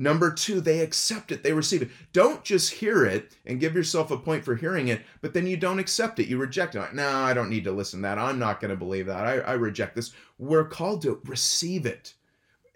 Number 0.00 0.32
two, 0.32 0.60
they 0.60 0.80
accept 0.80 1.30
it, 1.30 1.42
they 1.42 1.52
receive 1.52 1.82
it. 1.82 1.90
Don't 2.12 2.42
just 2.42 2.72
hear 2.72 3.04
it 3.04 3.36
and 3.44 3.60
give 3.60 3.74
yourself 3.74 4.10
a 4.10 4.16
point 4.16 4.44
for 4.44 4.56
hearing 4.56 4.88
it, 4.88 5.02
but 5.20 5.34
then 5.34 5.46
you 5.46 5.56
don't 5.56 5.78
accept 5.78 6.18
it. 6.18 6.26
You 6.26 6.38
reject 6.38 6.74
it. 6.74 6.94
No, 6.94 7.08
I 7.08 7.34
don't 7.34 7.50
need 7.50 7.64
to 7.64 7.72
listen 7.72 8.00
to 8.00 8.08
that. 8.08 8.18
I'm 8.18 8.38
not 8.38 8.60
going 8.60 8.70
to 8.70 8.76
believe 8.76 9.06
that. 9.06 9.26
I, 9.26 9.38
I 9.40 9.52
reject 9.52 9.94
this. 9.94 10.12
We're 10.38 10.64
called 10.64 11.02
to 11.02 11.20
receive 11.24 11.86
it, 11.86 12.14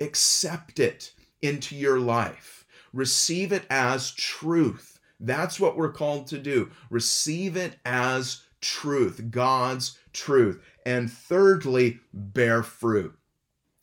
accept 0.01 0.79
it 0.79 1.12
into 1.43 1.75
your 1.75 1.99
life, 1.99 2.66
receive 2.93 3.53
it 3.53 3.64
as 3.70 4.12
truth 4.12 4.95
that's 5.20 5.61
what 5.61 5.77
we're 5.77 5.93
called 5.93 6.27
to 6.29 6.39
do. 6.39 6.70
Receive 6.91 7.57
it 7.57 7.77
as 7.85 8.43
truth, 8.61 9.31
God's 9.31 9.99
truth. 10.12 10.61
And 10.85 11.11
thirdly, 11.11 12.01
bear 12.12 12.62
fruit. 12.62 13.16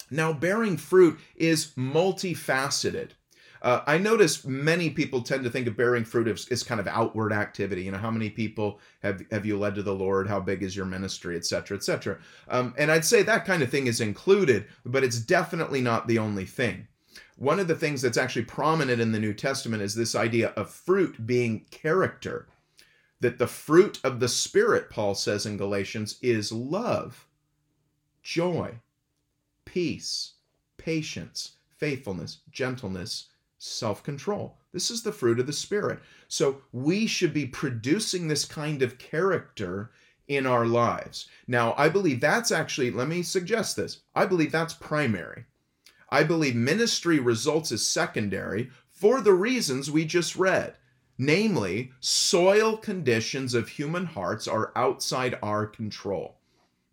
Now, 0.10 0.34
bearing 0.34 0.78
fruit 0.78 1.20
is 1.36 1.72
multifaceted. 1.78 3.12
Uh, 3.62 3.82
I 3.86 3.98
notice 4.00 4.44
many 4.44 4.90
people 4.90 5.22
tend 5.22 5.44
to 5.44 5.50
think 5.50 5.68
of 5.68 5.78
bearing 5.78 6.04
fruit 6.04 6.28
as, 6.28 6.48
as, 6.48 6.64
kind 6.64 6.80
of 6.80 6.88
outward 6.88 7.32
activity. 7.32 7.84
You 7.84 7.92
know, 7.92 8.00
how 8.00 8.10
many 8.10 8.30
people 8.30 8.80
have 9.04 9.24
have 9.30 9.46
you 9.46 9.58
led 9.58 9.76
to 9.76 9.84
the 9.84 9.94
Lord? 9.94 10.28
How 10.28 10.40
big 10.40 10.64
is 10.64 10.76
your 10.76 10.86
ministry, 10.86 11.36
etc., 11.36 11.78
etc. 11.78 12.18
Um, 12.50 12.74
and 12.78 12.92
I'd 12.92 13.06
say 13.06 13.22
that 13.22 13.46
kind 13.46 13.62
of 13.62 13.70
thing 13.70 13.86
is 13.86 14.02
included, 14.02 14.66
but 14.84 15.04
it's 15.04 15.20
definitely 15.20 15.82
not 15.82 16.08
the 16.08 16.18
only 16.18 16.46
thing. 16.46 16.88
One 17.38 17.60
of 17.60 17.68
the 17.68 17.76
things 17.76 18.02
that's 18.02 18.18
actually 18.18 18.46
prominent 18.46 19.02
in 19.02 19.12
the 19.12 19.20
New 19.20 19.34
Testament 19.34 19.84
is 19.84 19.96
this 19.96 20.16
idea 20.16 20.50
of 20.50 20.70
fruit 20.70 21.28
being 21.28 21.66
character. 21.72 22.48
That 23.20 23.38
the 23.38 23.48
fruit 23.48 24.00
of 24.04 24.20
the 24.20 24.28
Spirit, 24.28 24.90
Paul 24.90 25.14
says 25.14 25.46
in 25.46 25.58
Galatians, 25.58 26.18
is 26.24 26.52
love, 26.52 27.28
joy, 28.24 28.80
peace, 29.66 30.34
patience, 30.78 31.58
faithfulness, 31.78 32.40
gentleness, 32.52 33.28
self 33.62 34.02
control. 34.02 34.58
This 34.74 34.90
is 34.90 35.04
the 35.04 35.12
fruit 35.12 35.40
of 35.40 35.46
the 35.46 35.54
Spirit. 35.54 36.00
So 36.28 36.62
we 36.72 37.06
should 37.06 37.34
be 37.34 37.46
producing 37.46 38.28
this 38.28 38.44
kind 38.44 38.82
of 38.82 38.98
character 38.98 39.92
in 40.28 40.48
our 40.48 40.66
lives. 40.66 41.28
Now, 41.48 41.76
I 41.78 41.90
believe 41.90 42.22
that's 42.22 42.52
actually, 42.52 42.90
let 42.90 43.08
me 43.08 43.22
suggest 43.22 43.76
this. 43.76 44.00
I 44.16 44.26
believe 44.26 44.52
that's 44.52 44.74
primary. 44.74 45.46
I 46.10 46.24
believe 46.24 46.56
ministry 46.56 47.20
results 47.20 47.72
is 47.72 47.86
secondary 47.86 48.72
for 48.90 49.22
the 49.22 49.34
reasons 49.34 49.92
we 49.92 50.06
just 50.06 50.36
read. 50.36 50.76
Namely, 51.18 51.92
soil 52.00 52.78
conditions 52.78 53.54
of 53.54 53.70
human 53.70 54.06
hearts 54.06 54.48
are 54.48 54.72
outside 54.76 55.38
our 55.44 55.68
control. 55.68 56.41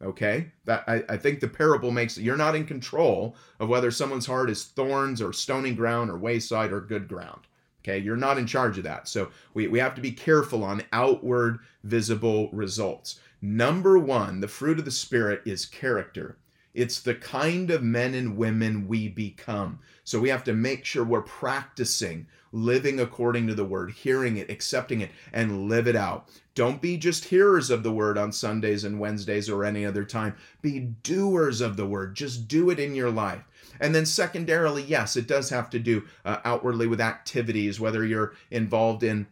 Okay? 0.03 0.53
That 0.65 0.85
I, 0.87 1.03
I 1.09 1.17
think 1.17 1.41
the 1.41 1.49
parable 1.49 1.91
makes 1.91 2.19
you're 2.19 2.37
not 2.37 2.55
in 2.55 2.65
control 2.65 3.37
of 3.59 3.69
whether 3.69 3.91
someone's 3.91 4.27
heart 4.27 4.51
is 4.51 4.65
thorns 4.65 5.21
or 5.21 5.33
stony 5.33 5.73
ground 5.73 6.11
or 6.11 6.19
wayside 6.19 6.73
or 6.73 6.81
good 6.81 7.09
ground. 7.09 7.43
Okay, 7.83 7.99
you're 7.99 8.17
not 8.17 8.39
in 8.39 8.47
charge 8.47 8.77
of 8.77 8.85
that. 8.85 9.09
So 9.09 9.31
we, 9.55 9.67
we 9.67 9.79
have 9.79 9.95
to 9.95 10.01
be 10.01 10.13
careful 10.13 10.63
on 10.63 10.83
outward 10.93 11.61
visible 11.85 12.51
results. 12.53 13.21
Number 13.41 13.99
one, 13.99 14.41
the 14.41 14.49
fruit 14.49 14.79
of 14.79 14.85
the 14.85 14.91
Spirit 14.91 15.43
is 15.45 15.65
character. 15.65 16.37
It's 16.79 17.01
the 17.01 17.17
kind 17.17 17.73
of 17.73 17.83
men 17.83 18.15
and 18.15 18.37
women 18.37 18.87
we 18.87 19.09
become. 19.09 19.81
So 20.05 20.21
we 20.21 20.29
have 20.29 20.45
to 20.45 20.53
make 20.53 20.85
sure 20.85 21.03
we're 21.03 21.23
practicing 21.23 22.29
living 22.53 23.01
according 23.01 23.49
to 23.49 23.55
the 23.55 23.65
word, 23.65 23.91
hearing 23.91 24.37
it, 24.37 24.49
accepting 24.49 25.01
it, 25.01 25.11
and 25.33 25.69
live 25.69 25.89
it 25.89 25.97
out. 25.97 26.29
Don't 26.55 26.81
be 26.81 26.97
just 26.97 27.25
hearers 27.25 27.71
of 27.71 27.83
the 27.83 27.91
word 27.91 28.17
on 28.17 28.31
Sundays 28.31 28.85
and 28.85 29.01
Wednesdays 29.01 29.51
or 29.51 29.65
any 29.65 29.85
other 29.85 30.05
time. 30.05 30.37
Be 30.63 30.79
doers 30.79 31.61
of 31.61 31.77
the 31.77 31.85
word. 31.85 32.15
Just 32.15 32.47
do 32.47 32.71
it 32.71 32.79
in 32.79 32.95
your 32.95 33.11
life. 33.11 33.43
And 33.81 33.93
then, 33.93 34.07
secondarily, 34.07 34.85
yes, 34.85 35.17
it 35.17 35.27
does 35.27 35.51
have 35.51 35.71
to 35.71 35.81
do 35.81 36.05
uh, 36.25 36.39
outwardly 36.45 36.87
with 36.87 37.01
activities, 37.01 37.81
whether 37.81 38.05
you're 38.05 38.35
involved 38.53 39.03
in 39.03 39.27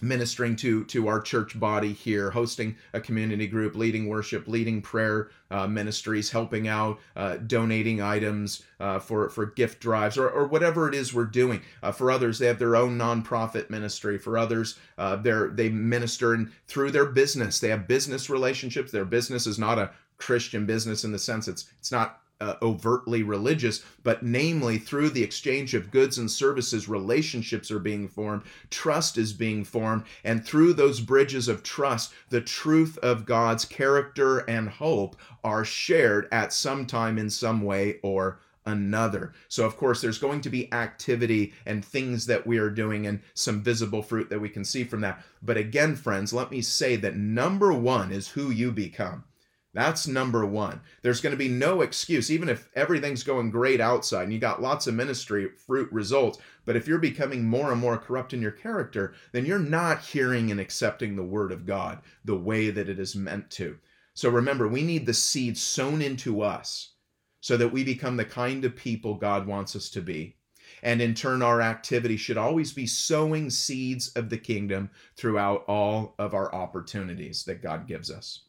ministering 0.00 0.56
to 0.56 0.84
to 0.84 1.08
our 1.08 1.20
church 1.20 1.58
body 1.58 1.92
here 1.92 2.30
hosting 2.30 2.76
a 2.92 3.00
community 3.00 3.46
group 3.46 3.74
leading 3.74 4.08
worship 4.08 4.48
leading 4.48 4.80
prayer 4.80 5.30
uh, 5.50 5.66
ministries 5.66 6.30
helping 6.30 6.68
out 6.68 6.98
uh, 7.16 7.36
donating 7.36 8.00
items 8.00 8.62
uh, 8.78 8.98
for 8.98 9.28
for 9.28 9.46
gift 9.46 9.80
drives 9.80 10.16
or, 10.16 10.28
or 10.28 10.46
whatever 10.46 10.88
it 10.88 10.94
is 10.94 11.12
we're 11.12 11.24
doing. 11.24 11.60
Uh, 11.82 11.92
for 11.92 12.10
others 12.10 12.38
they 12.38 12.46
have 12.46 12.58
their 12.58 12.76
own 12.76 12.98
nonprofit 12.98 13.70
ministry. 13.70 14.18
For 14.18 14.38
others 14.38 14.78
uh, 14.98 15.16
they 15.16 15.68
minister 15.68 16.34
and 16.34 16.50
through 16.66 16.92
their 16.92 17.06
business. 17.06 17.60
They 17.60 17.68
have 17.68 17.88
business 17.88 18.30
relationships. 18.30 18.92
Their 18.92 19.04
business 19.04 19.46
is 19.46 19.58
not 19.58 19.78
a 19.78 19.90
christian 20.18 20.66
business 20.66 21.02
in 21.02 21.12
the 21.12 21.18
sense 21.18 21.48
it's 21.48 21.72
it's 21.78 21.90
not 21.90 22.20
uh, 22.40 22.54
overtly 22.62 23.22
religious, 23.22 23.84
but 24.02 24.22
namely 24.22 24.78
through 24.78 25.10
the 25.10 25.22
exchange 25.22 25.74
of 25.74 25.90
goods 25.90 26.18
and 26.18 26.30
services, 26.30 26.88
relationships 26.88 27.70
are 27.70 27.78
being 27.78 28.08
formed, 28.08 28.42
trust 28.70 29.18
is 29.18 29.32
being 29.32 29.64
formed, 29.64 30.04
and 30.24 30.44
through 30.44 30.72
those 30.72 31.00
bridges 31.00 31.48
of 31.48 31.62
trust, 31.62 32.12
the 32.30 32.40
truth 32.40 32.96
of 32.98 33.26
God's 33.26 33.64
character 33.64 34.38
and 34.38 34.68
hope 34.68 35.16
are 35.44 35.64
shared 35.64 36.28
at 36.32 36.52
some 36.52 36.86
time 36.86 37.18
in 37.18 37.30
some 37.30 37.62
way 37.62 37.98
or 38.02 38.40
another. 38.66 39.32
So, 39.48 39.64
of 39.64 39.76
course, 39.76 40.00
there's 40.00 40.18
going 40.18 40.40
to 40.42 40.50
be 40.50 40.72
activity 40.72 41.52
and 41.66 41.84
things 41.84 42.26
that 42.26 42.46
we 42.46 42.58
are 42.58 42.70
doing 42.70 43.06
and 43.06 43.20
some 43.34 43.62
visible 43.62 44.02
fruit 44.02 44.30
that 44.30 44.40
we 44.40 44.48
can 44.48 44.64
see 44.64 44.84
from 44.84 45.00
that. 45.00 45.22
But 45.42 45.56
again, 45.56 45.96
friends, 45.96 46.32
let 46.32 46.50
me 46.50 46.62
say 46.62 46.96
that 46.96 47.16
number 47.16 47.72
one 47.72 48.12
is 48.12 48.28
who 48.28 48.50
you 48.50 48.70
become. 48.70 49.24
That's 49.72 50.08
number 50.08 50.44
one. 50.44 50.80
There's 51.02 51.20
going 51.20 51.30
to 51.30 51.36
be 51.36 51.48
no 51.48 51.80
excuse, 51.80 52.28
even 52.28 52.48
if 52.48 52.68
everything's 52.74 53.22
going 53.22 53.50
great 53.50 53.80
outside 53.80 54.24
and 54.24 54.32
you 54.32 54.40
got 54.40 54.60
lots 54.60 54.88
of 54.88 54.94
ministry 54.94 55.48
fruit 55.48 55.90
results. 55.92 56.38
But 56.64 56.74
if 56.74 56.88
you're 56.88 56.98
becoming 56.98 57.44
more 57.44 57.70
and 57.70 57.80
more 57.80 57.96
corrupt 57.96 58.32
in 58.32 58.42
your 58.42 58.50
character, 58.50 59.14
then 59.30 59.46
you're 59.46 59.60
not 59.60 60.00
hearing 60.00 60.50
and 60.50 60.58
accepting 60.58 61.14
the 61.14 61.22
word 61.22 61.52
of 61.52 61.66
God 61.66 62.00
the 62.24 62.36
way 62.36 62.70
that 62.70 62.88
it 62.88 62.98
is 62.98 63.14
meant 63.14 63.48
to. 63.52 63.78
So 64.12 64.28
remember, 64.28 64.66
we 64.66 64.82
need 64.82 65.06
the 65.06 65.14
seed 65.14 65.56
sown 65.56 66.02
into 66.02 66.42
us 66.42 66.94
so 67.40 67.56
that 67.56 67.72
we 67.72 67.84
become 67.84 68.16
the 68.16 68.24
kind 68.24 68.64
of 68.64 68.74
people 68.74 69.14
God 69.14 69.46
wants 69.46 69.76
us 69.76 69.88
to 69.90 70.02
be. 70.02 70.36
And 70.82 71.00
in 71.00 71.14
turn, 71.14 71.42
our 71.42 71.60
activity 71.60 72.16
should 72.16 72.36
always 72.36 72.72
be 72.72 72.86
sowing 72.86 73.50
seeds 73.50 74.08
of 74.16 74.30
the 74.30 74.38
kingdom 74.38 74.90
throughout 75.16 75.64
all 75.68 76.14
of 76.18 76.34
our 76.34 76.52
opportunities 76.52 77.44
that 77.44 77.62
God 77.62 77.86
gives 77.86 78.10
us. 78.10 78.42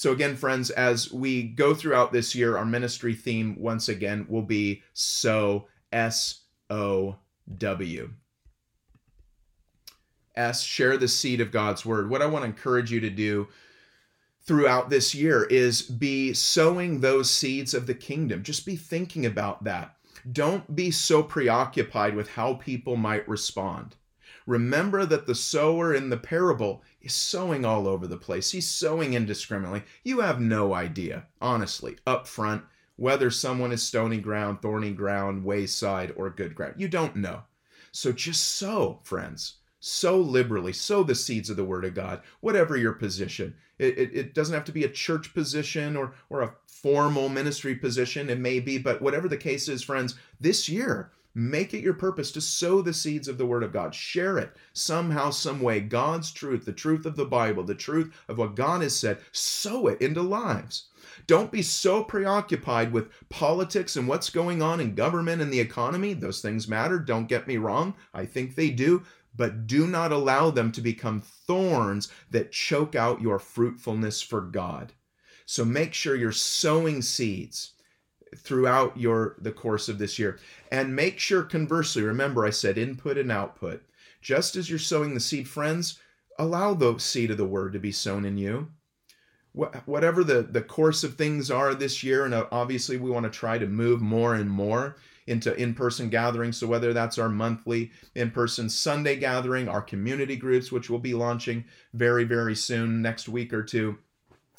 So, 0.00 0.12
again, 0.12 0.34
friends, 0.34 0.70
as 0.70 1.12
we 1.12 1.42
go 1.42 1.74
throughout 1.74 2.10
this 2.10 2.34
year, 2.34 2.56
our 2.56 2.64
ministry 2.64 3.14
theme 3.14 3.54
once 3.58 3.90
again 3.90 4.24
will 4.30 4.40
be 4.40 4.82
sow, 4.94 5.68
S 5.92 6.40
O 6.70 7.16
W. 7.58 8.10
S, 10.34 10.62
share 10.62 10.96
the 10.96 11.06
seed 11.06 11.42
of 11.42 11.52
God's 11.52 11.84
word. 11.84 12.08
What 12.08 12.22
I 12.22 12.26
want 12.26 12.44
to 12.44 12.48
encourage 12.48 12.90
you 12.90 13.00
to 13.00 13.10
do 13.10 13.48
throughout 14.46 14.88
this 14.88 15.14
year 15.14 15.44
is 15.44 15.82
be 15.82 16.32
sowing 16.32 17.00
those 17.00 17.28
seeds 17.28 17.74
of 17.74 17.86
the 17.86 17.92
kingdom. 17.92 18.42
Just 18.42 18.64
be 18.64 18.76
thinking 18.76 19.26
about 19.26 19.64
that. 19.64 19.96
Don't 20.32 20.74
be 20.74 20.90
so 20.90 21.22
preoccupied 21.22 22.16
with 22.16 22.30
how 22.30 22.54
people 22.54 22.96
might 22.96 23.28
respond. 23.28 23.96
Remember 24.46 25.06
that 25.06 25.26
the 25.26 25.34
sower 25.34 25.94
in 25.94 26.10
the 26.10 26.16
parable 26.16 26.82
is 27.00 27.12
sowing 27.12 27.64
all 27.64 27.86
over 27.86 28.06
the 28.06 28.16
place. 28.16 28.50
He's 28.50 28.68
sowing 28.68 29.14
indiscriminately. 29.14 29.82
You 30.02 30.20
have 30.20 30.40
no 30.40 30.74
idea, 30.74 31.26
honestly, 31.40 31.98
up 32.06 32.26
front, 32.26 32.64
whether 32.96 33.30
someone 33.30 33.72
is 33.72 33.82
stony 33.82 34.18
ground, 34.18 34.60
thorny 34.62 34.92
ground, 34.92 35.44
wayside, 35.44 36.12
or 36.16 36.30
good 36.30 36.54
ground. 36.54 36.74
You 36.78 36.88
don't 36.88 37.16
know. 37.16 37.42
So 37.92 38.12
just 38.12 38.56
sow, 38.56 39.00
friends. 39.02 39.56
Sow 39.80 40.18
liberally. 40.18 40.72
Sow 40.72 41.02
the 41.02 41.14
seeds 41.14 41.48
of 41.48 41.56
the 41.56 41.64
Word 41.64 41.84
of 41.84 41.94
God, 41.94 42.20
whatever 42.40 42.76
your 42.76 42.92
position. 42.92 43.54
It, 43.78 43.96
it, 43.96 44.10
it, 44.14 44.34
doesn't 44.34 44.54
have 44.54 44.66
to 44.66 44.72
be 44.72 44.84
a 44.84 44.90
church 44.90 45.32
position 45.32 45.96
or, 45.96 46.12
or 46.28 46.42
a 46.42 46.54
formal 46.66 47.30
ministry 47.30 47.74
position. 47.74 48.28
It 48.28 48.38
may 48.38 48.60
be, 48.60 48.76
but 48.76 49.00
whatever 49.00 49.26
the 49.26 49.38
case 49.38 49.68
is, 49.68 49.82
friends, 49.82 50.16
this 50.38 50.68
year, 50.68 51.12
Make 51.34 51.74
it 51.74 51.82
your 51.82 51.94
purpose 51.94 52.32
to 52.32 52.40
sow 52.40 52.82
the 52.82 52.92
seeds 52.92 53.28
of 53.28 53.38
the 53.38 53.46
Word 53.46 53.62
of 53.62 53.72
God. 53.72 53.94
Share 53.94 54.36
it 54.36 54.56
somehow, 54.72 55.30
some 55.30 55.60
way. 55.60 55.80
God's 55.80 56.32
truth, 56.32 56.64
the 56.64 56.72
truth 56.72 57.06
of 57.06 57.14
the 57.14 57.24
Bible, 57.24 57.62
the 57.62 57.74
truth 57.74 58.12
of 58.28 58.38
what 58.38 58.56
God 58.56 58.82
has 58.82 58.98
said, 58.98 59.18
sow 59.30 59.86
it 59.86 60.02
into 60.02 60.22
lives. 60.22 60.88
Don't 61.28 61.52
be 61.52 61.62
so 61.62 62.02
preoccupied 62.02 62.92
with 62.92 63.10
politics 63.28 63.94
and 63.94 64.08
what's 64.08 64.30
going 64.30 64.60
on 64.60 64.80
in 64.80 64.96
government 64.96 65.40
and 65.40 65.52
the 65.52 65.60
economy. 65.60 66.14
Those 66.14 66.40
things 66.40 66.66
matter. 66.66 66.98
Don't 66.98 67.28
get 67.28 67.46
me 67.46 67.56
wrong. 67.56 67.94
I 68.12 68.26
think 68.26 68.54
they 68.54 68.70
do. 68.70 69.04
But 69.36 69.68
do 69.68 69.86
not 69.86 70.10
allow 70.10 70.50
them 70.50 70.72
to 70.72 70.80
become 70.80 71.20
thorns 71.20 72.08
that 72.30 72.50
choke 72.50 72.96
out 72.96 73.20
your 73.20 73.38
fruitfulness 73.38 74.20
for 74.20 74.40
God. 74.40 74.92
So 75.46 75.64
make 75.64 75.94
sure 75.94 76.16
you're 76.16 76.32
sowing 76.32 77.02
seeds 77.02 77.74
throughout 78.36 78.96
your 78.96 79.36
the 79.40 79.52
course 79.52 79.88
of 79.88 79.98
this 79.98 80.18
year. 80.18 80.38
And 80.70 80.94
make 80.94 81.18
sure 81.18 81.42
conversely 81.42 82.02
remember 82.02 82.44
i 82.44 82.50
said 82.50 82.78
input 82.78 83.18
and 83.18 83.30
output. 83.30 83.82
Just 84.20 84.56
as 84.56 84.68
you're 84.68 84.78
sowing 84.78 85.14
the 85.14 85.20
seed 85.20 85.48
friends 85.48 85.98
allow 86.38 86.74
the 86.74 86.98
seed 86.98 87.30
of 87.30 87.36
the 87.36 87.44
word 87.44 87.72
to 87.72 87.78
be 87.78 87.92
sown 87.92 88.24
in 88.24 88.38
you. 88.38 88.68
Whatever 89.52 90.22
the 90.22 90.42
the 90.42 90.62
course 90.62 91.02
of 91.02 91.14
things 91.16 91.50
are 91.50 91.74
this 91.74 92.04
year 92.04 92.24
and 92.24 92.34
uh, 92.34 92.46
obviously 92.52 92.96
we 92.96 93.10
want 93.10 93.24
to 93.24 93.30
try 93.30 93.58
to 93.58 93.66
move 93.66 94.00
more 94.00 94.34
and 94.34 94.48
more 94.48 94.96
into 95.26 95.54
in-person 95.54 96.08
gatherings. 96.08 96.56
So 96.56 96.66
whether 96.66 96.92
that's 96.92 97.18
our 97.18 97.28
monthly 97.28 97.90
in-person 98.14 98.68
sunday 98.68 99.16
gathering 99.16 99.68
our 99.68 99.82
community 99.82 100.36
groups 100.36 100.70
which 100.70 100.88
we'll 100.88 101.00
be 101.00 101.14
launching 101.14 101.64
very 101.94 102.24
very 102.24 102.54
soon 102.54 103.02
next 103.02 103.28
week 103.28 103.52
or 103.52 103.64
two 103.64 103.98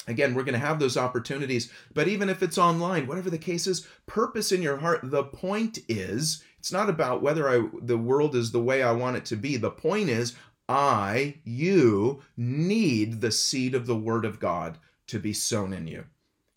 Again, 0.06 0.34
we're 0.34 0.42
going 0.42 0.58
to 0.58 0.66
have 0.66 0.80
those 0.80 0.96
opportunities, 0.96 1.70
but 1.94 2.08
even 2.08 2.28
if 2.28 2.42
it's 2.42 2.58
online, 2.58 3.06
whatever 3.06 3.30
the 3.30 3.38
case 3.38 3.66
is, 3.66 3.86
purpose 4.06 4.50
in 4.50 4.60
your 4.60 4.78
heart. 4.78 5.00
The 5.04 5.22
point 5.22 5.78
is, 5.88 6.42
it's 6.58 6.72
not 6.72 6.88
about 6.88 7.22
whether 7.22 7.48
I 7.48 7.68
the 7.80 7.98
world 7.98 8.34
is 8.34 8.50
the 8.50 8.62
way 8.62 8.82
I 8.82 8.92
want 8.92 9.16
it 9.16 9.24
to 9.26 9.36
be. 9.36 9.56
The 9.56 9.70
point 9.70 10.08
is, 10.08 10.34
I, 10.68 11.36
you 11.44 12.22
need 12.36 13.20
the 13.20 13.30
seed 13.30 13.74
of 13.74 13.86
the 13.86 13.96
word 13.96 14.24
of 14.24 14.40
God 14.40 14.78
to 15.08 15.18
be 15.18 15.32
sown 15.32 15.72
in 15.72 15.86
you. 15.86 16.04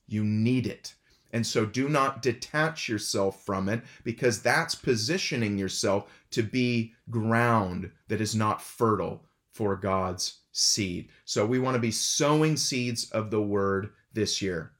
You 0.08 0.24
need 0.24 0.66
it. 0.66 0.96
And 1.32 1.46
so 1.46 1.66
do 1.66 1.90
not 1.90 2.22
detach 2.22 2.88
yourself 2.88 3.44
from 3.44 3.68
it 3.68 3.82
because 4.04 4.42
that's 4.42 4.74
positioning 4.74 5.58
yourself 5.58 6.10
to 6.32 6.44
be 6.44 6.94
ground 7.10 7.92
that 8.08 8.22
is 8.22 8.34
not 8.34 8.62
fertile 8.62 9.26
for 9.52 9.76
God's 9.76 10.40
seed. 10.56 11.10
So 11.26 11.46
we 11.46 11.60
want 11.60 11.76
to 11.76 11.82
be 11.82 11.92
sowing 11.92 12.56
seeds 12.56 13.10
of 13.12 13.30
the 13.30 13.42
word 13.42 13.90
this 14.14 14.42
year. 14.42 14.72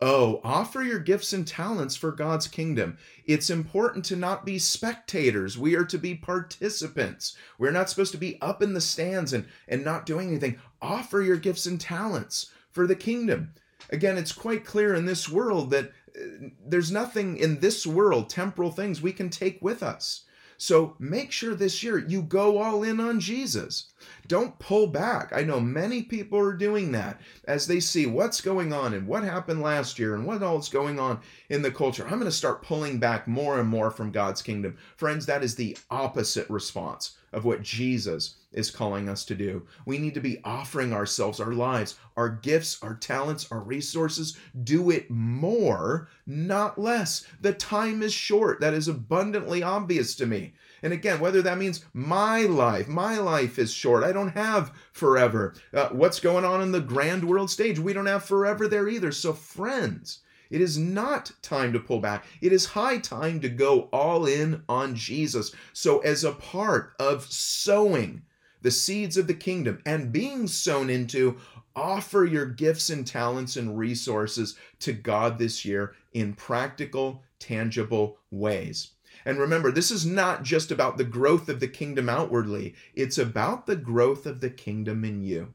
Oh, 0.00 0.40
offer 0.42 0.82
your 0.82 0.98
gifts 0.98 1.32
and 1.32 1.46
talents 1.46 1.96
for 1.96 2.12
God's 2.12 2.48
kingdom. 2.48 2.98
It's 3.24 3.48
important 3.48 4.04
to 4.06 4.16
not 4.16 4.44
be 4.44 4.58
spectators. 4.58 5.56
We 5.56 5.74
are 5.74 5.84
to 5.86 5.98
be 5.98 6.14
participants. 6.14 7.36
We're 7.58 7.70
not 7.70 7.88
supposed 7.88 8.12
to 8.12 8.18
be 8.18 8.40
up 8.42 8.62
in 8.62 8.74
the 8.74 8.80
stands 8.80 9.32
and, 9.32 9.46
and 9.68 9.84
not 9.84 10.06
doing 10.06 10.28
anything. 10.28 10.58
Offer 10.82 11.22
your 11.22 11.38
gifts 11.38 11.66
and 11.66 11.80
talents 11.80 12.50
for 12.70 12.86
the 12.86 12.96
kingdom. 12.96 13.52
Again, 13.90 14.18
it's 14.18 14.32
quite 14.32 14.64
clear 14.64 14.94
in 14.94 15.06
this 15.06 15.28
world 15.28 15.70
that 15.70 15.92
uh, 16.14 16.48
there's 16.66 16.90
nothing 16.90 17.38
in 17.38 17.60
this 17.60 17.86
world, 17.86 18.28
temporal 18.28 18.70
things, 18.70 19.00
we 19.00 19.12
can 19.12 19.30
take 19.30 19.60
with 19.62 19.82
us. 19.82 20.24
So 20.58 20.94
make 20.98 21.32
sure 21.32 21.54
this 21.54 21.82
year 21.82 21.98
you 21.98 22.22
go 22.22 22.58
all 22.58 22.82
in 22.82 23.00
on 23.00 23.20
Jesus. 23.20 23.92
Don't 24.26 24.58
pull 24.58 24.86
back. 24.86 25.32
I 25.34 25.42
know 25.42 25.60
many 25.60 26.02
people 26.02 26.38
are 26.38 26.52
doing 26.52 26.92
that 26.92 27.20
as 27.46 27.66
they 27.66 27.80
see 27.80 28.06
what's 28.06 28.40
going 28.40 28.72
on 28.72 28.94
and 28.94 29.06
what 29.06 29.22
happened 29.22 29.62
last 29.62 29.98
year 29.98 30.14
and 30.14 30.26
what 30.26 30.42
all 30.42 30.58
is 30.58 30.68
going 30.68 30.98
on 30.98 31.20
in 31.48 31.62
the 31.62 31.70
culture. 31.70 32.04
I'm 32.04 32.18
going 32.18 32.24
to 32.24 32.32
start 32.32 32.62
pulling 32.62 32.98
back 32.98 33.28
more 33.28 33.58
and 33.60 33.68
more 33.68 33.90
from 33.90 34.10
God's 34.10 34.42
kingdom. 34.42 34.76
Friends, 34.96 35.26
that 35.26 35.42
is 35.42 35.54
the 35.54 35.76
opposite 35.90 36.48
response 36.48 37.16
of 37.32 37.44
what 37.44 37.62
Jesus 37.62 38.36
is 38.56 38.70
calling 38.70 39.08
us 39.08 39.24
to 39.26 39.34
do. 39.34 39.64
We 39.84 39.98
need 39.98 40.14
to 40.14 40.20
be 40.20 40.40
offering 40.42 40.92
ourselves, 40.92 41.38
our 41.38 41.52
lives, 41.52 41.96
our 42.16 42.28
gifts, 42.28 42.82
our 42.82 42.94
talents, 42.94 43.52
our 43.52 43.60
resources. 43.60 44.36
Do 44.64 44.90
it 44.90 45.10
more, 45.10 46.08
not 46.26 46.78
less. 46.78 47.26
The 47.40 47.52
time 47.52 48.02
is 48.02 48.12
short. 48.12 48.60
That 48.60 48.74
is 48.74 48.88
abundantly 48.88 49.62
obvious 49.62 50.16
to 50.16 50.26
me. 50.26 50.54
And 50.82 50.92
again, 50.92 51.20
whether 51.20 51.42
that 51.42 51.58
means 51.58 51.84
my 51.92 52.42
life, 52.42 52.88
my 52.88 53.18
life 53.18 53.58
is 53.58 53.72
short. 53.72 54.04
I 54.04 54.12
don't 54.12 54.34
have 54.34 54.72
forever. 54.92 55.54
Uh, 55.72 55.88
what's 55.90 56.20
going 56.20 56.44
on 56.44 56.62
in 56.62 56.72
the 56.72 56.80
grand 56.80 57.28
world 57.28 57.50
stage? 57.50 57.78
We 57.78 57.92
don't 57.92 58.06
have 58.06 58.24
forever 58.24 58.68
there 58.68 58.88
either. 58.88 59.12
So, 59.12 59.32
friends, 59.32 60.20
it 60.50 60.60
is 60.60 60.78
not 60.78 61.32
time 61.42 61.72
to 61.72 61.80
pull 61.80 61.98
back. 62.00 62.24
It 62.40 62.52
is 62.52 62.66
high 62.66 62.98
time 62.98 63.40
to 63.40 63.48
go 63.48 63.88
all 63.92 64.26
in 64.26 64.62
on 64.68 64.94
Jesus. 64.94 65.52
So, 65.72 65.98
as 66.00 66.24
a 66.24 66.32
part 66.32 66.94
of 67.00 67.24
sowing 67.24 68.22
the 68.62 68.70
seeds 68.70 69.16
of 69.16 69.26
the 69.26 69.34
kingdom 69.34 69.80
and 69.86 70.12
being 70.12 70.46
sown 70.46 70.90
into, 70.90 71.38
offer 71.74 72.24
your 72.24 72.46
gifts 72.46 72.90
and 72.90 73.06
talents 73.06 73.56
and 73.56 73.78
resources 73.78 74.56
to 74.80 74.92
God 74.92 75.38
this 75.38 75.64
year 75.64 75.94
in 76.12 76.32
practical, 76.32 77.22
tangible 77.38 78.18
ways. 78.30 78.92
And 79.24 79.38
remember, 79.38 79.70
this 79.70 79.90
is 79.90 80.06
not 80.06 80.42
just 80.42 80.70
about 80.70 80.96
the 80.96 81.04
growth 81.04 81.48
of 81.48 81.60
the 81.60 81.68
kingdom 81.68 82.08
outwardly, 82.08 82.74
it's 82.94 83.18
about 83.18 83.66
the 83.66 83.76
growth 83.76 84.26
of 84.26 84.40
the 84.40 84.50
kingdom 84.50 85.04
in 85.04 85.22
you. 85.22 85.54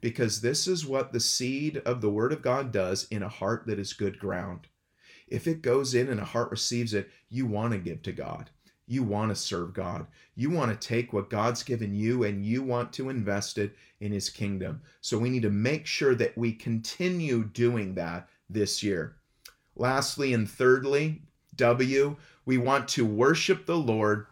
Because 0.00 0.40
this 0.40 0.66
is 0.66 0.86
what 0.86 1.12
the 1.12 1.20
seed 1.20 1.78
of 1.78 2.00
the 2.00 2.10
Word 2.10 2.32
of 2.32 2.42
God 2.42 2.72
does 2.72 3.06
in 3.10 3.22
a 3.22 3.28
heart 3.28 3.64
that 3.66 3.78
is 3.78 3.94
good 3.94 4.18
ground. 4.18 4.68
If 5.26 5.46
it 5.46 5.62
goes 5.62 5.94
in 5.94 6.08
and 6.08 6.20
a 6.20 6.24
heart 6.24 6.50
receives 6.50 6.92
it, 6.92 7.08
you 7.30 7.46
want 7.46 7.72
to 7.72 7.78
give 7.78 8.02
to 8.02 8.12
God. 8.12 8.50
You 8.86 9.02
want 9.02 9.30
to 9.30 9.36
serve 9.36 9.72
God. 9.72 10.06
You 10.34 10.50
want 10.50 10.70
to 10.70 10.88
take 10.88 11.12
what 11.12 11.30
God's 11.30 11.62
given 11.62 11.94
you 11.94 12.24
and 12.24 12.44
you 12.44 12.62
want 12.62 12.92
to 12.94 13.08
invest 13.08 13.56
it 13.58 13.76
in 14.00 14.12
His 14.12 14.28
kingdom. 14.28 14.82
So 15.00 15.18
we 15.18 15.30
need 15.30 15.42
to 15.42 15.50
make 15.50 15.86
sure 15.86 16.14
that 16.16 16.36
we 16.36 16.52
continue 16.52 17.44
doing 17.44 17.94
that 17.94 18.28
this 18.50 18.82
year. 18.82 19.16
Lastly 19.76 20.34
and 20.34 20.48
thirdly, 20.48 21.22
W, 21.56 22.16
we 22.44 22.58
want 22.58 22.88
to 22.88 23.06
worship 23.06 23.64
the 23.64 23.76
Lord 23.78 24.26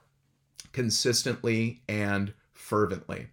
consistently 0.73 1.83
and 1.89 2.33
fervently. 2.53 3.29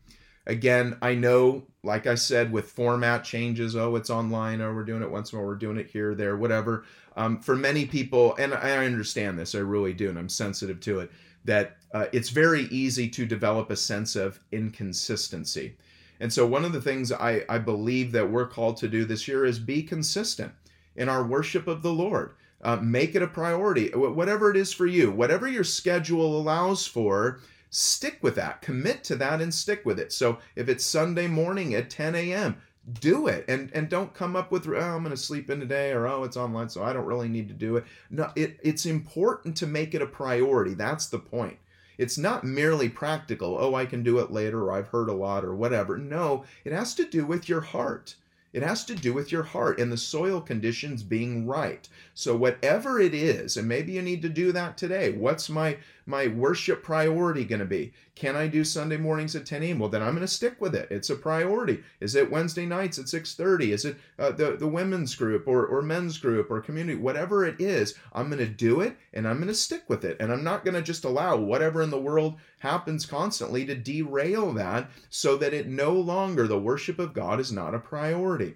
Again, 0.50 0.97
I 1.04 1.14
know, 1.14 1.62
like 1.84 2.08
I 2.08 2.16
said, 2.16 2.52
with 2.52 2.72
format 2.72 3.24
changes, 3.24 3.76
oh, 3.76 3.95
it's 3.95 4.10
online, 4.10 4.62
or 4.62 4.72
oh, 4.72 4.74
we're 4.74 4.84
doing 4.84 5.04
it 5.04 5.12
once 5.12 5.32
more, 5.32 5.45
we're 5.45 5.56
doing 5.56 5.78
it 5.78 5.91
here, 5.91 6.16
there, 6.16 6.38
whatever. 6.38 6.86
Um, 7.16 7.39
for 7.39 7.56
many 7.56 7.86
people, 7.86 8.36
and 8.38 8.56
I 8.56 8.84
understand 8.84 9.38
this, 9.38 9.54
I 9.54 9.60
really 9.60 9.93
do, 9.93 10.10
and 10.10 10.18
I'm 10.18 10.28
sensitive 10.28 10.80
to 10.82 11.02
it, 11.02 11.12
that 11.45 11.78
uh, 11.93 12.08
it's 12.12 12.30
very 12.30 12.64
easy 12.64 13.08
to 13.10 13.28
develop 13.28 13.70
a 13.70 13.76
sense 13.76 14.16
of 14.16 14.39
inconsistency. 14.52 15.78
And 16.20 16.34
so, 16.34 16.47
one 16.47 16.66
of 16.66 16.74
the 16.74 16.82
things 16.82 17.12
I, 17.12 17.43
I 17.47 17.60
believe 17.60 18.12
that 18.14 18.32
we're 18.32 18.47
called 18.47 18.78
to 18.78 18.88
do 18.88 19.06
this 19.06 19.28
year 19.28 19.45
is 19.45 19.60
be 19.60 19.84
consistent 19.84 20.52
in 20.95 21.10
our 21.10 21.24
worship 21.24 21.68
of 21.68 21.84
the 21.84 21.93
Lord. 21.93 22.34
Uh, 22.64 22.78
make 22.78 23.14
it 23.14 23.22
a 23.22 23.28
priority. 23.28 23.89
Whatever 23.91 24.50
it 24.50 24.58
is 24.58 24.74
for 24.74 24.88
you, 24.88 25.12
whatever 25.12 25.47
your 25.47 25.64
schedule 25.64 26.41
allows 26.41 26.88
for, 26.88 27.39
stick 27.70 28.20
with 28.22 28.36
that. 28.36 28.61
Commit 28.61 29.03
to 29.05 29.15
that 29.17 29.41
and 29.41 29.53
stick 29.53 29.86
with 29.86 29.99
it. 29.99 30.11
So 30.11 30.39
if 30.55 30.70
it's 30.70 30.86
Sunday 30.86 31.28
morning 31.28 31.74
at 31.74 31.89
10 31.89 32.15
a.m., 32.15 32.61
do 33.01 33.28
it 33.28 33.45
and 33.47 33.70
and 33.74 33.88
don't 33.88 34.15
come 34.15 34.36
up 34.36 34.51
with 34.51 34.67
oh, 34.67 34.76
i'm 34.76 35.03
going 35.03 35.15
to 35.15 35.22
sleep 35.22 35.49
in 35.51 35.59
today 35.59 35.91
or 35.91 36.07
oh 36.07 36.24
it's 36.24 36.38
online 36.38 36.67
so 36.67 36.82
i 36.82 36.91
don't 36.91 37.05
really 37.05 37.28
need 37.28 37.47
to 37.47 37.53
do 37.53 37.76
it 37.76 37.84
no 38.09 38.32
it, 38.36 38.57
it's 38.63 38.86
important 38.86 39.55
to 39.55 39.67
make 39.67 39.93
it 39.93 40.01
a 40.01 40.07
priority 40.07 40.74
that's 40.74 41.05
the 41.07 41.20
point 41.20 41.57
it's 41.99 42.17
not 42.17 42.43
merely 42.43 42.89
practical 42.89 43.57
oh 43.59 43.76
i 43.76 43.86
can 43.86 44.01
do 44.01 44.17
it 44.17 44.32
later 44.32 44.63
or 44.63 44.72
i've 44.72 44.88
heard 44.88 45.09
a 45.09 45.13
lot 45.13 45.45
or 45.45 45.53
whatever 45.53 45.97
no 45.97 46.43
it 46.63 46.72
has 46.72 46.95
to 46.95 47.05
do 47.05 47.26
with 47.26 47.47
your 47.47 47.61
heart 47.61 48.15
it 48.51 48.63
has 48.63 48.84
to 48.86 48.95
do 48.95 49.13
with 49.13 49.32
your 49.32 49.43
heart 49.43 49.80
and 49.80 49.91
the 49.91 49.97
soil 49.97 50.41
conditions 50.41 51.03
being 51.03 51.45
right. 51.45 51.88
So 52.20 52.36
whatever 52.36 52.99
it 52.99 53.13
is, 53.13 53.55
and 53.55 53.65
maybe 53.65 53.93
you 53.93 54.01
need 54.01 54.22
to 54.24 54.28
do 54.28 54.51
that 54.51 54.78
today. 54.78 55.13
What's 55.13 55.47
my 55.47 55.78
my 56.05 56.28
worship 56.28 56.84
priority 56.84 57.45
going 57.45 57.61
to 57.61 57.65
be? 57.65 57.93
Can 58.13 58.36
I 58.36 58.47
do 58.47 58.65
Sunday 58.65 58.97
mornings 58.97 59.38
at 59.38 59.45
10 59.45 59.63
a.m.? 59.63 59.80
Well, 59.80 59.88
then 59.88 60.01
I'm 60.01 60.15
going 60.15 60.20
to 60.20 60.28
stick 60.28 60.59
with 60.59 60.76
it. 60.76 60.89
It's 60.91 61.09
a 61.09 61.15
priority. 61.15 61.82
Is 62.01 62.15
it 62.15 62.30
Wednesday 62.30 62.65
nights 62.65 62.99
at 62.99 63.05
6:30? 63.05 63.70
Is 63.70 63.86
it 63.86 63.95
uh, 64.20 64.32
the 64.32 64.57
the 64.57 64.67
women's 64.67 65.15
group 65.15 65.47
or 65.47 65.65
or 65.65 65.82
men's 65.82 66.17
group 66.17 66.51
or 66.51 66.59
community? 66.59 66.99
Whatever 66.99 67.45
it 67.45 67.61
is, 67.61 67.95
I'm 68.11 68.28
going 68.28 68.45
to 68.45 68.47
do 68.47 68.82
it 68.82 68.97
and 69.13 69.26
I'm 69.26 69.38
going 69.38 69.47
to 69.47 69.53
stick 69.53 69.84
with 69.88 70.03
it. 70.03 70.17
And 70.20 70.30
I'm 70.30 70.43
not 70.43 70.65
going 70.65 70.76
to 70.76 70.82
just 70.82 71.05
allow 71.05 71.38
whatever 71.38 71.82
in 71.82 71.89
the 71.89 72.01
world 72.01 72.36
happens 72.59 73.05
constantly 73.05 73.65
to 73.65 73.76
derail 73.76 74.51
that, 74.55 74.91
so 75.09 75.38
that 75.38 75.53
it 75.53 75.70
no 75.70 75.93
longer 75.93 76.47
the 76.47 76.59
worship 76.59 76.99
of 76.99 77.13
God 77.13 77.39
is 77.39 77.53
not 77.53 77.74
a 77.74 77.80
priority 77.80 78.55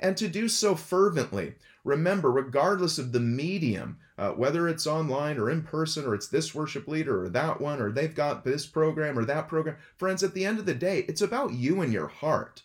and 0.00 0.16
to 0.16 0.28
do 0.28 0.48
so 0.48 0.74
fervently. 0.74 1.54
Remember, 1.84 2.30
regardless 2.30 2.98
of 2.98 3.12
the 3.12 3.20
medium, 3.20 3.98
uh, 4.18 4.30
whether 4.30 4.68
it's 4.68 4.86
online 4.86 5.38
or 5.38 5.48
in 5.48 5.62
person, 5.62 6.04
or 6.04 6.14
it's 6.14 6.28
this 6.28 6.54
worship 6.54 6.88
leader 6.88 7.22
or 7.22 7.28
that 7.28 7.60
one, 7.60 7.80
or 7.80 7.92
they've 7.92 8.14
got 8.14 8.44
this 8.44 8.66
program 8.66 9.18
or 9.18 9.24
that 9.24 9.48
program, 9.48 9.76
friends, 9.96 10.22
at 10.22 10.34
the 10.34 10.44
end 10.44 10.58
of 10.58 10.66
the 10.66 10.74
day, 10.74 11.04
it's 11.08 11.22
about 11.22 11.52
you 11.52 11.80
and 11.80 11.92
your 11.92 12.08
heart. 12.08 12.62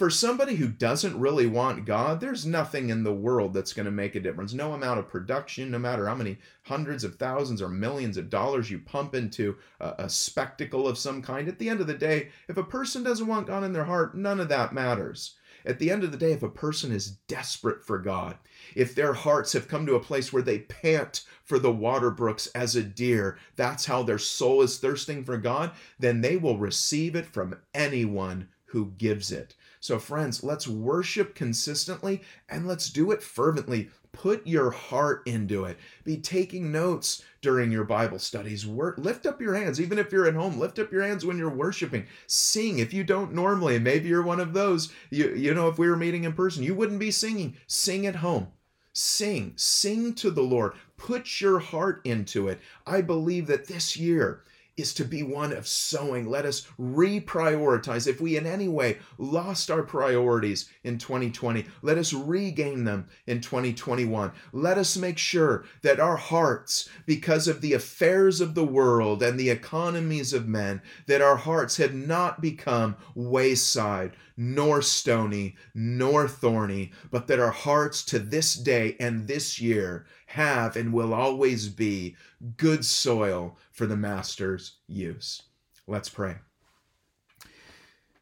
For 0.00 0.08
somebody 0.08 0.54
who 0.54 0.68
doesn't 0.68 1.20
really 1.20 1.46
want 1.46 1.84
God, 1.84 2.20
there's 2.20 2.46
nothing 2.46 2.88
in 2.88 3.02
the 3.02 3.12
world 3.12 3.52
that's 3.52 3.74
going 3.74 3.84
to 3.84 3.90
make 3.90 4.14
a 4.14 4.20
difference. 4.20 4.54
No 4.54 4.72
amount 4.72 4.98
of 4.98 5.10
production, 5.10 5.70
no 5.70 5.78
matter 5.78 6.06
how 6.06 6.14
many 6.14 6.38
hundreds 6.62 7.04
of 7.04 7.16
thousands 7.16 7.60
or 7.60 7.68
millions 7.68 8.16
of 8.16 8.30
dollars 8.30 8.70
you 8.70 8.78
pump 8.78 9.14
into 9.14 9.58
a, 9.78 9.94
a 9.98 10.08
spectacle 10.08 10.88
of 10.88 10.96
some 10.96 11.20
kind. 11.20 11.48
At 11.48 11.58
the 11.58 11.68
end 11.68 11.82
of 11.82 11.86
the 11.86 11.92
day, 11.92 12.30
if 12.48 12.56
a 12.56 12.64
person 12.64 13.02
doesn't 13.02 13.26
want 13.26 13.46
God 13.46 13.62
in 13.62 13.74
their 13.74 13.84
heart, 13.84 14.16
none 14.16 14.40
of 14.40 14.48
that 14.48 14.72
matters. 14.72 15.34
At 15.64 15.78
the 15.78 15.90
end 15.90 16.04
of 16.04 16.12
the 16.12 16.18
day, 16.18 16.32
if 16.32 16.42
a 16.42 16.48
person 16.48 16.92
is 16.92 17.18
desperate 17.28 17.84
for 17.84 17.98
God, 17.98 18.38
if 18.74 18.94
their 18.94 19.12
hearts 19.12 19.52
have 19.52 19.68
come 19.68 19.86
to 19.86 19.94
a 19.94 20.00
place 20.00 20.32
where 20.32 20.42
they 20.42 20.60
pant 20.60 21.24
for 21.44 21.58
the 21.58 21.72
water 21.72 22.10
brooks 22.10 22.46
as 22.48 22.76
a 22.76 22.82
deer, 22.82 23.38
that's 23.56 23.86
how 23.86 24.02
their 24.02 24.18
soul 24.18 24.62
is 24.62 24.78
thirsting 24.78 25.24
for 25.24 25.36
God, 25.36 25.72
then 25.98 26.20
they 26.20 26.36
will 26.36 26.58
receive 26.58 27.14
it 27.14 27.26
from 27.26 27.58
anyone 27.74 28.48
who 28.66 28.92
gives 28.98 29.32
it. 29.32 29.54
So, 29.82 29.98
friends, 29.98 30.44
let's 30.44 30.68
worship 30.68 31.34
consistently 31.34 32.20
and 32.50 32.68
let's 32.68 32.90
do 32.90 33.12
it 33.12 33.22
fervently. 33.22 33.88
Put 34.12 34.46
your 34.46 34.70
heart 34.70 35.22
into 35.24 35.64
it. 35.64 35.78
Be 36.04 36.18
taking 36.18 36.70
notes 36.70 37.22
during 37.40 37.72
your 37.72 37.84
Bible 37.84 38.18
studies. 38.18 38.66
Work, 38.66 38.98
lift 38.98 39.24
up 39.24 39.40
your 39.40 39.54
hands, 39.54 39.80
even 39.80 39.98
if 39.98 40.12
you're 40.12 40.26
at 40.26 40.34
home. 40.34 40.58
Lift 40.58 40.78
up 40.78 40.92
your 40.92 41.02
hands 41.02 41.24
when 41.24 41.38
you're 41.38 41.48
worshiping. 41.48 42.06
Sing 42.26 42.78
if 42.78 42.92
you 42.92 43.04
don't 43.04 43.32
normally. 43.32 43.78
Maybe 43.78 44.08
you're 44.08 44.22
one 44.22 44.40
of 44.40 44.52
those. 44.52 44.92
You, 45.08 45.34
you 45.34 45.54
know, 45.54 45.68
if 45.68 45.78
we 45.78 45.88
were 45.88 45.96
meeting 45.96 46.24
in 46.24 46.34
person, 46.34 46.62
you 46.62 46.74
wouldn't 46.74 47.00
be 47.00 47.10
singing. 47.10 47.56
Sing 47.66 48.06
at 48.06 48.16
home. 48.16 48.48
Sing, 48.92 49.54
sing 49.56 50.14
to 50.14 50.30
the 50.30 50.42
Lord. 50.42 50.74
Put 50.98 51.40
your 51.40 51.58
heart 51.60 52.02
into 52.04 52.48
it. 52.48 52.60
I 52.86 53.00
believe 53.00 53.46
that 53.46 53.66
this 53.66 53.96
year 53.96 54.42
is 54.80 54.94
to 54.94 55.04
be 55.04 55.22
one 55.22 55.52
of 55.52 55.68
sowing. 55.68 56.26
Let 56.26 56.44
us 56.44 56.66
reprioritize. 56.78 58.06
If 58.06 58.20
we 58.20 58.36
in 58.36 58.46
any 58.46 58.68
way 58.68 58.98
lost 59.18 59.70
our 59.70 59.82
priorities 59.82 60.68
in 60.84 60.98
2020, 60.98 61.66
let 61.82 61.98
us 61.98 62.12
regain 62.12 62.84
them 62.84 63.08
in 63.26 63.40
2021. 63.40 64.32
Let 64.52 64.78
us 64.78 64.96
make 64.96 65.18
sure 65.18 65.64
that 65.82 66.00
our 66.00 66.16
hearts, 66.16 66.88
because 67.06 67.46
of 67.48 67.60
the 67.60 67.74
affairs 67.74 68.40
of 68.40 68.54
the 68.54 68.64
world 68.64 69.22
and 69.22 69.38
the 69.38 69.50
economies 69.50 70.32
of 70.32 70.48
men, 70.48 70.82
that 71.06 71.22
our 71.22 71.36
hearts 71.36 71.76
have 71.76 71.94
not 71.94 72.40
become 72.40 72.96
wayside, 73.14 74.16
nor 74.36 74.80
stony, 74.80 75.56
nor 75.74 76.26
thorny, 76.26 76.92
but 77.10 77.26
that 77.26 77.38
our 77.38 77.50
hearts 77.50 78.02
to 78.04 78.18
this 78.18 78.54
day 78.54 78.96
and 78.98 79.28
this 79.28 79.60
year 79.60 80.06
have 80.26 80.76
and 80.76 80.92
will 80.92 81.12
always 81.12 81.68
be 81.68 82.16
good 82.56 82.84
soil 82.84 83.58
for 83.80 83.86
the 83.86 83.96
Master's 83.96 84.74
use. 84.88 85.40
Let's 85.86 86.10
pray. 86.10 86.36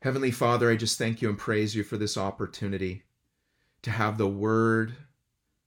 Heavenly 0.03 0.31
Father, 0.31 0.71
I 0.71 0.77
just 0.77 0.99
thank 0.99 1.21
you 1.21 1.29
and 1.29 1.37
praise 1.37 1.75
you 1.75 1.83
for 1.83 1.97
this 1.97 2.17
opportunity 2.17 3.03
to 3.83 3.91
have 3.91 4.19
the 4.19 4.29
Word 4.29 4.95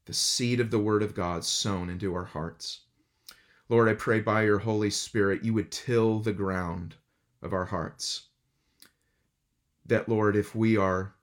the 0.06 0.14
seed 0.14 0.62
of 0.62 0.72
the 0.72 0.80
Word 0.80 1.04
of 1.04 1.14
God 1.14 1.44
sown 1.44 1.90
into 1.90 2.16
our 2.16 2.24
hearts. 2.24 2.84
Lord, 3.68 3.90
I 3.90 3.94
pray 3.96 4.22
by 4.22 4.44
your 4.44 4.60
Holy 4.60 4.90
Spirit 4.90 5.44
you 5.44 5.54
would 5.56 5.74
till 5.74 6.20
the 6.20 6.32
ground 6.32 6.96
of 7.42 7.52
our 7.52 7.66
hearts. 7.66 8.30
That, 9.88 10.08
Lord, 10.08 10.38
if 10.38 10.56
we 10.56 10.78
are 10.78 11.16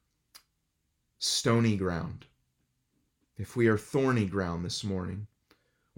stony 1.19 1.79
ground, 1.79 2.27
if 3.39 3.57
we 3.57 3.67
are 3.67 3.79
thorny 3.79 4.27
ground 4.27 4.63
this 4.63 4.85
morning, 4.85 5.27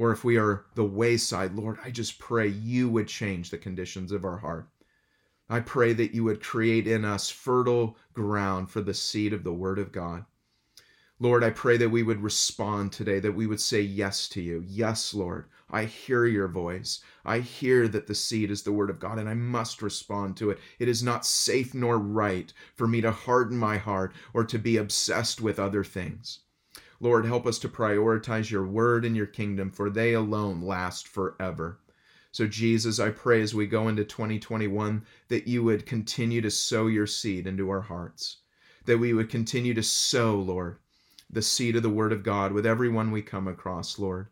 or 0.01 0.11
if 0.13 0.25
we 0.25 0.39
are 0.39 0.65
the 0.77 0.85
wayside, 0.85 1.55
Lord, 1.55 1.79
I 1.85 1.91
just 1.91 2.19
pray 2.19 2.49
you 2.49 2.89
would 2.89 3.07
change 3.07 3.51
the 3.51 3.59
conditions 3.59 4.13
of 4.13 4.25
our 4.25 4.39
heart. 4.39 4.67
I 5.51 5.61
pray 5.61 5.93
that 5.93 6.15
you 6.15 6.25
would 6.25 6.43
create 6.43 6.87
in 6.87 7.05
us 7.05 7.29
fertile 7.29 7.99
ground 8.15 8.71
for 8.71 8.81
the 8.81 8.95
seed 8.95 9.35
of 9.35 9.45
the 9.45 9.53
Word 9.53 9.79
of 9.79 9.93
God. 9.93 10.25
Lord, 11.19 11.45
I 11.45 11.51
pray 11.51 11.77
that 11.77 11.91
we 11.91 12.03
would 12.03 12.23
respond 12.23 12.93
today, 12.93 13.21
that 13.21 13.35
we 13.35 13.47
would 13.47 13.61
say 13.61 13.83
yes 13.83 14.27
to 14.31 14.41
you. 14.41 14.65
Yes, 14.67 15.13
Lord, 15.13 15.45
I 15.69 15.85
hear 15.85 16.25
your 16.25 16.49
voice. 16.49 17.01
I 17.23 17.41
hear 17.41 17.87
that 17.89 18.07
the 18.07 18.15
seed 18.15 18.51
is 18.51 18.63
the 18.63 18.73
word 18.73 18.89
of 18.89 19.01
God, 19.01 19.19
and 19.19 19.29
I 19.29 19.35
must 19.35 19.83
respond 19.83 20.35
to 20.39 20.49
it. 20.49 20.61
It 20.79 20.89
is 20.89 21.03
not 21.03 21.27
safe 21.27 21.75
nor 21.75 21.99
right 21.99 22.51
for 22.75 22.89
me 22.89 23.03
to 23.03 23.13
harden 23.13 23.59
my 23.59 23.77
heart 23.77 24.15
or 24.33 24.45
to 24.45 24.59
be 24.59 24.79
obsessed 24.79 25.43
with 25.43 25.59
other 25.59 25.85
things. 25.85 26.39
Lord, 27.01 27.25
help 27.25 27.47
us 27.47 27.59
to 27.61 27.69
prioritize 27.69 28.51
your 28.51 28.67
word 28.67 29.05
and 29.05 29.17
your 29.17 29.27
kingdom, 29.27 29.71
for 29.71 29.91
they 29.91 30.13
alone 30.13 30.61
last 30.61 31.09
forever. 31.09 31.81
So, 32.31 32.47
Jesus, 32.47 33.01
I 33.01 33.11
pray 33.11 33.43
as 33.43 33.55
we 33.55 33.67
go 33.67 33.89
into 33.89 34.05
2021 34.05 35.05
that 35.29 35.49
you 35.49 35.65
would 35.65 35.87
continue 35.87 36.41
to 36.43 36.51
sow 36.51 36.87
your 36.87 37.07
seed 37.07 37.47
into 37.47 37.71
our 37.71 37.81
hearts, 37.81 38.37
that 38.85 38.99
we 38.99 39.13
would 39.13 39.29
continue 39.29 39.75
to 39.75 39.83
sow, 39.83 40.37
Lord 40.37 40.79
the 41.33 41.43
seed 41.43 41.77
of 41.77 41.83
the 41.85 41.89
Word 41.89 42.13
of 42.13 42.25
God 42.25 42.51
with 42.51 42.67
everyone 42.67 43.13
we 43.13 43.23
come 43.23 43.47
across, 43.47 44.01
Lord. 44.01 44.27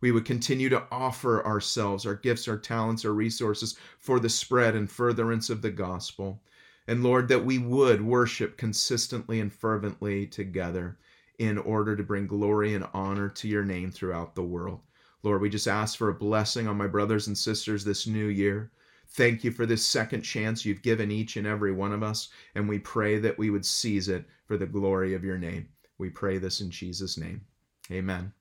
We 0.00 0.10
would 0.12 0.24
continue 0.24 0.70
to 0.70 0.84
offer 0.90 1.44
ourselves, 1.44 2.06
our 2.06 2.14
gifts, 2.14 2.48
our 2.48 2.56
talents, 2.56 3.04
our 3.04 3.12
resources 3.12 3.76
for 3.98 4.18
the 4.18 4.30
spread 4.30 4.74
and 4.74 4.90
furtherance 4.90 5.50
of 5.50 5.60
the 5.60 5.70
gospel. 5.70 6.42
And 6.86 7.02
Lord, 7.02 7.28
that 7.28 7.44
we 7.44 7.58
would 7.58 8.00
worship 8.00 8.56
consistently 8.56 9.40
and 9.40 9.52
fervently 9.52 10.26
together 10.26 10.96
in 11.38 11.58
order 11.58 11.96
to 11.96 12.02
bring 12.02 12.26
glory 12.26 12.74
and 12.74 12.86
honor 12.92 13.28
to 13.28 13.48
your 13.48 13.64
name 13.64 13.90
throughout 13.90 14.34
the 14.34 14.42
world. 14.42 14.80
Lord, 15.22 15.40
we 15.40 15.48
just 15.48 15.68
ask 15.68 15.96
for 15.96 16.08
a 16.08 16.14
blessing 16.14 16.68
on 16.68 16.76
my 16.76 16.86
brothers 16.86 17.26
and 17.26 17.36
sisters 17.36 17.84
this 17.84 18.06
new 18.06 18.26
year. 18.26 18.70
Thank 19.10 19.42
you 19.42 19.50
for 19.50 19.66
this 19.66 19.86
second 19.86 20.22
chance 20.22 20.64
you've 20.64 20.82
given 20.82 21.10
each 21.10 21.36
and 21.36 21.46
every 21.46 21.72
one 21.72 21.92
of 21.92 22.02
us, 22.02 22.28
and 22.54 22.68
we 22.68 22.78
pray 22.78 23.18
that 23.18 23.38
we 23.38 23.50
would 23.50 23.64
seize 23.64 24.08
it 24.08 24.26
for 24.46 24.56
the 24.56 24.66
glory 24.66 25.14
of 25.14 25.24
your 25.24 25.38
name. 25.38 25.68
We 25.96 26.10
pray 26.10 26.38
this 26.38 26.60
in 26.60 26.70
Jesus' 26.70 27.16
name. 27.16 27.40
Amen. 27.90 28.32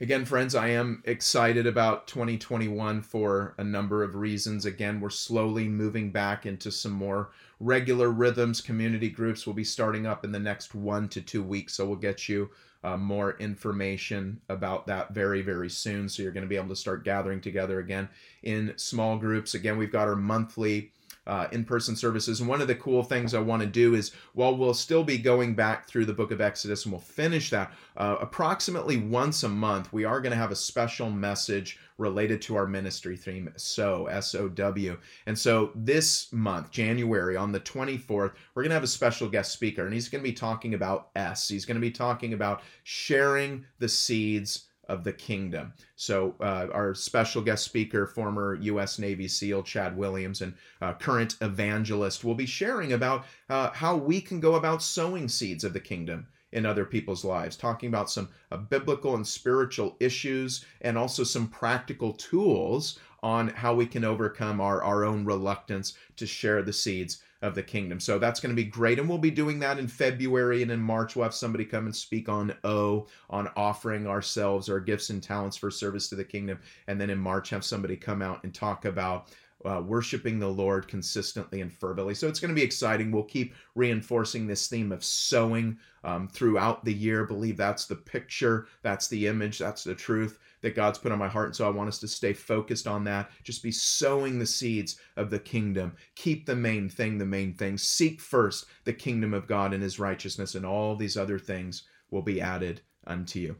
Again, 0.00 0.24
friends, 0.24 0.56
I 0.56 0.70
am 0.70 1.04
excited 1.04 1.68
about 1.68 2.08
2021 2.08 3.00
for 3.02 3.54
a 3.58 3.62
number 3.62 4.02
of 4.02 4.16
reasons. 4.16 4.66
Again, 4.66 5.00
we're 5.00 5.08
slowly 5.08 5.68
moving 5.68 6.10
back 6.10 6.46
into 6.46 6.72
some 6.72 6.90
more 6.90 7.30
regular 7.60 8.10
rhythms. 8.10 8.60
Community 8.60 9.08
groups 9.08 9.46
will 9.46 9.54
be 9.54 9.62
starting 9.62 10.04
up 10.04 10.24
in 10.24 10.32
the 10.32 10.40
next 10.40 10.74
one 10.74 11.08
to 11.10 11.20
two 11.20 11.44
weeks. 11.44 11.74
So 11.74 11.86
we'll 11.86 11.94
get 11.94 12.28
you 12.28 12.50
uh, 12.82 12.96
more 12.96 13.36
information 13.38 14.40
about 14.48 14.84
that 14.88 15.14
very, 15.14 15.42
very 15.42 15.70
soon. 15.70 16.08
So 16.08 16.24
you're 16.24 16.32
going 16.32 16.42
to 16.42 16.48
be 16.48 16.56
able 16.56 16.70
to 16.70 16.76
start 16.76 17.04
gathering 17.04 17.40
together 17.40 17.78
again 17.78 18.08
in 18.42 18.72
small 18.76 19.16
groups. 19.16 19.54
Again, 19.54 19.78
we've 19.78 19.92
got 19.92 20.08
our 20.08 20.16
monthly 20.16 20.90
uh, 21.26 21.46
in-person 21.52 21.96
services. 21.96 22.40
And 22.40 22.48
one 22.48 22.60
of 22.60 22.68
the 22.68 22.74
cool 22.74 23.02
things 23.02 23.34
I 23.34 23.40
want 23.40 23.62
to 23.62 23.68
do 23.68 23.94
is, 23.94 24.12
while 24.34 24.56
we'll 24.56 24.74
still 24.74 25.04
be 25.04 25.18
going 25.18 25.54
back 25.54 25.86
through 25.86 26.04
the 26.06 26.12
Book 26.12 26.30
of 26.30 26.40
Exodus, 26.40 26.84
and 26.84 26.92
we'll 26.92 27.00
finish 27.00 27.50
that 27.50 27.72
uh, 27.96 28.16
approximately 28.20 28.96
once 28.96 29.42
a 29.42 29.48
month, 29.48 29.92
we 29.92 30.04
are 30.04 30.20
going 30.20 30.32
to 30.32 30.36
have 30.36 30.50
a 30.50 30.56
special 30.56 31.10
message 31.10 31.78
related 31.98 32.42
to 32.42 32.56
our 32.56 32.66
ministry 32.66 33.16
theme, 33.16 33.52
so 33.56 34.06
S-O-W. 34.06 34.98
And 35.26 35.38
so 35.38 35.70
this 35.74 36.32
month, 36.32 36.70
January, 36.70 37.36
on 37.36 37.52
the 37.52 37.60
24th, 37.60 38.32
we're 38.54 38.62
going 38.62 38.70
to 38.70 38.74
have 38.74 38.82
a 38.82 38.88
special 38.88 39.28
guest 39.28 39.52
speaker, 39.52 39.84
and 39.84 39.94
he's 39.94 40.08
going 40.08 40.22
to 40.22 40.28
be 40.28 40.34
talking 40.34 40.74
about 40.74 41.10
S. 41.14 41.48
He's 41.48 41.64
going 41.64 41.76
to 41.76 41.80
be 41.80 41.92
talking 41.92 42.32
about 42.32 42.62
sharing 42.82 43.64
the 43.78 43.88
seeds 43.88 44.66
of 44.88 45.04
the 45.04 45.12
kingdom. 45.12 45.72
So, 45.96 46.34
uh, 46.40 46.68
our 46.72 46.94
special 46.94 47.42
guest 47.42 47.64
speaker, 47.64 48.06
former 48.06 48.54
U.S. 48.54 48.98
Navy 48.98 49.28
SEAL 49.28 49.62
Chad 49.64 49.96
Williams, 49.96 50.42
and 50.42 50.54
uh, 50.80 50.94
current 50.94 51.36
evangelist, 51.40 52.24
will 52.24 52.34
be 52.34 52.46
sharing 52.46 52.92
about 52.92 53.24
uh, 53.48 53.70
how 53.70 53.96
we 53.96 54.20
can 54.20 54.40
go 54.40 54.54
about 54.54 54.82
sowing 54.82 55.28
seeds 55.28 55.64
of 55.64 55.72
the 55.72 55.80
kingdom 55.80 56.26
in 56.52 56.64
other 56.64 56.84
people's 56.84 57.24
lives, 57.24 57.56
talking 57.56 57.88
about 57.88 58.10
some 58.10 58.28
uh, 58.52 58.56
biblical 58.56 59.16
and 59.16 59.26
spiritual 59.26 59.96
issues 60.00 60.64
and 60.80 60.96
also 60.96 61.24
some 61.24 61.48
practical 61.48 62.12
tools 62.12 62.98
on 63.22 63.48
how 63.48 63.74
we 63.74 63.86
can 63.86 64.04
overcome 64.04 64.60
our, 64.60 64.82
our 64.82 65.04
own 65.04 65.24
reluctance 65.24 65.94
to 66.16 66.26
share 66.26 66.62
the 66.62 66.72
seeds 66.72 67.22
of 67.44 67.54
the 67.54 67.62
kingdom. 67.62 68.00
So 68.00 68.18
that's 68.18 68.40
going 68.40 68.54
to 68.54 68.60
be 68.60 68.68
great. 68.68 68.98
And 68.98 69.08
we'll 69.08 69.18
be 69.18 69.30
doing 69.30 69.58
that 69.60 69.78
in 69.78 69.86
February 69.86 70.62
and 70.62 70.70
in 70.70 70.80
March. 70.80 71.14
We'll 71.14 71.24
have 71.24 71.34
somebody 71.34 71.64
come 71.66 71.84
and 71.84 71.94
speak 71.94 72.28
on 72.28 72.54
O, 72.64 73.06
on 73.28 73.50
offering 73.54 74.06
ourselves, 74.06 74.70
our 74.70 74.80
gifts 74.80 75.10
and 75.10 75.22
talents 75.22 75.56
for 75.56 75.70
service 75.70 76.08
to 76.08 76.14
the 76.14 76.24
kingdom. 76.24 76.58
And 76.88 76.98
then 76.98 77.10
in 77.10 77.18
March, 77.18 77.50
have 77.50 77.64
somebody 77.64 77.96
come 77.96 78.22
out 78.22 78.42
and 78.44 78.54
talk 78.54 78.86
about 78.86 79.28
uh, 79.64 79.80
worshiping 79.80 80.38
the 80.38 80.48
Lord 80.48 80.88
consistently 80.88 81.60
and 81.60 81.72
fervently. 81.72 82.14
So 82.14 82.28
it's 82.28 82.40
going 82.40 82.54
to 82.54 82.60
be 82.60 82.64
exciting. 82.64 83.10
We'll 83.10 83.24
keep 83.24 83.54
reinforcing 83.74 84.46
this 84.46 84.68
theme 84.68 84.92
of 84.92 85.04
sowing 85.04 85.78
um, 86.02 86.28
throughout 86.28 86.84
the 86.84 86.92
year. 86.92 87.24
Believe 87.24 87.56
that's 87.56 87.86
the 87.86 87.96
picture, 87.96 88.66
that's 88.82 89.08
the 89.08 89.26
image, 89.26 89.58
that's 89.58 89.84
the 89.84 89.94
truth 89.94 90.38
that 90.64 90.74
God's 90.74 90.98
put 90.98 91.12
on 91.12 91.18
my 91.18 91.28
heart. 91.28 91.48
And 91.48 91.56
so 91.56 91.66
I 91.66 91.70
want 91.70 91.88
us 91.88 91.98
to 91.98 92.08
stay 92.08 92.32
focused 92.32 92.86
on 92.86 93.04
that. 93.04 93.30
Just 93.42 93.62
be 93.62 93.70
sowing 93.70 94.38
the 94.38 94.46
seeds 94.46 94.98
of 95.16 95.28
the 95.28 95.38
kingdom. 95.38 95.94
Keep 96.14 96.46
the 96.46 96.56
main 96.56 96.88
thing 96.88 97.18
the 97.18 97.26
main 97.26 97.52
thing. 97.52 97.76
Seek 97.76 98.20
first 98.20 98.66
the 98.84 98.92
kingdom 98.92 99.34
of 99.34 99.46
God 99.46 99.74
and 99.74 99.82
his 99.82 99.98
righteousness, 99.98 100.54
and 100.54 100.64
all 100.64 100.96
these 100.96 101.18
other 101.18 101.38
things 101.38 101.82
will 102.10 102.22
be 102.22 102.40
added 102.40 102.80
unto 103.06 103.38
you. 103.40 103.56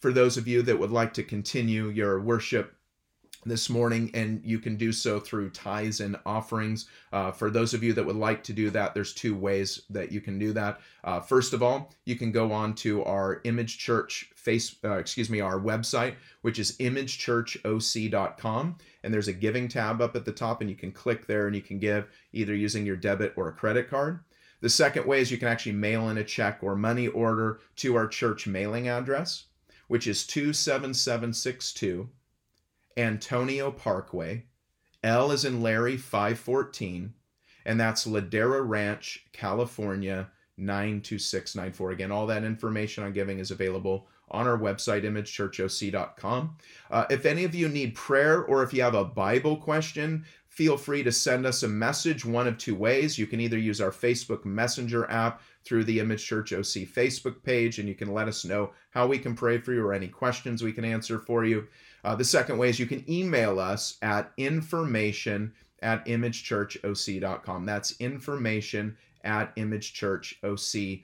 For 0.00 0.12
those 0.12 0.36
of 0.36 0.48
you 0.48 0.62
that 0.62 0.78
would 0.78 0.90
like 0.90 1.14
to 1.14 1.22
continue 1.22 1.88
your 1.88 2.20
worship 2.20 2.74
this 3.44 3.68
morning, 3.68 4.10
and 4.14 4.40
you 4.44 4.58
can 4.58 4.76
do 4.76 4.92
so 4.92 5.18
through 5.18 5.50
tithes 5.50 6.00
and 6.00 6.16
offerings. 6.24 6.86
Uh, 7.12 7.32
for 7.32 7.50
those 7.50 7.74
of 7.74 7.82
you 7.82 7.92
that 7.92 8.04
would 8.04 8.16
like 8.16 8.44
to 8.44 8.52
do 8.52 8.70
that, 8.70 8.94
there's 8.94 9.12
two 9.12 9.34
ways 9.34 9.82
that 9.90 10.12
you 10.12 10.20
can 10.20 10.38
do 10.38 10.52
that. 10.52 10.80
Uh, 11.04 11.20
first 11.20 11.52
of 11.52 11.62
all, 11.62 11.92
you 12.04 12.16
can 12.16 12.30
go 12.30 12.52
on 12.52 12.74
to 12.74 13.02
our 13.04 13.40
Image 13.44 13.78
Church 13.78 14.30
face, 14.36 14.76
uh, 14.84 14.98
excuse 14.98 15.28
me, 15.28 15.40
our 15.40 15.58
website, 15.58 16.14
which 16.42 16.58
is 16.58 16.76
imagechurchoc.com, 16.78 18.76
and 19.02 19.12
there's 19.14 19.28
a 19.28 19.32
giving 19.32 19.68
tab 19.68 20.00
up 20.00 20.14
at 20.16 20.24
the 20.24 20.32
top, 20.32 20.60
and 20.60 20.70
you 20.70 20.76
can 20.76 20.92
click 20.92 21.26
there 21.26 21.46
and 21.46 21.56
you 21.56 21.62
can 21.62 21.78
give 21.78 22.08
either 22.32 22.54
using 22.54 22.86
your 22.86 22.96
debit 22.96 23.32
or 23.36 23.48
a 23.48 23.52
credit 23.52 23.90
card. 23.90 24.20
The 24.60 24.68
second 24.68 25.06
way 25.06 25.20
is 25.20 25.32
you 25.32 25.38
can 25.38 25.48
actually 25.48 25.72
mail 25.72 26.08
in 26.08 26.18
a 26.18 26.24
check 26.24 26.60
or 26.62 26.76
money 26.76 27.08
order 27.08 27.58
to 27.76 27.96
our 27.96 28.06
church 28.06 28.46
mailing 28.46 28.86
address, 28.86 29.46
which 29.88 30.06
is 30.06 30.24
27762. 30.24 32.08
Antonio 32.96 33.70
Parkway. 33.70 34.44
L 35.02 35.32
is 35.32 35.44
in 35.44 35.62
Larry 35.62 35.96
514, 35.96 37.12
and 37.64 37.80
that's 37.80 38.06
Ladera 38.06 38.66
Ranch, 38.66 39.26
California 39.32 40.28
92694. 40.58 41.90
Again, 41.90 42.12
all 42.12 42.26
that 42.26 42.44
information 42.44 43.02
on 43.04 43.12
giving 43.12 43.38
is 43.38 43.50
available 43.50 44.06
on 44.30 44.46
our 44.46 44.58
website, 44.58 45.04
imagechurchoc.com. 45.04 46.56
Uh, 46.90 47.04
if 47.10 47.26
any 47.26 47.44
of 47.44 47.54
you 47.54 47.68
need 47.68 47.94
prayer 47.94 48.44
or 48.44 48.62
if 48.62 48.72
you 48.72 48.82
have 48.82 48.94
a 48.94 49.04
Bible 49.04 49.56
question, 49.56 50.24
feel 50.48 50.76
free 50.76 51.02
to 51.02 51.12
send 51.12 51.46
us 51.46 51.62
a 51.62 51.68
message 51.68 52.24
one 52.24 52.46
of 52.46 52.58
two 52.58 52.74
ways. 52.74 53.18
You 53.18 53.26
can 53.26 53.40
either 53.40 53.58
use 53.58 53.80
our 53.80 53.90
Facebook 53.90 54.44
Messenger 54.44 55.10
app 55.10 55.42
through 55.64 55.84
the 55.84 56.00
Image 56.00 56.24
Church 56.24 56.52
OC 56.52 56.88
Facebook 56.88 57.42
page, 57.42 57.78
and 57.78 57.88
you 57.88 57.94
can 57.94 58.12
let 58.12 58.28
us 58.28 58.44
know 58.44 58.70
how 58.90 59.06
we 59.06 59.18
can 59.18 59.34
pray 59.34 59.58
for 59.58 59.72
you 59.72 59.84
or 59.84 59.92
any 59.92 60.08
questions 60.08 60.62
we 60.62 60.72
can 60.72 60.84
answer 60.84 61.18
for 61.18 61.44
you. 61.44 61.66
Uh, 62.04 62.14
the 62.14 62.24
second 62.24 62.58
way 62.58 62.68
is 62.68 62.78
you 62.78 62.86
can 62.86 63.04
email 63.10 63.58
us 63.58 63.96
at 64.02 64.30
information 64.36 65.52
at 65.82 66.06
imagechurchoc.com. 66.06 67.66
That's 67.66 68.00
information 68.00 68.96
at 69.24 69.54
imagechurchoc.com. 69.56 71.02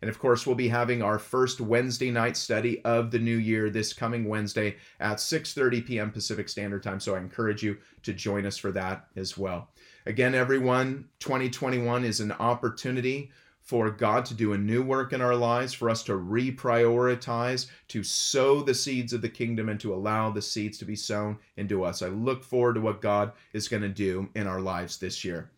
And 0.00 0.08
of 0.08 0.18
course, 0.18 0.46
we'll 0.46 0.56
be 0.56 0.68
having 0.68 1.02
our 1.02 1.18
first 1.18 1.60
Wednesday 1.60 2.10
night 2.10 2.36
study 2.36 2.82
of 2.84 3.10
the 3.10 3.18
new 3.18 3.36
year 3.36 3.68
this 3.68 3.92
coming 3.92 4.28
Wednesday 4.28 4.76
at 4.98 5.18
6:30 5.18 5.86
p.m. 5.86 6.10
Pacific 6.10 6.48
Standard 6.48 6.82
Time. 6.82 7.00
So 7.00 7.14
I 7.14 7.18
encourage 7.18 7.62
you 7.62 7.76
to 8.02 8.12
join 8.12 8.46
us 8.46 8.56
for 8.56 8.72
that 8.72 9.06
as 9.16 9.36
well. 9.36 9.68
Again, 10.06 10.34
everyone, 10.34 11.08
2021 11.18 12.04
is 12.04 12.20
an 12.20 12.32
opportunity 12.32 13.30
for 13.60 13.90
God 13.90 14.24
to 14.26 14.34
do 14.34 14.52
a 14.52 14.58
new 14.58 14.82
work 14.82 15.12
in 15.12 15.20
our 15.20 15.36
lives, 15.36 15.72
for 15.72 15.88
us 15.88 16.02
to 16.04 16.12
reprioritize, 16.12 17.66
to 17.88 18.02
sow 18.02 18.62
the 18.62 18.74
seeds 18.74 19.12
of 19.12 19.22
the 19.22 19.28
kingdom, 19.28 19.68
and 19.68 19.78
to 19.80 19.94
allow 19.94 20.30
the 20.30 20.42
seeds 20.42 20.78
to 20.78 20.84
be 20.84 20.96
sown 20.96 21.38
into 21.56 21.84
us. 21.84 22.02
I 22.02 22.08
look 22.08 22.42
forward 22.42 22.74
to 22.74 22.80
what 22.80 23.00
God 23.00 23.32
is 23.52 23.68
going 23.68 23.82
to 23.82 23.88
do 23.88 24.28
in 24.34 24.46
our 24.46 24.60
lives 24.60 24.98
this 24.98 25.24
year. 25.24 25.50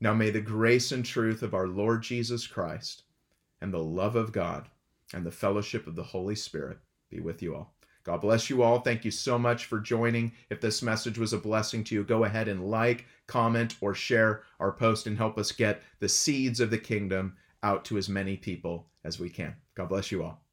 Now 0.00 0.14
may 0.14 0.30
the 0.30 0.40
grace 0.40 0.92
and 0.92 1.04
truth 1.04 1.42
of 1.42 1.54
our 1.54 1.68
Lord 1.68 2.02
Jesus 2.02 2.46
Christ 2.46 3.02
and 3.60 3.72
the 3.72 3.78
love 3.78 4.16
of 4.16 4.32
God 4.32 4.68
and 5.14 5.24
the 5.24 5.30
fellowship 5.30 5.86
of 5.86 5.94
the 5.94 6.02
Holy 6.02 6.34
Spirit 6.34 6.78
be 7.10 7.20
with 7.20 7.42
you 7.42 7.54
all. 7.54 7.75
God 8.06 8.20
bless 8.20 8.48
you 8.48 8.62
all. 8.62 8.78
Thank 8.78 9.04
you 9.04 9.10
so 9.10 9.36
much 9.36 9.64
for 9.64 9.80
joining. 9.80 10.30
If 10.48 10.60
this 10.60 10.80
message 10.80 11.18
was 11.18 11.32
a 11.32 11.38
blessing 11.38 11.82
to 11.84 11.94
you, 11.96 12.04
go 12.04 12.22
ahead 12.22 12.46
and 12.46 12.70
like, 12.70 13.04
comment, 13.26 13.74
or 13.80 13.94
share 13.94 14.44
our 14.60 14.70
post 14.70 15.08
and 15.08 15.18
help 15.18 15.36
us 15.38 15.50
get 15.50 15.82
the 15.98 16.08
seeds 16.08 16.60
of 16.60 16.70
the 16.70 16.78
kingdom 16.78 17.36
out 17.64 17.84
to 17.86 17.98
as 17.98 18.08
many 18.08 18.36
people 18.36 18.86
as 19.02 19.18
we 19.18 19.28
can. 19.28 19.56
God 19.74 19.88
bless 19.88 20.12
you 20.12 20.22
all. 20.22 20.45